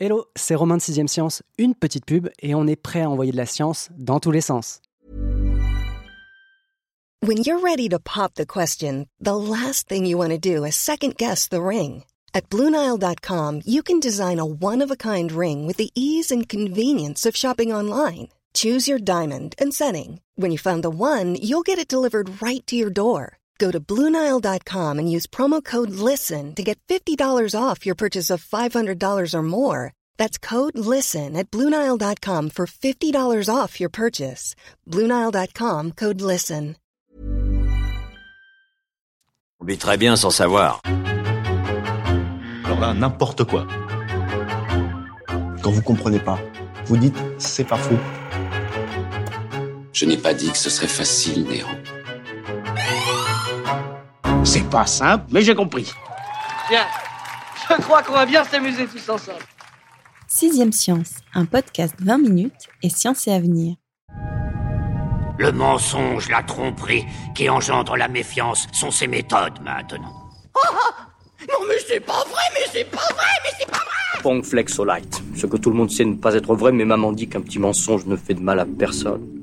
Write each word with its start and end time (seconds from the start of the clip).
Hello, 0.00 0.26
c'est 0.36 0.54
Romain 0.54 0.76
de 0.76 0.80
6ème 0.80 1.08
Science, 1.08 1.42
une 1.58 1.74
petite 1.74 2.04
pub 2.04 2.28
et 2.40 2.54
on 2.54 2.68
est 2.68 2.76
prêt 2.76 3.02
à 3.02 3.10
envoyer 3.10 3.32
de 3.32 3.36
la 3.36 3.46
science 3.46 3.88
dans 3.98 4.20
tous 4.20 4.30
les 4.30 4.40
sens. 4.40 4.80
When 7.20 7.38
you're 7.38 7.58
ready 7.58 7.88
to 7.88 7.98
pop 7.98 8.34
the 8.34 8.46
question, 8.46 9.06
the 9.20 9.34
last 9.34 9.88
thing 9.88 10.06
you 10.06 10.16
want 10.16 10.30
to 10.30 10.38
do 10.38 10.64
is 10.64 10.76
second 10.76 11.16
guess 11.16 11.48
the 11.48 11.60
ring. 11.60 12.04
At 12.32 12.48
BlueNile.com, 12.48 13.62
you 13.66 13.82
can 13.82 13.98
design 13.98 14.38
a 14.38 14.46
one-of-a-kind 14.46 15.32
ring 15.32 15.66
with 15.66 15.78
the 15.78 15.90
ease 15.96 16.30
and 16.30 16.48
convenience 16.48 17.26
of 17.26 17.34
shopping 17.34 17.72
online. 17.74 18.28
Choose 18.54 18.86
your 18.86 19.00
diamond 19.00 19.56
and 19.58 19.74
setting. 19.74 20.20
When 20.36 20.52
you 20.52 20.58
find 20.58 20.84
the 20.84 20.90
one, 20.90 21.34
you'll 21.42 21.66
get 21.66 21.80
it 21.80 21.88
delivered 21.88 22.40
right 22.40 22.64
to 22.68 22.76
your 22.76 22.90
door. 22.90 23.38
Go 23.58 23.70
to 23.72 23.80
Bluenile.com 23.80 24.98
and 24.98 25.10
use 25.10 25.26
promo 25.26 25.62
code 25.62 25.90
LISTEN 25.90 26.54
to 26.54 26.62
get 26.62 26.78
$50 26.88 27.54
off 27.54 27.84
your 27.84 27.96
purchase 27.96 28.30
of 28.30 28.44
$500 28.44 29.34
or 29.34 29.42
more. 29.42 29.92
That's 30.16 30.38
code 30.38 30.78
LISTEN 30.78 31.36
at 31.36 31.50
Bluenile.com 31.50 32.50
for 32.50 32.66
$50 32.66 33.48
off 33.52 33.80
your 33.80 33.90
purchase. 33.90 34.54
Bluenile.com 34.86 35.92
code 35.92 36.20
LISTEN. 36.20 36.76
On 39.60 39.64
vit 39.64 39.78
très 39.78 39.96
bien 39.96 40.14
sans 40.14 40.30
savoir. 40.30 40.80
Alors 42.64 42.78
là, 42.78 42.94
n'importe 42.94 43.42
quoi. 43.42 43.66
Quand 45.62 45.72
vous 45.72 45.82
comprenez 45.82 46.20
pas, 46.20 46.38
vous 46.86 46.96
dites 46.96 47.16
c'est 47.38 47.64
pas 47.64 47.76
faux. 47.76 47.98
Je 49.92 50.04
n'ai 50.04 50.16
pas 50.16 50.32
dit 50.32 50.52
que 50.52 50.58
ce 50.58 50.70
serait 50.70 50.86
facile, 50.86 51.42
Néron. 51.42 51.74
C'est 54.48 54.64
pas 54.70 54.86
simple, 54.86 55.26
mais 55.30 55.42
j'ai 55.42 55.54
compris. 55.54 55.92
Bien. 56.70 56.86
Je 57.68 57.82
crois 57.82 58.02
qu'on 58.02 58.14
va 58.14 58.24
bien 58.24 58.42
s'amuser 58.44 58.86
tous 58.86 59.06
ensemble. 59.10 59.42
Sixième 60.26 60.72
Science, 60.72 61.16
un 61.34 61.44
podcast 61.44 61.94
20 62.00 62.16
minutes 62.16 62.68
et 62.82 62.88
science 62.88 63.26
et 63.28 63.32
avenir. 63.32 63.76
Le 65.38 65.52
mensonge, 65.52 66.30
la 66.30 66.42
tromperie 66.42 67.04
qui 67.34 67.50
engendre 67.50 67.98
la 67.98 68.08
méfiance 68.08 68.68
sont 68.72 68.90
ses 68.90 69.06
méthodes 69.06 69.60
maintenant. 69.62 70.14
Oh, 70.54 70.60
oh 70.72 71.44
non 71.46 71.66
mais 71.68 71.76
c'est 71.86 72.00
pas 72.00 72.24
vrai, 72.24 72.42
mais 72.54 72.66
c'est 72.72 72.90
pas 72.90 72.96
vrai, 72.96 73.26
mais 73.44 73.50
c'est 73.60 73.70
pas 73.70 73.76
vrai 73.76 74.22
Pongflexolite. 74.22 75.22
Ce 75.36 75.44
que 75.44 75.58
tout 75.58 75.68
le 75.68 75.76
monde 75.76 75.90
sait 75.90 76.06
ne 76.06 76.14
pas 76.14 76.34
être 76.34 76.54
vrai, 76.54 76.72
mais 76.72 76.86
maman 76.86 77.12
dit 77.12 77.28
qu'un 77.28 77.42
petit 77.42 77.58
mensonge 77.58 78.06
ne 78.06 78.16
fait 78.16 78.32
de 78.32 78.40
mal 78.40 78.58
à 78.60 78.64
personne. 78.64 79.37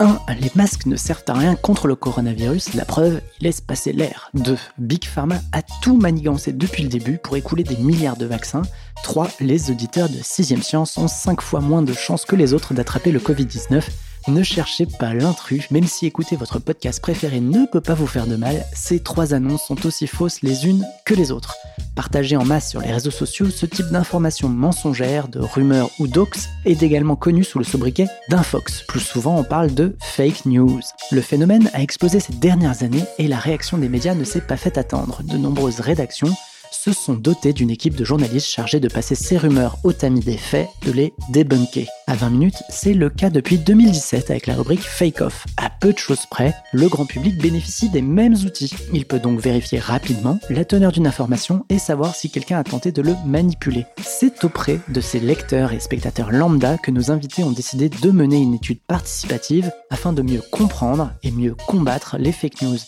1. 0.00 0.18
Les 0.40 0.50
masques 0.54 0.86
ne 0.86 0.96
servent 0.96 1.24
à 1.28 1.34
rien 1.34 1.54
contre 1.54 1.86
le 1.86 1.94
coronavirus, 1.94 2.74
la 2.74 2.84
preuve, 2.84 3.20
ils 3.38 3.44
laissent 3.44 3.60
passer 3.60 3.92
l'air. 3.92 4.30
2. 4.34 4.56
Big 4.78 5.04
Pharma 5.04 5.36
a 5.52 5.62
tout 5.82 5.96
manigancé 5.96 6.52
depuis 6.52 6.82
le 6.82 6.88
début 6.88 7.18
pour 7.18 7.36
écouler 7.36 7.62
des 7.62 7.76
milliards 7.76 8.16
de 8.16 8.26
vaccins. 8.26 8.62
3. 9.02 9.28
Les 9.40 9.70
auditeurs 9.70 10.08
de 10.08 10.18
6ème 10.18 10.62
Science 10.62 10.96
ont 10.96 11.08
5 11.08 11.42
fois 11.42 11.60
moins 11.60 11.82
de 11.82 11.92
chances 11.92 12.24
que 12.24 12.34
les 12.34 12.54
autres 12.54 12.74
d'attraper 12.74 13.12
le 13.12 13.20
Covid-19. 13.20 13.82
Ne 14.28 14.42
cherchez 14.42 14.86
pas 14.86 15.14
l'intrus, 15.14 15.70
même 15.70 15.86
si 15.86 16.06
écouter 16.06 16.36
votre 16.36 16.58
podcast 16.58 17.00
préféré 17.00 17.40
ne 17.40 17.64
peut 17.66 17.80
pas 17.80 17.94
vous 17.94 18.06
faire 18.06 18.26
de 18.26 18.36
mal, 18.36 18.64
ces 18.74 19.00
trois 19.00 19.32
annonces 19.32 19.66
sont 19.66 19.86
aussi 19.86 20.06
fausses 20.06 20.42
les 20.42 20.66
unes 20.66 20.84
que 21.06 21.14
les 21.14 21.32
autres. 21.32 21.56
Partagé 21.96 22.36
en 22.36 22.44
masse 22.44 22.70
sur 22.70 22.80
les 22.80 22.92
réseaux 22.92 23.10
sociaux, 23.10 23.50
ce 23.50 23.66
type 23.66 23.86
d'informations 23.90 24.48
mensongères, 24.48 25.28
de 25.28 25.40
rumeurs 25.40 25.90
ou 25.98 26.06
d'ox 26.06 26.48
est 26.64 26.82
également 26.82 27.16
connu 27.16 27.44
sous 27.44 27.58
le 27.58 27.64
sobriquet 27.64 28.06
d'infox. 28.28 28.82
Plus 28.86 29.00
souvent, 29.00 29.36
on 29.38 29.44
parle 29.44 29.74
de 29.74 29.96
fake 30.00 30.44
news. 30.46 30.80
Le 31.10 31.20
phénomène 31.22 31.70
a 31.72 31.82
explosé 31.82 32.20
ces 32.20 32.34
dernières 32.34 32.82
années 32.82 33.04
et 33.18 33.26
la 33.26 33.38
réaction 33.38 33.78
des 33.78 33.88
médias 33.88 34.14
ne 34.14 34.24
s'est 34.24 34.40
pas 34.40 34.56
fait 34.56 34.78
attendre. 34.78 35.22
De 35.24 35.38
nombreuses 35.38 35.80
rédactions 35.80 36.34
se 36.70 36.92
sont 36.92 37.14
dotés 37.14 37.52
d'une 37.52 37.70
équipe 37.70 37.94
de 37.94 38.04
journalistes 38.04 38.48
chargés 38.48 38.80
de 38.80 38.88
passer 38.88 39.14
ces 39.14 39.36
rumeurs 39.36 39.78
au 39.84 39.92
tamis 39.92 40.20
des 40.20 40.36
faits, 40.36 40.68
de 40.86 40.92
les 40.92 41.12
débunker. 41.30 41.88
À 42.06 42.14
20 42.14 42.30
minutes, 42.30 42.62
c'est 42.68 42.94
le 42.94 43.10
cas 43.10 43.30
depuis 43.30 43.58
2017 43.58 44.30
avec 44.30 44.46
la 44.46 44.54
rubrique 44.54 44.82
Fake 44.82 45.20
Off. 45.20 45.46
À 45.56 45.70
peu 45.70 45.92
de 45.92 45.98
choses 45.98 46.26
près, 46.30 46.54
le 46.72 46.88
grand 46.88 47.06
public 47.06 47.38
bénéficie 47.38 47.88
des 47.88 48.02
mêmes 48.02 48.34
outils. 48.34 48.72
Il 48.92 49.06
peut 49.06 49.18
donc 49.18 49.40
vérifier 49.40 49.78
rapidement 49.78 50.38
la 50.50 50.64
teneur 50.64 50.92
d'une 50.92 51.06
information 51.06 51.64
et 51.68 51.78
savoir 51.78 52.14
si 52.14 52.30
quelqu'un 52.30 52.58
a 52.58 52.64
tenté 52.64 52.92
de 52.92 53.02
le 53.02 53.14
manipuler. 53.26 53.86
C'est 54.02 54.44
auprès 54.44 54.80
de 54.88 55.00
ces 55.00 55.20
lecteurs 55.20 55.72
et 55.72 55.80
spectateurs 55.80 56.32
lambda 56.32 56.78
que 56.78 56.90
nos 56.90 57.10
invités 57.10 57.44
ont 57.44 57.52
décidé 57.52 57.88
de 57.88 58.10
mener 58.10 58.38
une 58.38 58.54
étude 58.54 58.80
participative 58.80 59.70
afin 59.90 60.12
de 60.12 60.22
mieux 60.22 60.42
comprendre 60.50 61.12
et 61.22 61.30
mieux 61.30 61.54
combattre 61.66 62.16
les 62.18 62.32
fake 62.32 62.62
news. 62.62 62.78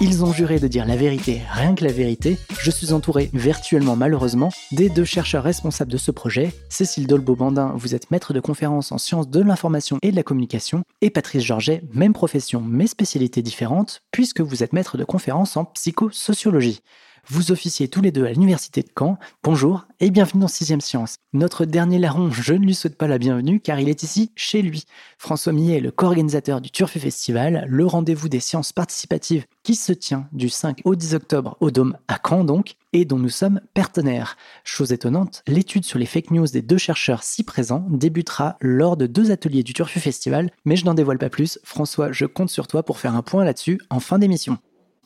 Ils 0.00 0.24
ont 0.24 0.32
juré 0.32 0.58
de 0.60 0.68
dire 0.68 0.86
la 0.86 0.96
vérité, 0.96 1.42
rien 1.50 1.74
que 1.74 1.84
la 1.84 1.92
vérité. 1.92 2.38
Je 2.60 2.70
suis 2.70 2.92
entouré 2.92 3.30
virtuellement 3.34 3.96
malheureusement 3.96 4.50
des 4.72 4.88
deux 4.88 5.04
chercheurs 5.04 5.42
responsables 5.42 5.90
de 5.90 5.96
ce 5.96 6.10
projet. 6.10 6.52
Cécile 6.68 7.06
Dolbeau-Bandin, 7.06 7.72
vous 7.76 7.94
êtes 7.94 8.10
maître 8.10 8.32
de 8.32 8.40
conférence 8.40 8.92
en 8.92 8.98
sciences 8.98 9.28
de 9.28 9.40
l'information 9.40 9.98
et 10.02 10.10
de 10.10 10.16
la 10.16 10.22
communication, 10.22 10.84
et 11.00 11.10
Patrice 11.10 11.42
Georget, 11.42 11.82
même 11.94 12.12
profession 12.12 12.60
mais 12.60 12.86
spécialité 12.86 13.42
différente, 13.42 14.02
puisque 14.12 14.40
vous 14.40 14.62
êtes 14.62 14.72
maître 14.72 14.96
de 14.98 15.04
conférence 15.04 15.56
en 15.56 15.64
psychosociologie. 15.64 16.80
Vous 17.30 17.52
officiez 17.52 17.88
tous 17.88 18.00
les 18.00 18.10
deux 18.10 18.24
à 18.24 18.32
l'université 18.32 18.82
de 18.82 18.88
Caen. 18.98 19.18
Bonjour 19.42 19.84
et 20.00 20.10
bienvenue 20.10 20.40
dans 20.40 20.48
6 20.48 20.80
Science. 20.80 21.16
Notre 21.34 21.66
dernier 21.66 21.98
larron, 21.98 22.30
je 22.30 22.54
ne 22.54 22.64
lui 22.64 22.74
souhaite 22.74 22.96
pas 22.96 23.06
la 23.06 23.18
bienvenue 23.18 23.60
car 23.60 23.78
il 23.78 23.90
est 23.90 24.02
ici 24.02 24.32
chez 24.34 24.62
lui. 24.62 24.84
François 25.18 25.52
Millet 25.52 25.76
est 25.76 25.80
le 25.80 25.90
co-organisateur 25.90 26.62
du 26.62 26.70
Turfu 26.70 26.98
Festival, 26.98 27.66
le 27.68 27.84
rendez-vous 27.84 28.30
des 28.30 28.40
sciences 28.40 28.72
participatives 28.72 29.44
qui 29.62 29.74
se 29.74 29.92
tient 29.92 30.26
du 30.32 30.48
5 30.48 30.80
au 30.86 30.94
10 30.94 31.16
octobre 31.16 31.58
au 31.60 31.70
Dôme 31.70 31.98
à 32.08 32.18
Caen 32.26 32.44
donc, 32.44 32.76
et 32.94 33.04
dont 33.04 33.18
nous 33.18 33.28
sommes 33.28 33.60
partenaires. 33.74 34.38
Chose 34.64 34.92
étonnante, 34.92 35.42
l'étude 35.46 35.84
sur 35.84 35.98
les 35.98 36.06
fake 36.06 36.30
news 36.30 36.46
des 36.46 36.62
deux 36.62 36.78
chercheurs 36.78 37.24
si 37.24 37.44
présents 37.44 37.84
débutera 37.90 38.56
lors 38.62 38.96
de 38.96 39.06
deux 39.06 39.30
ateliers 39.32 39.62
du 39.62 39.74
Turfu 39.74 40.00
Festival, 40.00 40.50
mais 40.64 40.76
je 40.76 40.86
n'en 40.86 40.94
dévoile 40.94 41.18
pas 41.18 41.28
plus. 41.28 41.58
François, 41.62 42.10
je 42.10 42.24
compte 42.24 42.48
sur 42.48 42.66
toi 42.66 42.82
pour 42.82 42.98
faire 42.98 43.14
un 43.14 43.22
point 43.22 43.44
là-dessus 43.44 43.82
en 43.90 44.00
fin 44.00 44.18
d'émission. 44.18 44.56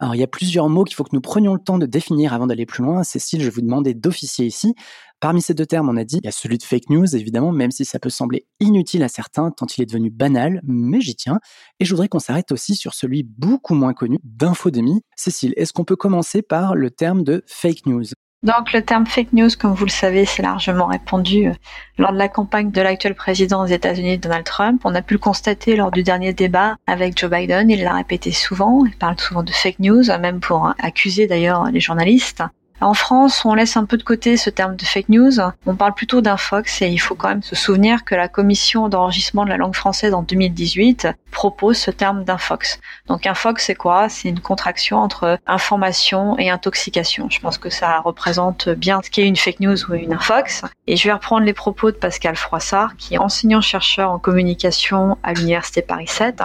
Alors, 0.02 0.16
il 0.16 0.18
y 0.18 0.24
a 0.24 0.26
plusieurs 0.26 0.68
mots 0.68 0.82
qu'il 0.82 0.96
faut 0.96 1.04
que 1.04 1.14
nous 1.14 1.20
prenions 1.20 1.54
le 1.54 1.60
temps 1.60 1.78
de 1.78 1.86
définir 1.86 2.32
avant 2.32 2.48
d'aller 2.48 2.66
plus 2.66 2.82
loin. 2.82 3.04
Cécile, 3.04 3.40
je 3.40 3.48
vous 3.50 3.60
demander 3.60 3.94
d'officier 3.94 4.44
ici. 4.44 4.74
Parmi 5.20 5.40
ces 5.40 5.54
deux 5.54 5.64
termes, 5.64 5.88
on 5.88 5.96
a 5.96 6.02
dit, 6.02 6.18
il 6.20 6.24
y 6.24 6.28
a 6.28 6.32
celui 6.32 6.58
de 6.58 6.64
fake 6.64 6.90
news, 6.90 7.14
évidemment, 7.14 7.52
même 7.52 7.70
si 7.70 7.84
ça 7.84 8.00
peut 8.00 8.10
sembler 8.10 8.48
inutile 8.58 9.04
à 9.04 9.08
certains, 9.08 9.52
tant 9.52 9.66
il 9.66 9.80
est 9.80 9.86
devenu 9.86 10.10
banal, 10.10 10.60
mais 10.64 11.00
j'y 11.00 11.14
tiens. 11.14 11.38
Et 11.78 11.84
je 11.84 11.90
voudrais 11.94 12.08
qu'on 12.08 12.18
s'arrête 12.18 12.50
aussi 12.50 12.74
sur 12.74 12.94
celui 12.94 13.22
beaucoup 13.22 13.74
moins 13.74 13.94
connu 13.94 14.18
d'infodémie. 14.24 15.02
Cécile, 15.14 15.54
est-ce 15.56 15.72
qu'on 15.72 15.84
peut 15.84 15.94
commencer 15.94 16.42
par 16.42 16.74
le 16.74 16.90
terme 16.90 17.22
de 17.22 17.44
fake 17.46 17.86
news? 17.86 18.02
Donc 18.42 18.72
le 18.72 18.82
terme 18.82 19.06
fake 19.06 19.32
news, 19.32 19.50
comme 19.58 19.72
vous 19.72 19.84
le 19.84 19.90
savez, 19.90 20.24
c'est 20.24 20.42
largement 20.42 20.86
répandu 20.86 21.46
euh, 21.46 21.52
lors 21.98 22.12
de 22.12 22.18
la 22.18 22.28
campagne 22.28 22.70
de 22.70 22.80
l'actuel 22.80 23.14
président 23.14 23.64
des 23.64 23.72
États-Unis, 23.72 24.18
Donald 24.18 24.44
Trump. 24.44 24.82
On 24.84 24.94
a 24.94 25.02
pu 25.02 25.14
le 25.14 25.18
constater 25.18 25.76
lors 25.76 25.90
du 25.90 26.02
dernier 26.02 26.32
débat 26.32 26.76
avec 26.86 27.18
Joe 27.18 27.30
Biden. 27.30 27.70
Il 27.70 27.84
l'a 27.84 27.94
répété 27.94 28.32
souvent. 28.32 28.84
Il 28.84 28.96
parle 28.96 29.18
souvent 29.20 29.42
de 29.42 29.52
fake 29.52 29.78
news, 29.78 30.04
même 30.20 30.40
pour 30.40 30.74
accuser 30.80 31.26
d'ailleurs 31.26 31.70
les 31.70 31.80
journalistes. 31.80 32.42
En 32.82 32.94
France, 32.94 33.44
on 33.44 33.54
laisse 33.54 33.76
un 33.76 33.84
peu 33.84 33.96
de 33.96 34.02
côté 34.02 34.36
ce 34.36 34.50
terme 34.50 34.74
de 34.74 34.84
fake 34.84 35.08
news. 35.08 35.38
On 35.66 35.76
parle 35.76 35.94
plutôt 35.94 36.20
d'infox 36.20 36.82
et 36.82 36.88
il 36.88 36.98
faut 36.98 37.14
quand 37.14 37.28
même 37.28 37.42
se 37.42 37.54
souvenir 37.54 38.04
que 38.04 38.16
la 38.16 38.26
commission 38.26 38.88
d'enregistrement 38.88 39.44
de 39.44 39.50
la 39.50 39.56
langue 39.56 39.76
française 39.76 40.14
en 40.14 40.22
2018 40.22 41.06
propose 41.30 41.76
ce 41.76 41.92
terme 41.92 42.24
d'infox. 42.24 42.80
Donc 43.06 43.24
infox, 43.24 43.64
c'est 43.64 43.76
quoi? 43.76 44.08
C'est 44.08 44.28
une 44.28 44.40
contraction 44.40 44.98
entre 44.98 45.38
information 45.46 46.36
et 46.38 46.50
intoxication. 46.50 47.28
Je 47.30 47.38
pense 47.38 47.56
que 47.56 47.70
ça 47.70 48.00
représente 48.00 48.68
bien 48.68 49.00
ce 49.02 49.10
qu'est 49.10 49.26
une 49.26 49.36
fake 49.36 49.60
news 49.60 49.84
ou 49.88 49.94
une 49.94 50.12
infox. 50.12 50.62
Et 50.88 50.96
je 50.96 51.04
vais 51.06 51.12
reprendre 51.12 51.46
les 51.46 51.54
propos 51.54 51.92
de 51.92 51.96
Pascal 51.96 52.34
Froissart, 52.34 52.96
qui 52.96 53.14
est 53.14 53.18
enseignant-chercheur 53.18 54.10
en 54.10 54.18
communication 54.18 55.16
à 55.22 55.32
l'Université 55.32 55.82
Paris 55.82 56.08
7, 56.08 56.42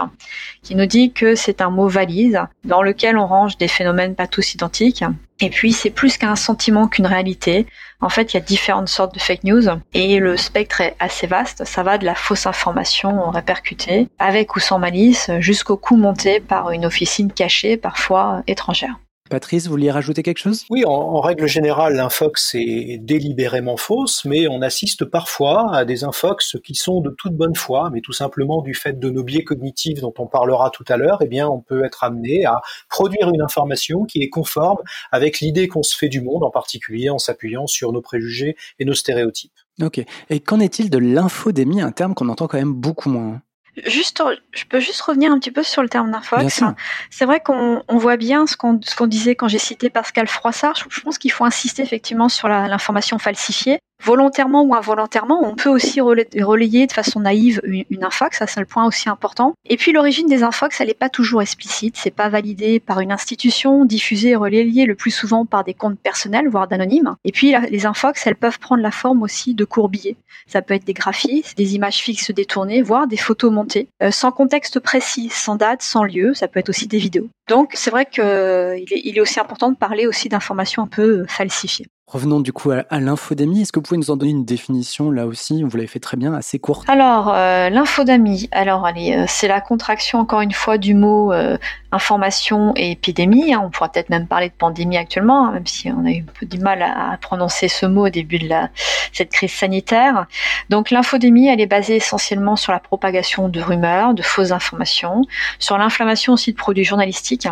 qui 0.68 0.74
nous 0.74 0.84
dit 0.84 1.12
que 1.12 1.34
c'est 1.34 1.62
un 1.62 1.70
mot 1.70 1.88
valide 1.88 2.42
dans 2.62 2.82
lequel 2.82 3.16
on 3.16 3.26
range 3.26 3.56
des 3.56 3.68
phénomènes 3.68 4.14
pas 4.14 4.26
tous 4.26 4.52
identiques 4.52 5.02
et 5.40 5.50
puis, 5.50 5.72
c'est 5.72 5.90
plus 5.90 6.18
qu'un 6.18 6.34
sentiment 6.34 6.88
qu'une 6.88 7.06
réalité. 7.06 7.66
En 8.00 8.08
fait, 8.08 8.32
il 8.32 8.36
y 8.36 8.40
a 8.40 8.42
différentes 8.42 8.88
sortes 8.88 9.14
de 9.14 9.20
fake 9.20 9.44
news 9.44 9.62
et 9.94 10.18
le 10.18 10.36
spectre 10.36 10.80
est 10.80 10.96
assez 10.98 11.28
vaste. 11.28 11.64
Ça 11.64 11.84
va 11.84 11.96
de 11.96 12.04
la 12.04 12.16
fausse 12.16 12.46
information 12.46 13.30
répercutée, 13.30 14.08
avec 14.18 14.56
ou 14.56 14.58
sans 14.58 14.80
malice, 14.80 15.30
jusqu'au 15.38 15.76
coup 15.76 15.96
monté 15.96 16.40
par 16.40 16.72
une 16.72 16.84
officine 16.84 17.30
cachée, 17.30 17.76
parfois 17.76 18.42
étrangère. 18.48 18.98
Patrice, 19.28 19.64
vous 19.64 19.70
vouliez 19.70 19.90
rajouter 19.90 20.22
quelque 20.22 20.38
chose? 20.38 20.64
Oui, 20.70 20.84
en, 20.86 21.20
règle 21.20 21.46
générale, 21.46 21.94
l'infox 21.94 22.54
est 22.54 22.98
délibérément 22.98 23.76
fausse, 23.76 24.24
mais 24.24 24.48
on 24.48 24.62
assiste 24.62 25.04
parfois 25.04 25.74
à 25.74 25.84
des 25.84 26.04
infox 26.04 26.56
qui 26.64 26.74
sont 26.74 27.00
de 27.00 27.10
toute 27.10 27.34
bonne 27.34 27.54
foi, 27.54 27.90
mais 27.92 28.00
tout 28.00 28.12
simplement 28.12 28.62
du 28.62 28.74
fait 28.74 28.98
de 28.98 29.10
nos 29.10 29.22
biais 29.22 29.44
cognitifs 29.44 30.00
dont 30.00 30.14
on 30.18 30.26
parlera 30.26 30.70
tout 30.70 30.84
à 30.88 30.96
l'heure, 30.96 31.18
eh 31.22 31.28
bien, 31.28 31.48
on 31.48 31.60
peut 31.60 31.84
être 31.84 32.04
amené 32.04 32.44
à 32.44 32.60
produire 32.88 33.28
une 33.28 33.42
information 33.42 34.04
qui 34.04 34.22
est 34.22 34.28
conforme 34.28 34.78
avec 35.12 35.40
l'idée 35.40 35.68
qu'on 35.68 35.82
se 35.82 35.96
fait 35.96 36.08
du 36.08 36.20
monde, 36.20 36.44
en 36.44 36.50
particulier 36.50 37.10
en 37.10 37.18
s'appuyant 37.18 37.66
sur 37.66 37.92
nos 37.92 38.00
préjugés 38.00 38.56
et 38.78 38.84
nos 38.84 38.94
stéréotypes. 38.94 39.52
Ok. 39.82 40.04
Et 40.30 40.40
qu'en 40.40 40.60
est-il 40.60 40.90
de 40.90 40.98
l'infodémie, 40.98 41.80
un 41.80 41.92
terme 41.92 42.14
qu'on 42.14 42.28
entend 42.28 42.48
quand 42.48 42.58
même 42.58 42.74
beaucoup 42.74 43.10
moins 43.10 43.40
Juste, 43.86 44.22
je 44.52 44.64
peux 44.64 44.80
juste 44.80 45.00
revenir 45.00 45.32
un 45.32 45.38
petit 45.38 45.50
peu 45.50 45.62
sur 45.62 45.82
le 45.82 45.88
terme 45.88 46.10
d'infox. 46.10 46.62
C'est 47.10 47.24
vrai 47.24 47.40
qu'on 47.40 47.82
voit 47.88 48.16
bien 48.16 48.46
ce 48.46 48.56
qu'on 48.56 48.80
ce 48.82 48.94
qu'on 48.94 49.06
disait 49.06 49.34
quand 49.34 49.48
j'ai 49.48 49.58
cité 49.58 49.90
Pascal 49.90 50.28
Froissart. 50.28 50.74
Je, 50.88 51.00
pense 51.00 51.18
qu'il 51.18 51.32
faut 51.32 51.44
insister 51.44 51.82
effectivement 51.82 52.28
sur 52.28 52.48
l'information 52.48 53.18
falsifiée 53.18 53.78
volontairement 54.04 54.62
ou 54.62 54.74
involontairement, 54.74 55.42
on 55.42 55.54
peut 55.54 55.68
aussi 55.68 56.00
relayer 56.00 56.86
de 56.86 56.92
façon 56.92 57.20
naïve 57.20 57.60
une, 57.64 58.04
infox, 58.04 58.38
ça 58.38 58.46
c'est 58.46 58.60
le 58.60 58.66
point 58.66 58.86
aussi 58.86 59.08
important. 59.08 59.54
Et 59.64 59.76
puis 59.76 59.92
l'origine 59.92 60.26
des 60.26 60.42
infox, 60.42 60.80
elle 60.80 60.88
n'est 60.88 60.94
pas 60.94 61.08
toujours 61.08 61.42
explicite, 61.42 61.96
c'est 61.96 62.10
pas 62.10 62.28
validé 62.28 62.80
par 62.80 63.00
une 63.00 63.12
institution, 63.12 63.84
diffusé 63.84 64.30
et 64.30 64.36
relayé 64.36 64.86
le 64.86 64.94
plus 64.94 65.10
souvent 65.10 65.44
par 65.44 65.64
des 65.64 65.74
comptes 65.74 65.98
personnels, 65.98 66.48
voire 66.48 66.68
d'anonymes. 66.68 67.16
Et 67.24 67.32
puis 67.32 67.54
les 67.70 67.86
infox, 67.86 68.26
elles 68.26 68.36
peuvent 68.36 68.58
prendre 68.58 68.82
la 68.82 68.90
forme 68.90 69.22
aussi 69.22 69.54
de 69.54 69.64
courbiers. 69.64 70.16
Ça 70.46 70.62
peut 70.62 70.74
être 70.74 70.84
des 70.84 70.94
graphies, 70.94 71.44
des 71.56 71.74
images 71.74 71.98
fixes 71.98 72.30
détournées, 72.30 72.82
voire 72.82 73.06
des 73.06 73.16
photos 73.16 73.52
montées, 73.52 73.88
euh, 74.02 74.10
sans 74.10 74.32
contexte 74.32 74.80
précis, 74.80 75.28
sans 75.30 75.56
date, 75.56 75.82
sans 75.82 76.04
lieu, 76.04 76.34
ça 76.34 76.48
peut 76.48 76.60
être 76.60 76.68
aussi 76.68 76.86
des 76.86 76.98
vidéos. 76.98 77.28
Donc 77.48 77.72
c'est 77.74 77.90
vrai 77.90 78.06
qu'il 78.06 78.84
il 78.90 79.18
est 79.18 79.20
aussi 79.20 79.40
important 79.40 79.70
de 79.70 79.76
parler 79.76 80.06
aussi 80.06 80.28
d'informations 80.28 80.82
un 80.82 80.86
peu 80.86 81.24
falsifiées. 81.26 81.86
Revenons 82.10 82.40
du 82.40 82.54
coup 82.54 82.70
à, 82.70 83.00
l'infodémie. 83.00 83.60
Est-ce 83.60 83.70
que 83.70 83.80
vous 83.80 83.82
pouvez 83.82 83.98
nous 83.98 84.10
en 84.10 84.16
donner 84.16 84.30
une 84.30 84.46
définition 84.46 85.10
là 85.10 85.26
aussi? 85.26 85.62
Vous 85.62 85.76
l'avez 85.76 85.86
fait 85.86 85.98
très 85.98 86.16
bien, 86.16 86.32
assez 86.32 86.58
courte. 86.58 86.88
Alors, 86.88 87.28
euh, 87.28 87.68
l'infodémie, 87.68 88.48
alors 88.50 88.86
allez, 88.86 89.14
euh, 89.14 89.24
c'est 89.28 89.46
la 89.46 89.60
contraction 89.60 90.18
encore 90.18 90.40
une 90.40 90.52
fois 90.52 90.78
du 90.78 90.94
mot 90.94 91.34
euh, 91.34 91.58
information 91.92 92.72
et 92.76 92.92
épidémie. 92.92 93.52
Hein. 93.52 93.60
On 93.62 93.68
pourra 93.68 93.90
peut-être 93.90 94.08
même 94.08 94.26
parler 94.26 94.48
de 94.48 94.54
pandémie 94.54 94.96
actuellement, 94.96 95.48
hein, 95.48 95.52
même 95.52 95.66
si 95.66 95.90
on 95.90 96.06
a 96.06 96.10
eu 96.10 96.20
un 96.20 96.32
peu 96.40 96.46
du 96.46 96.58
mal 96.58 96.80
à, 96.80 97.18
prononcer 97.20 97.68
ce 97.68 97.84
mot 97.84 98.06
au 98.06 98.08
début 98.08 98.38
de 98.38 98.48
la, 98.48 98.70
cette 99.12 99.30
crise 99.30 99.52
sanitaire. 99.52 100.24
Donc 100.70 100.90
l'infodémie, 100.90 101.48
elle 101.48 101.60
est 101.60 101.66
basée 101.66 101.96
essentiellement 101.96 102.56
sur 102.56 102.72
la 102.72 102.80
propagation 102.80 103.50
de 103.50 103.60
rumeurs, 103.60 104.14
de 104.14 104.22
fausses 104.22 104.52
informations, 104.52 105.26
sur 105.58 105.76
l'inflammation 105.76 106.32
aussi 106.32 106.52
de 106.52 106.56
produits 106.56 106.84
journalistiques. 106.84 107.48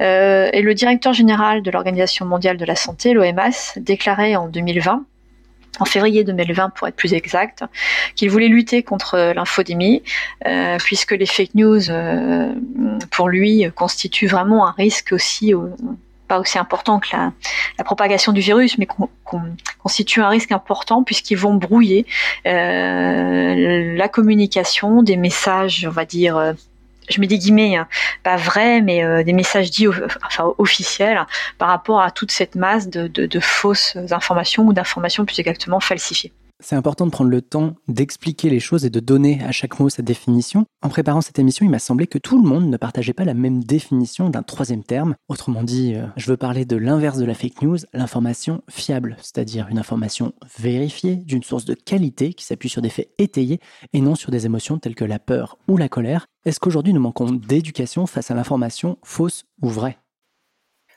Et 0.00 0.62
le 0.62 0.72
directeur 0.72 1.12
général 1.12 1.62
de 1.62 1.70
l'Organisation 1.70 2.24
mondiale 2.26 2.56
de 2.56 2.64
la 2.64 2.76
santé, 2.76 3.12
l'OMS, 3.12 3.73
déclarait 3.78 4.36
en 4.36 4.48
2020 4.48 5.04
en 5.80 5.84
février 5.84 6.24
2020 6.24 6.70
pour 6.70 6.88
être 6.88 6.96
plus 6.96 7.14
exact, 7.14 7.64
qu'il 8.14 8.30
voulait 8.30 8.48
lutter 8.48 8.82
contre 8.82 9.32
l'infodémie, 9.34 10.02
euh, 10.46 10.78
puisque 10.78 11.12
les 11.12 11.26
fake 11.26 11.54
news, 11.54 11.90
euh, 11.90 12.52
pour 13.10 13.28
lui, 13.28 13.66
constituent 13.74 14.28
vraiment 14.28 14.66
un 14.68 14.72
risque 14.72 15.12
aussi, 15.12 15.52
pas 16.28 16.38
aussi 16.38 16.58
important 16.58 17.00
que 17.00 17.08
la, 17.12 17.32
propagation 17.84 18.32
du 18.32 18.40
virus, 18.40 18.78
mais 18.78 18.86
qu'on 18.86 19.08
constituent 19.82 20.22
un 20.22 20.28
risque 20.28 20.52
important 20.52 21.02
puisqu'ils 21.02 21.36
vont 21.36 21.54
brouiller 21.54 22.06
euh, 22.46 23.94
la 23.96 24.08
communication 24.08 25.02
des 25.02 25.16
messages, 25.16 25.86
on 25.88 25.92
va 25.92 26.04
dire 26.04 26.54
je 27.08 27.20
mets 27.20 27.26
des 27.26 27.38
guillemets, 27.38 27.76
hein, 27.76 27.88
pas 28.22 28.36
vrai, 28.36 28.80
mais 28.80 29.04
euh, 29.04 29.22
des 29.22 29.32
messages 29.32 29.70
dits 29.70 29.88
enfin, 29.88 30.52
officiels 30.58 31.24
par 31.58 31.68
rapport 31.68 32.00
à 32.00 32.10
toute 32.10 32.30
cette 32.30 32.54
masse 32.54 32.88
de, 32.88 33.06
de 33.06 33.40
fausses 33.40 33.96
informations 34.10 34.64
ou 34.64 34.72
d'informations 34.72 35.24
plus 35.24 35.38
exactement 35.38 35.80
falsifiées. 35.80 36.32
C'est 36.60 36.76
important 36.76 37.04
de 37.06 37.10
prendre 37.10 37.30
le 37.30 37.42
temps 37.42 37.74
d'expliquer 37.88 38.48
les 38.48 38.60
choses 38.60 38.84
et 38.84 38.90
de 38.90 39.00
donner 39.00 39.42
à 39.42 39.50
chaque 39.50 39.80
mot 39.80 39.88
sa 39.88 40.02
définition. 40.02 40.66
En 40.82 40.88
préparant 40.88 41.20
cette 41.20 41.38
émission, 41.38 41.66
il 41.66 41.70
m'a 41.70 41.80
semblé 41.80 42.06
que 42.06 42.18
tout 42.18 42.40
le 42.40 42.48
monde 42.48 42.68
ne 42.68 42.76
partageait 42.76 43.12
pas 43.12 43.24
la 43.24 43.34
même 43.34 43.64
définition 43.64 44.30
d'un 44.30 44.42
troisième 44.42 44.84
terme. 44.84 45.16
Autrement 45.28 45.64
dit, 45.64 45.94
euh, 45.94 46.06
je 46.16 46.30
veux 46.30 46.36
parler 46.36 46.64
de 46.64 46.76
l'inverse 46.76 47.18
de 47.18 47.24
la 47.24 47.34
fake 47.34 47.62
news, 47.62 47.78
l'information 47.92 48.62
fiable, 48.70 49.16
c'est-à-dire 49.18 49.66
une 49.68 49.78
information 49.78 50.32
vérifiée, 50.58 51.16
d'une 51.16 51.42
source 51.42 51.64
de 51.64 51.74
qualité 51.74 52.34
qui 52.34 52.44
s'appuie 52.44 52.68
sur 52.68 52.82
des 52.82 52.90
faits 52.90 53.10
étayés 53.18 53.58
et 53.92 54.00
non 54.00 54.14
sur 54.14 54.30
des 54.30 54.46
émotions 54.46 54.78
telles 54.78 54.94
que 54.94 55.04
la 55.04 55.18
peur 55.18 55.58
ou 55.66 55.76
la 55.76 55.88
colère. 55.88 56.26
Est-ce 56.44 56.60
qu'aujourd'hui 56.60 56.92
nous 56.92 57.00
manquons 57.00 57.32
d'éducation 57.32 58.06
face 58.06 58.30
à 58.30 58.34
l'information 58.34 58.98
fausse 59.02 59.44
ou 59.60 59.68
vraie? 59.68 59.98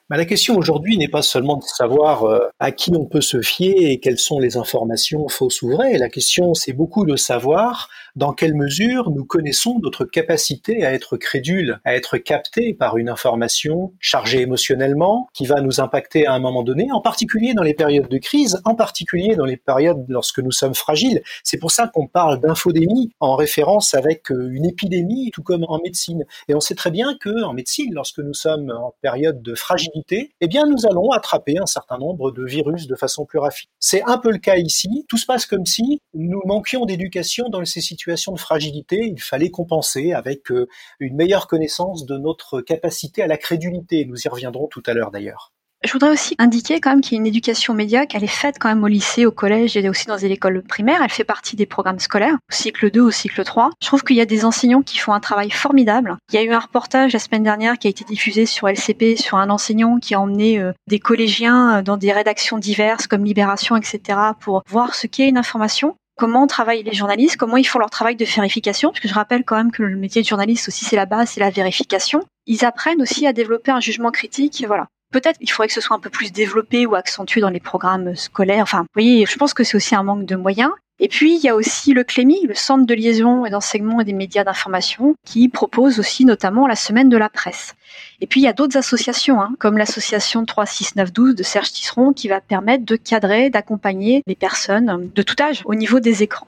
Bah, 0.10 0.16
la 0.16 0.24
question 0.24 0.56
aujourd'hui 0.56 0.98
n'est 0.98 1.10
pas 1.10 1.22
seulement 1.22 1.58
de 1.58 1.64
savoir 1.64 2.24
euh, 2.24 2.48
à 2.60 2.72
qui 2.72 2.92
on 2.96 3.06
peut 3.06 3.20
se 3.20 3.42
fier 3.42 3.92
et 3.92 4.00
quelles 4.00 4.20
sont 4.20 4.40
les 4.40 4.56
informations 4.56 5.28
fausses 5.28 5.62
ou 5.62 5.72
vraies. 5.72 5.98
La 5.98 6.08
question, 6.08 6.54
c'est 6.54 6.72
beaucoup 6.72 7.06
de 7.06 7.18
savoir 7.18 7.90
dans 8.16 8.32
quelle 8.32 8.56
mesure 8.56 9.12
nous 9.12 9.26
connaissons 9.26 9.80
notre 9.84 10.06
capacité 10.06 10.86
à 10.86 10.94
être 10.94 11.18
crédule, 11.18 11.82
à 11.84 11.94
être 11.94 12.18
capté 12.18 12.74
par 12.74 12.96
une 12.96 13.10
information 13.10 13.94
chargée 14.00 14.42
émotionnellement, 14.42 15.28
qui 15.34 15.46
va 15.46 15.60
nous 15.60 15.82
impacter 15.82 16.26
à 16.26 16.34
un 16.34 16.40
moment 16.40 16.64
donné, 16.64 16.88
en 16.94 17.02
particulier 17.02 17.54
dans 17.54 17.64
les 17.64 17.74
périodes 17.74 18.08
de 18.08 18.18
crise, 18.18 18.62
en 18.64 18.76
particulier 18.76 19.36
dans 19.36 19.46
les 19.46 19.58
périodes 19.58 20.06
lorsque 20.08 20.40
nous 20.40 20.54
sommes 20.54 20.74
fragiles. 20.74 21.22
C'est 21.44 21.58
pour 21.58 21.72
ça 21.72 21.88
qu'on 21.88 22.08
parle 22.08 22.40
d'infodémie 22.40 23.12
en 23.20 23.36
référence 23.36 23.94
avec 23.94 24.32
euh, 24.32 24.50
une 24.54 24.66
épidémie, 24.66 25.32
tout 25.32 25.44
comme 25.44 25.66
en 25.68 25.80
médecine. 25.80 26.24
Et 26.48 26.56
on 26.56 26.62
sait 26.62 26.76
très 26.76 26.92
bien 26.92 27.18
que 27.20 27.44
en 27.44 27.52
médecine, 27.52 27.94
lorsque 27.94 28.20
nous 28.20 28.34
sommes 28.34 28.72
en 28.72 28.96
période 29.02 29.42
de 29.42 29.54
fragilité, 29.54 29.97
eh 30.12 30.48
bien 30.48 30.66
nous 30.66 30.86
allons 30.86 31.12
attraper 31.12 31.58
un 31.60 31.66
certain 31.66 31.98
nombre 31.98 32.32
de 32.32 32.46
virus 32.46 32.88
de 32.88 32.96
façon 32.96 33.26
plus 33.26 33.40
raffinée. 33.40 33.72
C'est 33.80 34.04
un 34.04 34.18
peu 34.18 34.32
le 34.32 34.38
cas 34.38 34.58
ici. 34.58 35.06
Tout 35.08 35.18
se 35.18 35.26
passe 35.26 35.46
comme 35.46 35.66
si 35.66 36.02
nous 36.14 36.42
manquions 36.46 36.86
d'éducation 36.86 37.50
dans 37.50 37.64
ces 37.66 37.82
situations 37.82 38.34
de 38.34 38.40
fragilité. 38.40 39.06
Il 39.06 39.22
fallait 39.22 39.52
compenser 39.52 40.14
avec 40.14 40.52
euh, 40.52 40.68
une 41.00 41.16
meilleure 41.16 41.48
connaissance 41.48 42.06
de 42.06 42.18
notre 42.18 42.62
capacité 42.62 43.22
à 43.22 43.28
la 43.28 43.38
crédulité. 43.38 44.06
Nous 44.06 44.22
y 44.26 44.28
reviendrons 44.28 44.68
tout 44.68 44.84
à 44.86 44.94
l'heure 44.94 45.12
d'ailleurs. 45.12 45.52
Je 45.84 45.94
voudrais 45.94 46.10
aussi 46.10 46.36
indiquer 46.40 46.80
quand 46.80 46.90
même 46.90 47.02
qu'il 47.02 47.14
y 47.14 47.16
a 47.18 47.22
une 47.22 47.28
éducation 47.28 47.76
média 47.76 48.08
qu'elle 48.08 48.24
est 48.24 48.28
faite 48.28 48.56
quand 48.60 48.68
même 48.68 48.84
au 48.84 48.88
lycée, 48.88 49.28
au 49.28 49.32
collège 49.32 49.78
et 49.78 49.90
aussi 49.90 50.08
dans 50.08 50.16
les 50.16 50.26
écoles 50.26 50.64
primaires. 50.64 51.02
Elle 51.04 51.12
fait 51.12 51.24
partie 51.24 51.56
des 51.56 51.68
programmes 51.68 52.00
scolaires, 52.00 52.34
au 52.34 52.54
cycle 52.54 52.90
2, 52.90 53.00
au 53.00 53.12
cycle 53.12 53.44
3. 53.44 53.70
Je 53.80 53.88
trouve 53.88 54.04
qu'il 54.04 54.16
y 54.16 54.22
a 54.22 54.26
des 54.26 54.44
enseignants 54.44 54.82
qui 54.82 54.98
font 54.98 55.14
un 55.14 55.20
travail 55.20 55.52
formidable. 55.52 56.18
Il 56.32 56.36
y 56.36 56.40
a 56.40 56.44
eu 56.44 56.52
un 56.52 56.60
reportage 56.60 57.14
la 57.14 57.20
semaine 57.20 57.44
dernière 57.44 57.78
qui 57.78 57.86
a 57.86 57.92
été 57.92 58.04
diffusé 58.06 58.48
sur 58.48 58.68
LCP 58.68 59.18
sur 59.18 59.38
un 59.38 59.52
enseignant 59.52 60.00
qui 60.00 60.16
a 60.16 60.20
emmené 60.20 60.60
euh, 60.60 60.74
des 60.88 61.00
collégiens 61.00 61.78
euh, 61.78 61.82
dans 61.84 61.98
des 61.98 62.12
rédactions 62.12 62.58
diverses 62.58 63.06
comme 63.06 63.24
Libération, 63.24 63.76
etc. 63.76 64.20
pour 64.40 64.64
voir 64.68 64.96
ce 64.96 65.06
qu'est 65.06 65.30
une 65.30 65.38
information 65.38 65.96
comment 66.18 66.48
travaillent 66.48 66.82
les 66.82 66.94
journalistes, 66.94 67.38
comment 67.38 67.58
ils 67.58 67.64
font 67.64 67.78
leur 67.78 67.92
travail 67.92 68.16
de 68.16 68.26
vérification, 68.26 68.90
parce 68.90 69.00
que 69.00 69.08
je 69.08 69.14
rappelle 69.14 69.46
quand 69.46 69.56
même 69.56 69.72
que 69.72 69.84
le 69.84 69.96
métier 69.96 70.24
de 70.24 70.28
journaliste 70.28 70.68
aussi 70.68 70.84
c'est 70.84 70.96
la 70.96 71.06
base, 71.06 71.30
c'est 71.30 71.40
la 71.40 71.52
vérification. 71.52 72.24
Ils 72.48 72.66
apprennent 72.66 73.02
aussi 73.02 73.28
à 73.28 73.34
développer 73.34 73.70
un 73.70 73.80
jugement 73.80 74.10
critique, 74.10 74.64
voilà. 74.66 74.88
Peut-être 75.12 75.38
il 75.42 75.50
faudrait 75.50 75.68
que 75.68 75.74
ce 75.74 75.82
soit 75.82 75.96
un 75.96 76.00
peu 76.00 76.10
plus 76.10 76.32
développé 76.32 76.86
ou 76.86 76.96
accentué 76.96 77.42
dans 77.42 77.50
les 77.50 77.60
programmes 77.60 78.16
scolaires. 78.16 78.64
Enfin, 78.64 78.82
vous 78.82 78.88
voyez, 78.94 79.26
je 79.26 79.38
pense 79.38 79.54
que 79.54 79.64
c'est 79.64 79.78
aussi 79.78 79.96
un 79.96 80.04
manque 80.04 80.26
de 80.26 80.36
moyens. 80.36 80.72
Et 81.00 81.10
puis, 81.10 81.36
il 81.36 81.44
y 81.44 81.50
a 81.50 81.56
aussi 81.56 81.94
le 81.94 82.04
CLEMI, 82.04 82.48
le 82.48 82.56
Centre 82.56 82.88
de 82.88 82.94
liaison 82.96 83.46
et 83.46 83.52
d'enseignement 83.52 84.02
et 84.02 84.04
des 84.04 84.14
médias 84.14 84.44
d'information, 84.44 85.16
qui 85.24 85.48
propose 85.48 86.00
aussi 86.00 86.26
notamment 86.26 86.66
la 86.66 86.76
semaine 86.76 87.08
de 87.08 87.18
la 87.18 87.30
presse. 87.30 87.76
Et 88.20 88.26
puis, 88.26 88.40
il 88.40 88.44
y 88.44 88.48
a 88.48 88.54
d'autres 88.54 88.78
associations, 88.78 89.40
hein, 89.40 89.54
comme 89.60 89.78
l'association 89.78 90.44
36912 90.44 91.36
de 91.36 91.44
Serge 91.44 91.72
Tisseron, 91.72 92.14
qui 92.14 92.28
va 92.28 92.42
permettre 92.42 92.84
de 92.84 92.96
cadrer, 92.96 93.52
d'accompagner 93.52 94.24
les 94.26 94.36
personnes 94.36 95.12
de 95.14 95.22
tout 95.22 95.36
âge 95.40 95.62
au 95.66 95.76
niveau 95.76 96.00
des 96.00 96.24
écrans. 96.24 96.48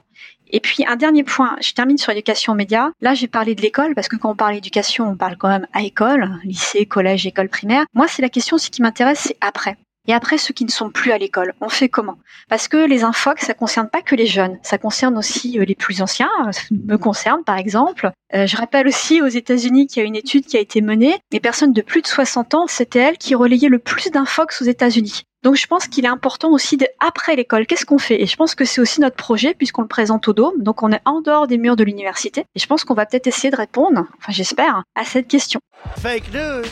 Et 0.50 0.60
puis 0.60 0.84
un 0.86 0.96
dernier 0.96 1.24
point, 1.24 1.56
je 1.60 1.72
termine 1.72 1.98
sur 1.98 2.12
l'éducation 2.12 2.54
média. 2.54 2.90
Là, 3.00 3.14
j'ai 3.14 3.28
parlé 3.28 3.54
de 3.54 3.62
l'école 3.62 3.94
parce 3.94 4.08
que 4.08 4.16
quand 4.16 4.30
on 4.30 4.36
parle 4.36 4.54
d'éducation, 4.54 5.08
on 5.08 5.16
parle 5.16 5.36
quand 5.36 5.48
même 5.48 5.66
à 5.72 5.82
école, 5.82 6.28
lycée, 6.44 6.86
collège, 6.86 7.26
école 7.26 7.48
primaire. 7.48 7.84
Moi, 7.94 8.06
c'est 8.08 8.22
la 8.22 8.28
question, 8.28 8.58
ce 8.58 8.70
qui 8.70 8.82
m'intéresse, 8.82 9.20
c'est 9.20 9.36
après. 9.40 9.76
Et 10.08 10.14
après, 10.14 10.38
ceux 10.38 10.54
qui 10.54 10.64
ne 10.64 10.70
sont 10.70 10.90
plus 10.90 11.12
à 11.12 11.18
l'école, 11.18 11.54
on 11.60 11.68
fait 11.68 11.88
comment? 11.88 12.16
Parce 12.48 12.68
que 12.68 12.78
les 12.78 13.04
infox, 13.04 13.44
ça 13.44 13.54
concerne 13.54 13.88
pas 13.88 14.00
que 14.00 14.14
les 14.14 14.26
jeunes, 14.26 14.58
ça 14.62 14.78
concerne 14.78 15.16
aussi 15.18 15.58
euh, 15.58 15.64
les 15.64 15.74
plus 15.74 16.00
anciens. 16.00 16.30
Ça 16.52 16.62
me 16.70 16.96
concerne, 16.96 17.44
par 17.44 17.58
exemple. 17.58 18.10
Euh, 18.34 18.46
je 18.46 18.56
rappelle 18.56 18.88
aussi 18.88 19.20
aux 19.20 19.28
États-Unis 19.28 19.86
qu'il 19.86 20.00
y 20.00 20.04
a 20.04 20.08
une 20.08 20.16
étude 20.16 20.46
qui 20.46 20.56
a 20.56 20.60
été 20.60 20.80
menée. 20.80 21.18
Les 21.32 21.40
personnes 21.40 21.72
de 21.72 21.82
plus 21.82 22.00
de 22.02 22.06
60 22.06 22.54
ans, 22.54 22.66
c'était 22.66 22.98
elles 22.98 23.18
qui 23.18 23.34
relayaient 23.34 23.68
le 23.68 23.78
plus 23.78 24.10
d'infox 24.10 24.62
aux 24.62 24.64
États-Unis. 24.64 25.22
Donc 25.42 25.56
je 25.56 25.66
pense 25.66 25.88
qu'il 25.88 26.04
est 26.04 26.08
important 26.08 26.50
aussi 26.50 26.76
de, 26.76 26.86
après 26.98 27.34
l'école, 27.34 27.66
qu'est-ce 27.66 27.86
qu'on 27.86 27.98
fait? 27.98 28.20
Et 28.20 28.26
je 28.26 28.36
pense 28.36 28.54
que 28.54 28.66
c'est 28.66 28.80
aussi 28.80 29.00
notre 29.00 29.16
projet 29.16 29.54
puisqu'on 29.54 29.82
le 29.82 29.88
présente 29.88 30.28
au 30.28 30.34
Dôme, 30.34 30.62
donc 30.62 30.82
on 30.82 30.92
est 30.92 31.00
en 31.06 31.22
dehors 31.22 31.46
des 31.46 31.56
murs 31.56 31.76
de 31.76 31.84
l'université. 31.84 32.44
Et 32.54 32.58
je 32.58 32.66
pense 32.66 32.84
qu'on 32.84 32.94
va 32.94 33.06
peut-être 33.06 33.26
essayer 33.26 33.50
de 33.50 33.56
répondre, 33.56 34.06
enfin 34.18 34.32
j'espère, 34.32 34.82
à 34.94 35.04
cette 35.04 35.28
question. 35.28 35.60
Fake 35.96 36.32
news, 36.34 36.66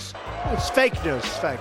it's 0.52 0.70
fake 0.70 1.02
news, 1.04 1.20
fake. 1.40 1.58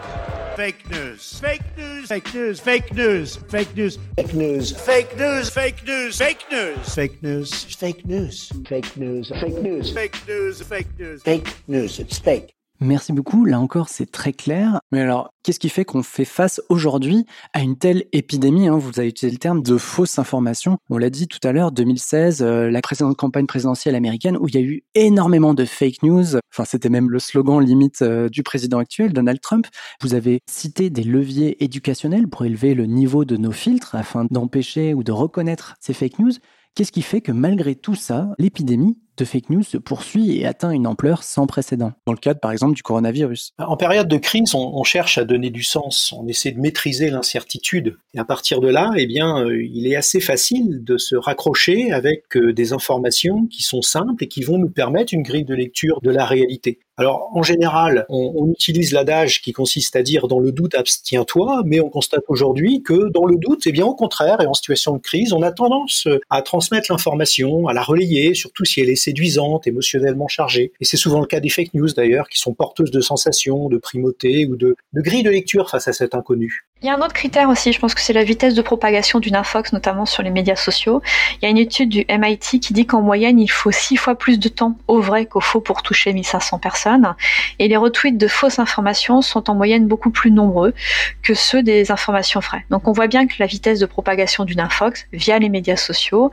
Fake 0.57 0.89
news. 0.89 1.17
Fake 1.39 1.61
news. 1.77 2.07
Fake 2.07 2.33
news. 2.33 2.55
Fake 2.57 2.93
news. 2.95 3.37
Fake 3.47 3.75
news. 3.75 3.97
Fake 4.07 4.35
news. 4.35 4.73
Fake 4.75 5.13
news. 5.15 5.45
Fake 5.47 5.85
news. 5.85 6.17
Fake 6.17 6.49
news. 6.49 6.97
Fake 6.97 7.23
news. 7.23 7.77
Fake 7.77 8.05
news. 8.07 8.33
Fake 8.67 8.97
news. 8.97 9.29
Fake 9.37 9.61
news. 9.63 9.91
Fake 9.93 10.27
news. 10.27 10.61
Fake 10.63 10.87
news. 10.97 11.21
Fake 11.21 11.53
news. 11.67 11.99
It's 11.99 12.17
fake. 12.17 12.56
Merci 12.79 13.11
beaucoup. 13.11 13.45
Là 13.45 13.59
encore, 13.59 13.89
c'est 13.89 14.11
très 14.11 14.33
clair. 14.33 14.79
Mais 14.91 15.01
alors, 15.01 15.33
qu'est-ce 15.41 15.59
qui 15.59 15.69
fait 15.69 15.83
qu'on 15.83 16.03
fait 16.03 16.25
face 16.25 16.61
aujourd'hui 16.69 17.25
à 17.53 17.61
une 17.61 17.75
telle 17.75 18.05
épidémie 18.11 18.67
hein? 18.67 18.77
Vous 18.77 18.99
avez 18.99 19.09
utilisé 19.09 19.33
le 19.33 19.39
terme 19.39 19.63
de 19.63 19.77
fausses 19.77 20.19
informations. 20.19 20.77
On 20.91 20.99
l'a 20.99 21.09
dit 21.09 21.27
tout 21.27 21.39
à 21.43 21.51
l'heure, 21.51 21.71
2016, 21.71 22.43
euh, 22.43 22.69
la 22.69 22.81
précédente 22.81 23.17
campagne 23.17 23.47
présidentielle 23.47 23.95
américaine 23.95 24.37
où 24.37 24.47
il 24.47 24.53
y 24.53 24.57
a 24.59 24.61
eu 24.61 24.83
énormément 24.93 25.55
de 25.55 25.65
fake 25.65 26.03
news. 26.03 26.35
Enfin, 26.53 26.65
c'était 26.65 26.89
même 26.89 27.09
le 27.09 27.17
slogan 27.17 27.59
limite 27.61 28.03
euh, 28.03 28.29
du 28.29 28.43
président 28.43 28.77
actuel, 28.77 29.11
Donald 29.11 29.41
Trump. 29.41 29.65
Vous 30.01 30.13
avez 30.13 30.41
cité 30.47 30.91
des 30.91 31.03
leviers 31.03 31.63
éducationnels 31.63 32.27
pour 32.27 32.45
élever 32.45 32.75
le 32.75 32.85
niveau 32.85 33.25
de 33.25 33.37
nos 33.37 33.51
filtres 33.51 33.95
afin 33.95 34.25
d'empêcher 34.29 34.93
ou 34.93 35.03
de 35.03 35.11
reconnaître 35.11 35.75
ces 35.79 35.93
fake 35.93 36.19
news. 36.19 36.33
Qu'est-ce 36.75 36.91
qui 36.91 37.01
fait 37.01 37.21
que 37.21 37.31
malgré 37.31 37.73
tout 37.73 37.95
ça, 37.95 38.29
l'épidémie 38.37 38.99
de 39.17 39.25
fake 39.25 39.49
news 39.49 39.63
se 39.63 39.77
poursuit 39.77 40.37
et 40.37 40.45
atteint 40.45 40.71
une 40.71 40.87
ampleur 40.87 41.23
sans 41.23 41.47
précédent, 41.47 41.93
dans 42.05 42.13
le 42.13 42.17
cadre 42.17 42.39
par 42.39 42.51
exemple 42.51 42.75
du 42.75 42.83
coronavirus. 42.83 43.53
En 43.57 43.77
période 43.77 44.07
de 44.07 44.17
crise, 44.17 44.55
on, 44.55 44.71
on 44.75 44.83
cherche 44.83 45.17
à 45.17 45.25
donner 45.25 45.49
du 45.49 45.63
sens, 45.63 46.13
on 46.17 46.27
essaie 46.27 46.51
de 46.51 46.59
maîtriser 46.59 47.09
l'incertitude. 47.09 47.97
Et 48.13 48.19
à 48.19 48.25
partir 48.25 48.61
de 48.61 48.67
là, 48.67 48.91
eh 48.97 49.07
bien, 49.07 49.43
euh, 49.43 49.63
il 49.63 49.87
est 49.87 49.95
assez 49.95 50.19
facile 50.19 50.83
de 50.83 50.97
se 50.97 51.15
raccrocher 51.15 51.91
avec 51.91 52.35
euh, 52.35 52.53
des 52.53 52.73
informations 52.73 53.47
qui 53.47 53.63
sont 53.63 53.81
simples 53.81 54.23
et 54.23 54.27
qui 54.27 54.41
vont 54.41 54.57
nous 54.57 54.69
permettre 54.69 55.13
une 55.13 55.23
grille 55.23 55.45
de 55.45 55.55
lecture 55.55 55.99
de 56.01 56.11
la 56.11 56.25
réalité. 56.25 56.79
Alors, 56.99 57.29
en 57.33 57.43
général, 57.43 58.05
on, 58.09 58.33
on 58.35 58.51
utilise 58.51 58.91
l'adage 58.91 59.41
qui 59.43 59.51
consiste 59.51 59.95
à 59.95 60.01
dire 60.01 60.27
dans 60.27 60.39
le 60.39 60.51
doute, 60.51 60.73
abstiens-toi, 60.73 61.61
mais 61.63 61.79
on 61.79 61.89
constate 61.89 62.23
aujourd'hui 62.27 62.81
que 62.81 63.11
dans 63.11 63.25
le 63.25 63.37
doute, 63.37 63.61
eh 63.67 63.71
bien, 63.71 63.85
au 63.85 63.93
contraire, 63.93 64.41
et 64.41 64.47
en 64.47 64.55
situation 64.55 64.93
de 64.93 65.01
crise, 65.01 65.31
on 65.31 65.43
a 65.43 65.51
tendance 65.51 66.07
à 66.31 66.41
transmettre 66.41 66.91
l'information, 66.91 67.67
à 67.67 67.73
la 67.73 67.83
relayer, 67.83 68.33
surtout 68.33 68.65
si 68.65 68.81
elle 68.81 68.89
est 68.89 68.95
séduisante, 69.07 69.67
émotionnellement 69.67 70.27
chargée. 70.27 70.71
Et 70.79 70.85
c'est 70.85 70.97
souvent 70.97 71.21
le 71.21 71.27
cas 71.27 71.39
des 71.39 71.49
fake 71.49 71.73
news 71.73 71.89
d'ailleurs, 71.95 72.27
qui 72.29 72.37
sont 72.37 72.53
porteuses 72.53 72.91
de 72.91 73.01
sensations, 73.01 73.69
de 73.69 73.77
primauté 73.77 74.45
ou 74.45 74.55
de, 74.55 74.75
de 74.93 75.01
grille 75.01 75.23
de 75.23 75.29
lecture 75.29 75.69
face 75.69 75.87
à 75.87 75.93
cet 75.93 76.13
inconnu. 76.13 76.66
Il 76.83 76.85
y 76.85 76.89
a 76.91 76.95
un 76.95 76.99
autre 76.99 77.13
critère 77.13 77.49
aussi, 77.49 77.73
je 77.73 77.79
pense 77.79 77.95
que 77.95 78.01
c'est 78.01 78.13
la 78.13 78.23
vitesse 78.23 78.53
de 78.53 78.61
propagation 78.61 79.19
d'une 79.19 79.35
infox, 79.35 79.73
notamment 79.73 80.05
sur 80.05 80.21
les 80.21 80.29
médias 80.29 80.55
sociaux. 80.55 81.01
Il 81.35 81.45
y 81.45 81.47
a 81.47 81.49
une 81.49 81.57
étude 81.57 81.89
du 81.89 82.05
MIT 82.07 82.59
qui 82.59 82.71
dit 82.71 82.85
qu'en 82.85 83.01
moyenne, 83.01 83.39
il 83.39 83.47
faut 83.47 83.71
six 83.71 83.97
fois 83.97 84.13
plus 84.13 84.37
de 84.37 84.47
temps 84.47 84.77
au 84.87 85.01
vrai 85.01 85.25
qu'au 85.25 85.39
faux 85.39 85.59
pour 85.59 85.81
toucher 85.81 86.13
1500 86.13 86.59
personnes. 86.59 87.15
Et 87.57 87.67
les 87.67 87.77
retweets 87.77 88.19
de 88.19 88.27
fausses 88.27 88.59
informations 88.59 89.23
sont 89.23 89.49
en 89.49 89.55
moyenne 89.55 89.87
beaucoup 89.87 90.11
plus 90.11 90.29
nombreux 90.29 90.75
que 91.23 91.33
ceux 91.33 91.63
des 91.63 91.91
informations 91.91 92.41
vraies. 92.41 92.63
Donc 92.69 92.87
on 92.87 92.91
voit 92.91 93.07
bien 93.07 93.25
que 93.25 93.33
la 93.39 93.47
vitesse 93.47 93.79
de 93.79 93.87
propagation 93.87 94.45
d'une 94.45 94.59
infox 94.59 95.07
via 95.11 95.39
les 95.39 95.49
médias 95.49 95.77
sociaux 95.77 96.29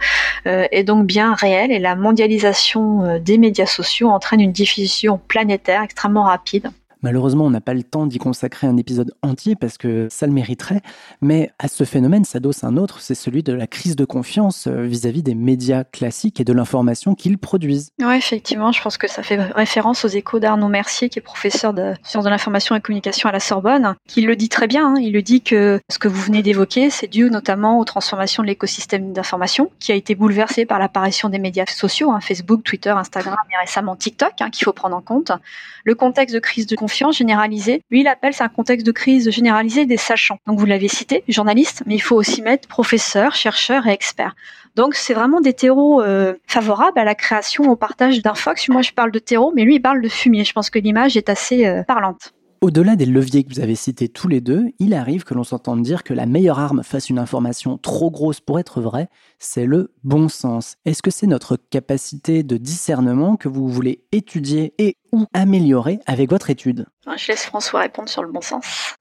euh, 0.47 0.67
est 0.71 0.85
donc 0.85 1.07
bien 1.07 1.33
réelle 1.33 1.73
et 1.73 1.79
la 1.79 1.97
mondialisation 1.97 3.03
euh, 3.05 3.19
des 3.19 3.39
médias 3.39 3.65
sociaux 3.65 4.11
entraîne 4.11 4.43
une 4.43 4.53
diffusion 4.53 5.19
planétaire 5.27 5.81
extrêmement 5.81 6.25
rapide. 6.25 6.71
Malheureusement, 7.05 7.45
on 7.45 7.51
n'a 7.51 7.61
pas 7.61 7.75
le 7.75 7.83
temps 7.83 8.07
d'y 8.07 8.17
consacrer 8.17 8.67
un 8.67 8.79
épisode 8.79 9.13
entier 9.21 9.57
parce 9.57 9.77
que 9.77 10.09
ça 10.11 10.27
le 10.27 10.33
mériterait, 10.33 10.81
mais 11.21 11.51
à 11.59 11.69
ce 11.69 11.85
phénomène 11.85 12.25
s'adosse 12.25 12.65
un 12.65 12.79
autre, 12.79 13.03
c'est 13.03 13.15
celui 13.15 13.43
de 13.43 13.53
la 13.53 13.67
crise 13.67 13.95
de 13.95 14.07
confiance 14.07 14.69
euh, 14.69 14.85
vis-à-vis 14.85 15.23
des 15.23 15.35
médias 15.35 15.85
classiques 15.85 16.41
et 16.41 16.45
de 16.45 16.53
l'information 16.55 17.15
qu'ils 17.15 17.37
produisent. 17.37 17.91
Oui, 18.01 18.17
effectivement, 18.17 18.73
je 18.73 18.81
pense 18.81 18.97
que 18.97 19.07
ça 19.07 19.23
fait 19.23 19.39
référence 19.39 20.07
aux 20.07 20.09
échos 20.09 20.39
d'Arnaud 20.39 20.69
Mercier, 20.69 21.11
qui 21.11 21.19
est 21.19 21.23
professeur 21.23 21.75
de 21.75 21.93
sciences 22.03 22.25
de 22.25 22.31
l'information 22.31 22.75
et 22.75 22.81
communication 22.81 23.29
à 23.29 23.33
la 23.33 23.41
Sorbonne, 23.41 23.97
qui 24.09 24.23
le 24.23 24.35
dit 24.35 24.49
très 24.49 24.67
bien. 24.67 24.95
Hein. 24.95 24.99
Il 24.99 25.13
le 25.13 25.21
dit 25.21 25.43
que 25.43 25.81
ce 25.91 25.99
que 25.99 26.09
vous 26.09 26.23
venez 26.23 26.43
d'évoquer, 26.43 26.89
c'est 26.89 27.09
dû 27.09 27.29
notamment 27.29 27.81
aux 27.81 27.85
transformations 27.85 28.43
de 28.43 28.49
l'écosystème 28.49 29.13
d'information, 29.13 29.71
qui 29.79 29.93
a 29.93 29.95
été 29.95 30.15
bouleversé 30.15 30.65
par 30.65 30.79
l'apparition 30.79 31.29
des 31.29 31.39
médias 31.39 31.67
sociaux, 31.67 32.13
hein, 32.13 32.21
Facebook, 32.21 32.63
Twitter, 32.63 32.89
Instagram 32.89 33.37
et 33.53 33.61
récemment 33.61 33.95
TikTok, 33.95 34.41
hein, 34.41 34.49
qu'il 34.49 34.65
faut 34.65 34.73
prendre 34.73 34.97
en 34.97 35.03
compte. 35.03 35.33
Le 35.85 35.95
contexte 35.95 36.35
de 36.35 36.41
crise 36.41 36.67
de 36.67 36.77
confiance 36.77 36.94
généralisée, 37.13 37.83
lui, 37.91 38.01
il 38.01 38.09
appelle 38.09 38.35
c'est 38.35 38.45
un 38.45 38.49
contexte 38.49 38.87
de 38.87 38.93
crise 38.93 39.31
généralisée 39.31 39.87
des 39.87 39.97
sachants. 39.97 40.39
Donc 40.47 40.59
vous 40.59 40.67
l'avez 40.67 40.89
cité, 40.89 41.25
journaliste, 41.29 41.83
mais 41.87 41.95
il 41.95 42.03
faut 42.03 42.17
aussi 42.17 42.43
mettre 42.43 42.69
professeur, 42.69 43.35
chercheur 43.35 43.87
et 43.87 43.93
expert. 43.93 44.35
Donc 44.77 44.95
c'est 44.95 45.15
vraiment 45.15 45.41
des 45.41 45.53
terreaux 45.53 46.03
euh, 46.03 46.35
favorables 46.47 46.99
à 46.99 47.05
la 47.05 47.15
création, 47.15 47.71
au 47.71 47.77
partage 47.77 48.23
d'infox. 48.23 48.69
Moi 48.69 48.83
je 48.83 48.93
parle 48.93 49.13
de 49.13 49.19
terreau, 49.19 49.53
mais 49.55 49.63
lui 49.63 49.77
il 49.77 49.81
parle 49.81 50.03
de 50.03 50.09
fumier. 50.09 50.45
Je 50.45 50.53
pense 50.53 50.71
que 50.71 50.79
l'image 50.79 51.17
est 51.17 51.29
assez 51.29 51.67
euh, 51.67 51.83
parlante. 51.85 52.34
Au-delà 52.64 52.97
des 52.97 53.04
leviers 53.04 53.44
que 53.44 53.52
vous 53.52 53.61
avez 53.61 53.75
cités 53.75 54.09
tous 54.09 54.26
les 54.26 54.40
deux, 54.40 54.71
il 54.78 54.94
arrive 54.94 55.25
que 55.25 55.35
l'on 55.35 55.44
s'entende 55.44 55.83
dire 55.83 56.02
que 56.02 56.14
la 56.14 56.25
meilleure 56.25 56.59
arme 56.59 56.83
face 56.83 57.04
à 57.04 57.06
une 57.11 57.18
information 57.18 57.76
trop 57.76 58.11
grosse 58.11 58.40
pour 58.40 58.59
être 58.59 58.80
vraie, 58.80 59.11
c'est 59.38 59.66
le 59.66 59.92
bon 60.02 60.30
sens. 60.30 60.76
Est-ce 60.87 61.02
que 61.02 61.11
c'est 61.11 61.26
notre 61.26 61.59
capacité 61.59 62.42
de 62.42 62.56
discernement 62.56 63.37
que 63.37 63.49
vous 63.49 63.68
voulez 63.68 64.06
étudier 64.12 64.73
et 64.78 64.97
ou 65.12 65.26
améliorer 65.35 66.00
avec 66.06 66.30
votre 66.30 66.49
étude? 66.49 66.87
Je 67.04 67.28
laisse 67.28 67.44
François 67.44 67.80
répondre 67.80 68.09
sur 68.09 68.23
le 68.23 68.33
bon 68.33 68.40
sens. 68.40 68.94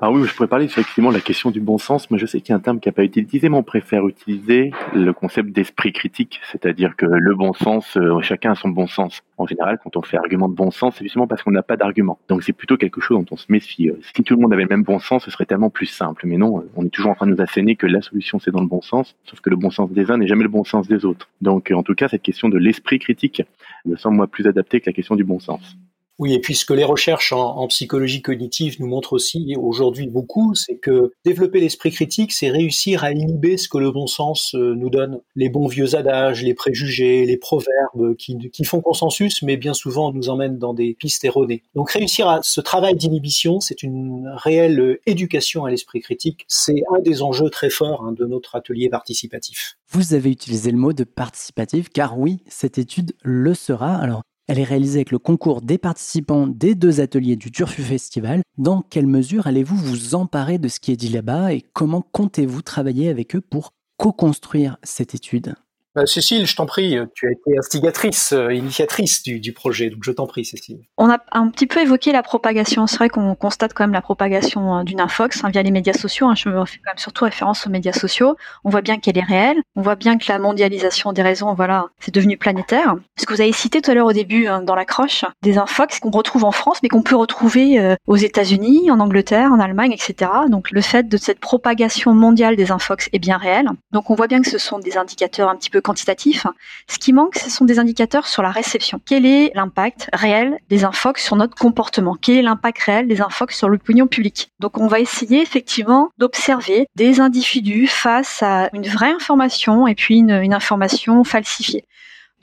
Ah 0.00 0.12
oui, 0.12 0.24
je 0.24 0.34
pourrais 0.34 0.48
parler 0.48 0.66
effectivement 0.66 1.08
de 1.08 1.16
la 1.16 1.20
question 1.20 1.50
du 1.50 1.60
bon 1.60 1.78
sens, 1.78 2.10
mais 2.12 2.18
je 2.18 2.26
sais 2.26 2.40
qu'il 2.40 2.50
y 2.50 2.52
a 2.52 2.56
un 2.56 2.60
terme 2.60 2.78
qui 2.78 2.88
n'a 2.88 2.92
pas 2.92 3.02
utilisé, 3.02 3.48
mais 3.48 3.56
on 3.56 3.64
préfère 3.64 4.06
utiliser 4.06 4.70
le 4.94 5.12
concept 5.12 5.50
d'esprit 5.50 5.92
critique, 5.92 6.40
c'est-à-dire 6.52 6.94
que 6.94 7.04
le 7.06 7.34
bon 7.34 7.52
sens, 7.54 7.96
euh, 7.96 8.20
chacun 8.20 8.52
a 8.52 8.54
son 8.54 8.68
bon 8.68 8.86
sens. 8.86 9.22
En 9.36 9.46
général, 9.46 9.80
quand 9.82 9.96
on 9.96 10.02
fait 10.02 10.16
argument 10.16 10.48
de 10.48 10.54
bon 10.54 10.70
sens, 10.70 10.94
c'est 10.96 11.04
justement 11.04 11.26
parce 11.26 11.42
qu'on 11.42 11.50
n'a 11.50 11.64
pas 11.64 11.76
d'argument. 11.76 12.18
Donc 12.28 12.44
c'est 12.44 12.52
plutôt 12.52 12.76
quelque 12.76 13.00
chose 13.00 13.18
dont 13.18 13.26
on 13.32 13.36
se 13.36 13.46
méfie. 13.48 13.88
Euh, 13.88 13.98
si 14.14 14.22
tout 14.22 14.34
le 14.36 14.40
monde 14.40 14.52
avait 14.52 14.62
le 14.62 14.68
même 14.68 14.84
bon 14.84 15.00
sens, 15.00 15.24
ce 15.24 15.30
serait 15.30 15.46
tellement 15.46 15.70
plus 15.70 15.86
simple. 15.86 16.22
Mais 16.26 16.36
non, 16.36 16.60
euh, 16.60 16.70
on 16.76 16.86
est 16.86 16.90
toujours 16.90 17.10
en 17.10 17.14
train 17.16 17.26
de 17.26 17.32
nous 17.32 17.42
asséner 17.42 17.74
que 17.74 17.88
la 17.88 18.00
solution 18.00 18.38
c'est 18.38 18.52
dans 18.52 18.60
le 18.60 18.68
bon 18.68 18.80
sens, 18.80 19.16
sauf 19.24 19.40
que 19.40 19.50
le 19.50 19.56
bon 19.56 19.70
sens 19.70 19.90
des 19.90 20.12
uns 20.12 20.18
n'est 20.18 20.28
jamais 20.28 20.44
le 20.44 20.48
bon 20.48 20.62
sens 20.62 20.86
des 20.86 21.04
autres. 21.04 21.28
Donc 21.40 21.72
en 21.74 21.82
tout 21.82 21.94
cas, 21.96 22.06
cette 22.06 22.22
question 22.22 22.48
de 22.48 22.58
l'esprit 22.58 23.00
critique 23.00 23.42
me 23.86 23.96
semble 23.96 24.16
moi 24.16 24.28
plus 24.28 24.46
adaptée 24.46 24.80
que 24.80 24.88
la 24.88 24.92
question 24.92 25.16
du 25.16 25.24
bon 25.24 25.40
sens. 25.40 25.76
Oui, 26.18 26.32
et 26.32 26.38
puis 26.38 26.54
ce 26.54 26.64
que 26.64 26.74
les 26.74 26.84
recherches 26.84 27.32
en, 27.32 27.66
psychologie 27.66 28.22
cognitive 28.22 28.76
nous 28.78 28.86
montrent 28.86 29.14
aussi 29.14 29.54
aujourd'hui 29.58 30.06
beaucoup, 30.06 30.54
c'est 30.54 30.76
que 30.76 31.12
développer 31.24 31.60
l'esprit 31.60 31.90
critique, 31.90 32.30
c'est 32.32 32.50
réussir 32.50 33.02
à 33.02 33.10
inhiber 33.10 33.56
ce 33.56 33.68
que 33.68 33.78
le 33.78 33.90
bon 33.90 34.06
sens 34.06 34.54
euh, 34.54 34.74
nous 34.76 34.90
donne. 34.90 35.20
Les 35.34 35.48
bons 35.48 35.66
vieux 35.66 35.96
adages, 35.96 36.42
les 36.42 36.54
préjugés, 36.54 37.26
les 37.26 37.36
proverbes 37.36 38.14
qui, 38.16 38.50
qui 38.50 38.64
font 38.64 38.80
consensus, 38.80 39.42
mais 39.42 39.56
bien 39.56 39.74
souvent 39.74 40.12
nous 40.12 40.28
emmènent 40.28 40.58
dans 40.58 40.74
des 40.74 40.94
pistes 40.94 41.24
erronées. 41.24 41.62
Donc 41.74 41.90
réussir 41.90 42.28
à 42.28 42.40
ce 42.42 42.60
travail 42.60 42.94
d'inhibition, 42.94 43.58
c'est 43.58 43.82
une 43.82 44.32
réelle 44.36 44.98
éducation 45.06 45.64
à 45.64 45.70
l'esprit 45.70 46.00
critique. 46.00 46.44
C'est 46.46 46.82
un 46.94 47.00
des 47.00 47.22
enjeux 47.22 47.50
très 47.50 47.70
forts 47.70 48.04
hein, 48.04 48.12
de 48.12 48.24
notre 48.24 48.54
atelier 48.54 48.88
participatif. 48.88 49.76
Vous 49.90 50.14
avez 50.14 50.30
utilisé 50.30 50.70
le 50.70 50.78
mot 50.78 50.92
de 50.92 51.04
participatif, 51.04 51.88
car 51.88 52.18
oui, 52.18 52.42
cette 52.46 52.78
étude 52.78 53.14
le 53.22 53.54
sera. 53.54 53.96
Alors, 53.96 54.22
elle 54.46 54.58
est 54.58 54.64
réalisée 54.64 54.98
avec 54.98 55.10
le 55.10 55.18
concours 55.18 55.62
des 55.62 55.78
participants 55.78 56.46
des 56.46 56.74
deux 56.74 57.00
ateliers 57.00 57.36
du 57.36 57.50
Turfu 57.50 57.82
Festival. 57.82 58.42
Dans 58.58 58.82
quelle 58.82 59.06
mesure 59.06 59.46
allez-vous 59.46 59.76
vous 59.76 60.14
emparer 60.14 60.58
de 60.58 60.68
ce 60.68 60.80
qui 60.80 60.92
est 60.92 60.96
dit 60.96 61.08
là-bas 61.08 61.52
et 61.52 61.62
comment 61.72 62.02
comptez-vous 62.02 62.62
travailler 62.62 63.08
avec 63.08 63.36
eux 63.36 63.40
pour 63.40 63.72
co-construire 63.96 64.78
cette 64.82 65.14
étude? 65.14 65.54
Bah, 65.94 66.06
Cécile, 66.06 66.46
je 66.46 66.56
t'en 66.56 66.66
prie, 66.66 66.98
tu 67.14 67.28
as 67.28 67.32
été 67.32 67.58
instigatrice, 67.58 68.32
euh, 68.32 68.52
initiatrice 68.52 69.22
du, 69.22 69.40
du, 69.40 69.52
projet, 69.52 69.90
donc 69.90 70.00
je 70.02 70.10
t'en 70.10 70.26
prie, 70.26 70.44
Cécile. 70.44 70.80
On 70.98 71.08
a 71.10 71.18
un 71.32 71.48
petit 71.48 71.66
peu 71.66 71.80
évoqué 71.80 72.12
la 72.12 72.22
propagation. 72.22 72.86
C'est 72.86 72.96
vrai 72.96 73.08
qu'on 73.08 73.34
constate 73.34 73.74
quand 73.74 73.84
même 73.84 73.92
la 73.92 74.02
propagation 74.02 74.82
d'une 74.84 75.00
infox 75.00 75.44
hein, 75.44 75.50
via 75.50 75.62
les 75.62 75.70
médias 75.70 75.92
sociaux. 75.92 76.26
Hein. 76.26 76.34
Je 76.36 76.48
me 76.48 76.64
fais 76.64 76.78
quand 76.78 76.90
même 76.90 76.98
surtout 76.98 77.24
référence 77.24 77.66
aux 77.66 77.70
médias 77.70 77.92
sociaux. 77.92 78.36
On 78.64 78.70
voit 78.70 78.82
bien 78.82 78.98
qu'elle 78.98 79.18
est 79.18 79.24
réelle. 79.24 79.58
On 79.76 79.82
voit 79.82 79.96
bien 79.96 80.18
que 80.18 80.24
la 80.28 80.38
mondialisation 80.38 81.12
des 81.12 81.22
réseaux, 81.22 81.54
voilà, 81.54 81.86
c'est 82.00 82.14
devenu 82.14 82.36
planétaire. 82.36 82.94
Ce 83.16 83.26
que 83.26 83.34
vous 83.34 83.40
avez 83.40 83.52
cité 83.52 83.80
tout 83.80 83.90
à 83.90 83.94
l'heure 83.94 84.06
au 84.06 84.12
début 84.12 84.46
hein, 84.46 84.62
dans 84.62 84.74
l'accroche, 84.74 85.24
des 85.42 85.58
infox 85.58 86.00
qu'on 86.00 86.10
retrouve 86.10 86.44
en 86.44 86.52
France, 86.52 86.78
mais 86.82 86.88
qu'on 86.88 87.02
peut 87.02 87.16
retrouver 87.16 87.78
euh, 87.78 87.94
aux 88.06 88.16
États-Unis, 88.16 88.90
en 88.90 89.00
Angleterre, 89.00 89.52
en 89.52 89.60
Allemagne, 89.60 89.92
etc. 89.92 90.30
Donc 90.48 90.70
le 90.70 90.80
fait 90.80 91.08
de 91.08 91.16
cette 91.16 91.40
propagation 91.40 92.14
mondiale 92.14 92.56
des 92.56 92.72
infox 92.72 93.08
est 93.12 93.18
bien 93.18 93.36
réel. 93.36 93.68
Donc 93.92 94.10
on 94.10 94.14
voit 94.14 94.26
bien 94.26 94.40
que 94.42 94.50
ce 94.50 94.58
sont 94.58 94.78
des 94.78 94.96
indicateurs 94.96 95.48
un 95.48 95.56
petit 95.56 95.70
peu 95.70 95.80
quantitatif. 95.84 96.46
Ce 96.88 96.98
qui 96.98 97.12
manque, 97.12 97.36
ce 97.36 97.50
sont 97.50 97.64
des 97.64 97.78
indicateurs 97.78 98.26
sur 98.26 98.42
la 98.42 98.50
réception. 98.50 99.00
Quel 99.04 99.26
est 99.26 99.52
l'impact 99.54 100.08
réel 100.12 100.58
des 100.70 100.84
infox 100.84 101.22
sur 101.22 101.36
notre 101.36 101.54
comportement? 101.54 102.16
Quel 102.20 102.38
est 102.38 102.42
l'impact 102.42 102.80
réel 102.82 103.06
des 103.06 103.20
infox 103.20 103.56
sur 103.56 103.68
l'opinion 103.68 104.08
publique? 104.08 104.50
Donc 104.58 104.78
on 104.78 104.88
va 104.88 104.98
essayer 104.98 105.40
effectivement 105.42 106.10
d'observer 106.18 106.88
des 106.96 107.20
individus 107.20 107.86
face 107.86 108.42
à 108.42 108.70
une 108.72 108.86
vraie 108.86 109.12
information 109.12 109.86
et 109.86 109.94
puis 109.94 110.16
une, 110.16 110.30
une 110.30 110.54
information 110.54 111.22
falsifiée. 111.22 111.84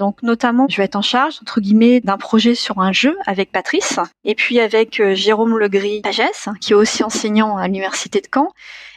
Donc 0.02 0.24
notamment, 0.24 0.66
je 0.68 0.78
vais 0.78 0.86
être 0.86 0.96
en 0.96 1.04
charge 1.04 1.38
entre 1.44 1.62
guillemets 1.62 2.00
d'un 2.00 2.18
projet 2.18 2.56
sur 2.56 2.80
un 2.80 2.92
jeu 2.92 3.16
avec 3.28 3.52
Patrice 3.52 4.00
et 4.24 4.34
puis 4.34 4.60
avec 4.60 5.00
euh, 5.00 5.14
Jérôme 5.14 5.60
Legris 5.60 6.02
Pagès, 6.02 6.50
qui 6.60 6.72
est 6.72 6.76
aussi 6.76 7.04
enseignant 7.04 7.58
à 7.58 7.68
l'université 7.68 8.20
de 8.20 8.28
Caen. 8.34 8.48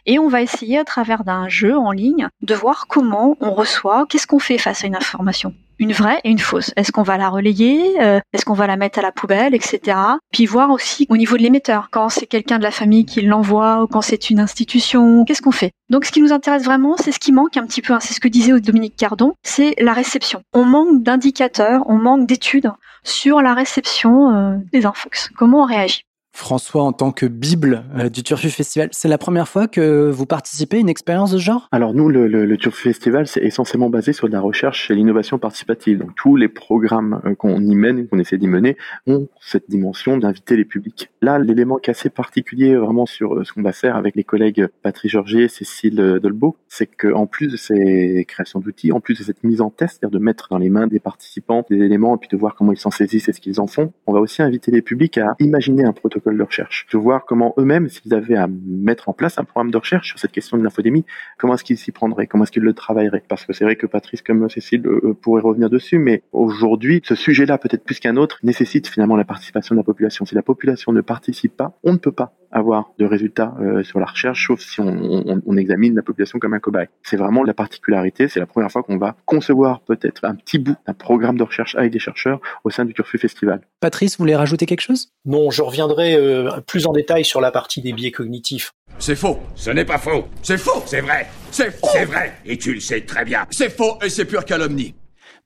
Et 0.06 0.18
on 0.18 0.28
va 0.28 0.40
essayer 0.40 0.78
à 0.78 0.84
travers 0.84 1.22
d'un 1.22 1.46
jeu 1.46 1.76
en 1.76 1.90
ligne 1.90 2.28
de 2.40 2.54
voir 2.54 2.86
comment 2.86 3.36
on 3.40 3.52
reçoit, 3.52 4.06
qu'est-ce 4.08 4.26
qu'on 4.26 4.38
fait 4.38 4.56
face 4.56 4.82
à 4.82 4.86
une 4.86 4.96
information 4.96 5.52
une 5.78 5.92
vraie 5.92 6.20
et 6.24 6.30
une 6.30 6.38
fausse. 6.38 6.72
Est-ce 6.76 6.92
qu'on 6.92 7.02
va 7.02 7.16
la 7.16 7.28
relayer 7.28 8.00
euh, 8.02 8.20
Est-ce 8.32 8.44
qu'on 8.44 8.54
va 8.54 8.66
la 8.66 8.76
mettre 8.76 8.98
à 8.98 9.02
la 9.02 9.12
poubelle, 9.12 9.54
etc. 9.54 9.96
Puis 10.32 10.46
voir 10.46 10.70
aussi 10.70 11.06
au 11.08 11.16
niveau 11.16 11.36
de 11.36 11.42
l'émetteur, 11.42 11.88
quand 11.90 12.08
c'est 12.08 12.26
quelqu'un 12.26 12.58
de 12.58 12.62
la 12.62 12.70
famille 12.70 13.04
qui 13.04 13.22
l'envoie 13.22 13.82
ou 13.82 13.86
quand 13.86 14.02
c'est 14.02 14.30
une 14.30 14.40
institution, 14.40 15.24
qu'est-ce 15.24 15.42
qu'on 15.42 15.52
fait? 15.52 15.72
Donc 15.90 16.04
ce 16.04 16.12
qui 16.12 16.20
nous 16.20 16.32
intéresse 16.32 16.64
vraiment, 16.64 16.96
c'est 16.96 17.12
ce 17.12 17.18
qui 17.18 17.32
manque 17.32 17.56
un 17.56 17.66
petit 17.66 17.82
peu, 17.82 17.92
hein, 17.92 18.00
c'est 18.00 18.14
ce 18.14 18.20
que 18.20 18.28
disait 18.28 18.58
Dominique 18.60 18.96
Cardon, 18.96 19.34
c'est 19.42 19.74
la 19.78 19.92
réception. 19.92 20.42
On 20.52 20.64
manque 20.64 21.02
d'indicateurs, 21.02 21.82
on 21.86 21.98
manque 21.98 22.26
d'études 22.26 22.70
sur 23.02 23.42
la 23.42 23.54
réception 23.54 24.34
euh, 24.34 24.56
des 24.72 24.86
infox. 24.86 25.30
Comment 25.36 25.62
on 25.62 25.66
réagit? 25.66 26.04
François, 26.34 26.82
en 26.82 26.92
tant 26.92 27.12
que 27.12 27.26
Bible 27.26 27.84
euh, 27.96 28.08
du 28.08 28.24
Turfu 28.24 28.50
Festival, 28.50 28.88
c'est 28.90 29.06
la 29.06 29.18
première 29.18 29.46
fois 29.46 29.68
que 29.68 30.10
vous 30.10 30.26
participez 30.26 30.78
à 30.78 30.80
une 30.80 30.88
expérience 30.88 31.30
de 31.30 31.38
ce 31.38 31.42
genre? 31.42 31.68
Alors 31.70 31.94
nous, 31.94 32.08
le, 32.08 32.56
Turfu 32.56 32.88
Festival, 32.88 33.28
c'est 33.28 33.42
essentiellement 33.44 33.88
basé 33.88 34.12
sur 34.12 34.26
de 34.26 34.32
la 34.32 34.40
recherche 34.40 34.90
et 34.90 34.96
l'innovation 34.96 35.38
participative. 35.38 35.98
Donc 35.98 36.10
tous 36.16 36.34
les 36.34 36.48
programmes 36.48 37.20
euh, 37.24 37.36
qu'on 37.36 37.60
y 37.60 37.76
mène, 37.76 38.08
qu'on 38.08 38.18
essaie 38.18 38.36
d'y 38.36 38.48
mener, 38.48 38.76
ont 39.06 39.28
cette 39.40 39.70
dimension 39.70 40.18
d'inviter 40.18 40.56
les 40.56 40.64
publics. 40.64 41.08
Là, 41.22 41.38
l'élément 41.38 41.76
qui 41.76 41.90
est 41.90 41.92
assez 41.92 42.10
particulier 42.10 42.74
vraiment 42.74 43.06
sur 43.06 43.36
euh, 43.36 43.44
ce 43.44 43.52
qu'on 43.52 43.62
va 43.62 43.72
faire 43.72 43.94
avec 43.94 44.16
les 44.16 44.24
collègues 44.24 44.66
Patrick 44.82 45.12
Georgier 45.12 45.44
et 45.44 45.48
Cécile 45.48 46.18
Dolbeau, 46.20 46.56
c'est 46.68 46.86
qu'en 46.86 47.26
plus 47.26 47.46
de 47.46 47.56
ces 47.56 48.24
créations 48.26 48.58
d'outils, 48.58 48.90
en 48.90 48.98
plus 48.98 49.16
de 49.16 49.22
cette 49.22 49.44
mise 49.44 49.60
en 49.60 49.70
test, 49.70 49.98
c'est-à-dire 50.00 50.18
de 50.18 50.22
mettre 50.22 50.48
dans 50.50 50.58
les 50.58 50.68
mains 50.68 50.88
des 50.88 50.98
participants 50.98 51.64
des 51.70 51.76
éléments 51.76 52.16
et 52.16 52.18
puis 52.18 52.28
de 52.28 52.36
voir 52.36 52.56
comment 52.56 52.72
ils 52.72 52.78
s'en 52.78 52.90
saisissent 52.90 53.28
et 53.28 53.32
ce 53.32 53.40
qu'ils 53.40 53.60
en 53.60 53.68
font, 53.68 53.92
on 54.08 54.12
va 54.12 54.18
aussi 54.18 54.42
inviter 54.42 54.72
les 54.72 54.82
publics 54.82 55.16
à 55.18 55.36
imaginer 55.38 55.84
un 55.84 55.92
protocole 55.92 56.23
de 56.32 56.42
recherche, 56.42 56.86
de 56.92 56.98
voir 56.98 57.24
comment 57.24 57.54
eux-mêmes, 57.58 57.88
s'ils 57.88 58.14
avaient 58.14 58.36
à 58.36 58.48
mettre 58.66 59.08
en 59.08 59.12
place 59.12 59.38
un 59.38 59.44
programme 59.44 59.70
de 59.70 59.76
recherche 59.76 60.08
sur 60.08 60.18
cette 60.18 60.32
question 60.32 60.56
de 60.56 60.62
l'infodémie, 60.62 61.04
comment 61.38 61.54
est-ce 61.54 61.64
qu'ils 61.64 61.78
s'y 61.78 61.92
prendraient, 61.92 62.26
comment 62.26 62.44
est-ce 62.44 62.52
qu'ils 62.52 62.62
le 62.62 62.72
travailleraient? 62.72 63.22
Parce 63.28 63.44
que 63.44 63.52
c'est 63.52 63.64
vrai 63.64 63.76
que 63.76 63.86
Patrice 63.86 64.22
comme 64.22 64.48
Cécile 64.48 64.86
euh, 64.86 65.00
euh, 65.04 65.14
pourrait 65.14 65.42
revenir 65.42 65.68
dessus, 65.68 65.98
mais 65.98 66.22
aujourd'hui, 66.32 67.02
ce 67.04 67.14
sujet-là, 67.14 67.58
peut-être 67.58 67.84
plus 67.84 68.00
qu'un 68.00 68.16
autre, 68.16 68.38
nécessite 68.42 68.88
finalement 68.88 69.16
la 69.16 69.24
participation 69.24 69.74
de 69.74 69.80
la 69.80 69.84
population. 69.84 70.24
Si 70.24 70.34
la 70.34 70.42
population 70.42 70.92
ne 70.92 71.00
participe 71.00 71.56
pas, 71.56 71.78
on 71.82 71.92
ne 71.92 71.98
peut 71.98 72.12
pas 72.12 72.32
avoir 72.54 72.92
de 72.98 73.04
résultats 73.04 73.54
euh, 73.60 73.82
sur 73.82 73.98
la 73.98 74.06
recherche, 74.06 74.46
sauf 74.46 74.60
si 74.60 74.80
on, 74.80 74.86
on, 74.86 75.42
on, 75.44 75.56
examine 75.56 75.94
la 75.94 76.02
population 76.02 76.38
comme 76.38 76.54
un 76.54 76.60
cobaye. 76.60 76.86
C'est 77.02 77.16
vraiment 77.16 77.42
la 77.42 77.52
particularité, 77.52 78.28
c'est 78.28 78.40
la 78.40 78.46
première 78.46 78.70
fois 78.70 78.82
qu'on 78.82 78.96
va 78.96 79.16
concevoir 79.26 79.80
peut-être 79.80 80.24
un 80.24 80.36
petit 80.36 80.58
bout 80.58 80.76
d'un 80.86 80.94
programme 80.94 81.36
de 81.36 81.42
recherche 81.42 81.74
avec 81.74 81.92
des 81.92 81.98
chercheurs 81.98 82.40
au 82.62 82.70
sein 82.70 82.84
du 82.84 82.94
Turfu 82.94 83.18
Festival. 83.18 83.60
Patrice, 83.80 84.16
vous 84.16 84.22
voulez 84.22 84.36
rajouter 84.36 84.66
quelque 84.66 84.80
chose? 84.80 85.08
Non, 85.24 85.50
je 85.50 85.62
reviendrai 85.62 86.14
euh, 86.14 86.60
plus 86.66 86.86
en 86.86 86.92
détail 86.92 87.24
sur 87.24 87.40
la 87.40 87.50
partie 87.50 87.82
des 87.82 87.92
biais 87.92 88.12
cognitifs. 88.12 88.72
C'est 88.98 89.16
faux. 89.16 89.38
Ce 89.56 89.70
n'est 89.70 89.84
pas 89.84 89.98
faux. 89.98 90.24
C'est 90.42 90.58
faux. 90.58 90.82
C'est 90.86 91.00
vrai. 91.00 91.26
C'est 91.50 91.72
faux. 91.72 91.88
C'est 91.92 92.04
vrai. 92.04 92.34
Et 92.46 92.56
tu 92.56 92.74
le 92.74 92.80
sais 92.80 93.00
très 93.00 93.24
bien. 93.24 93.46
C'est 93.50 93.70
faux 93.70 93.98
et 94.02 94.08
c'est 94.08 94.24
pure 94.24 94.44
calomnie. 94.44 94.94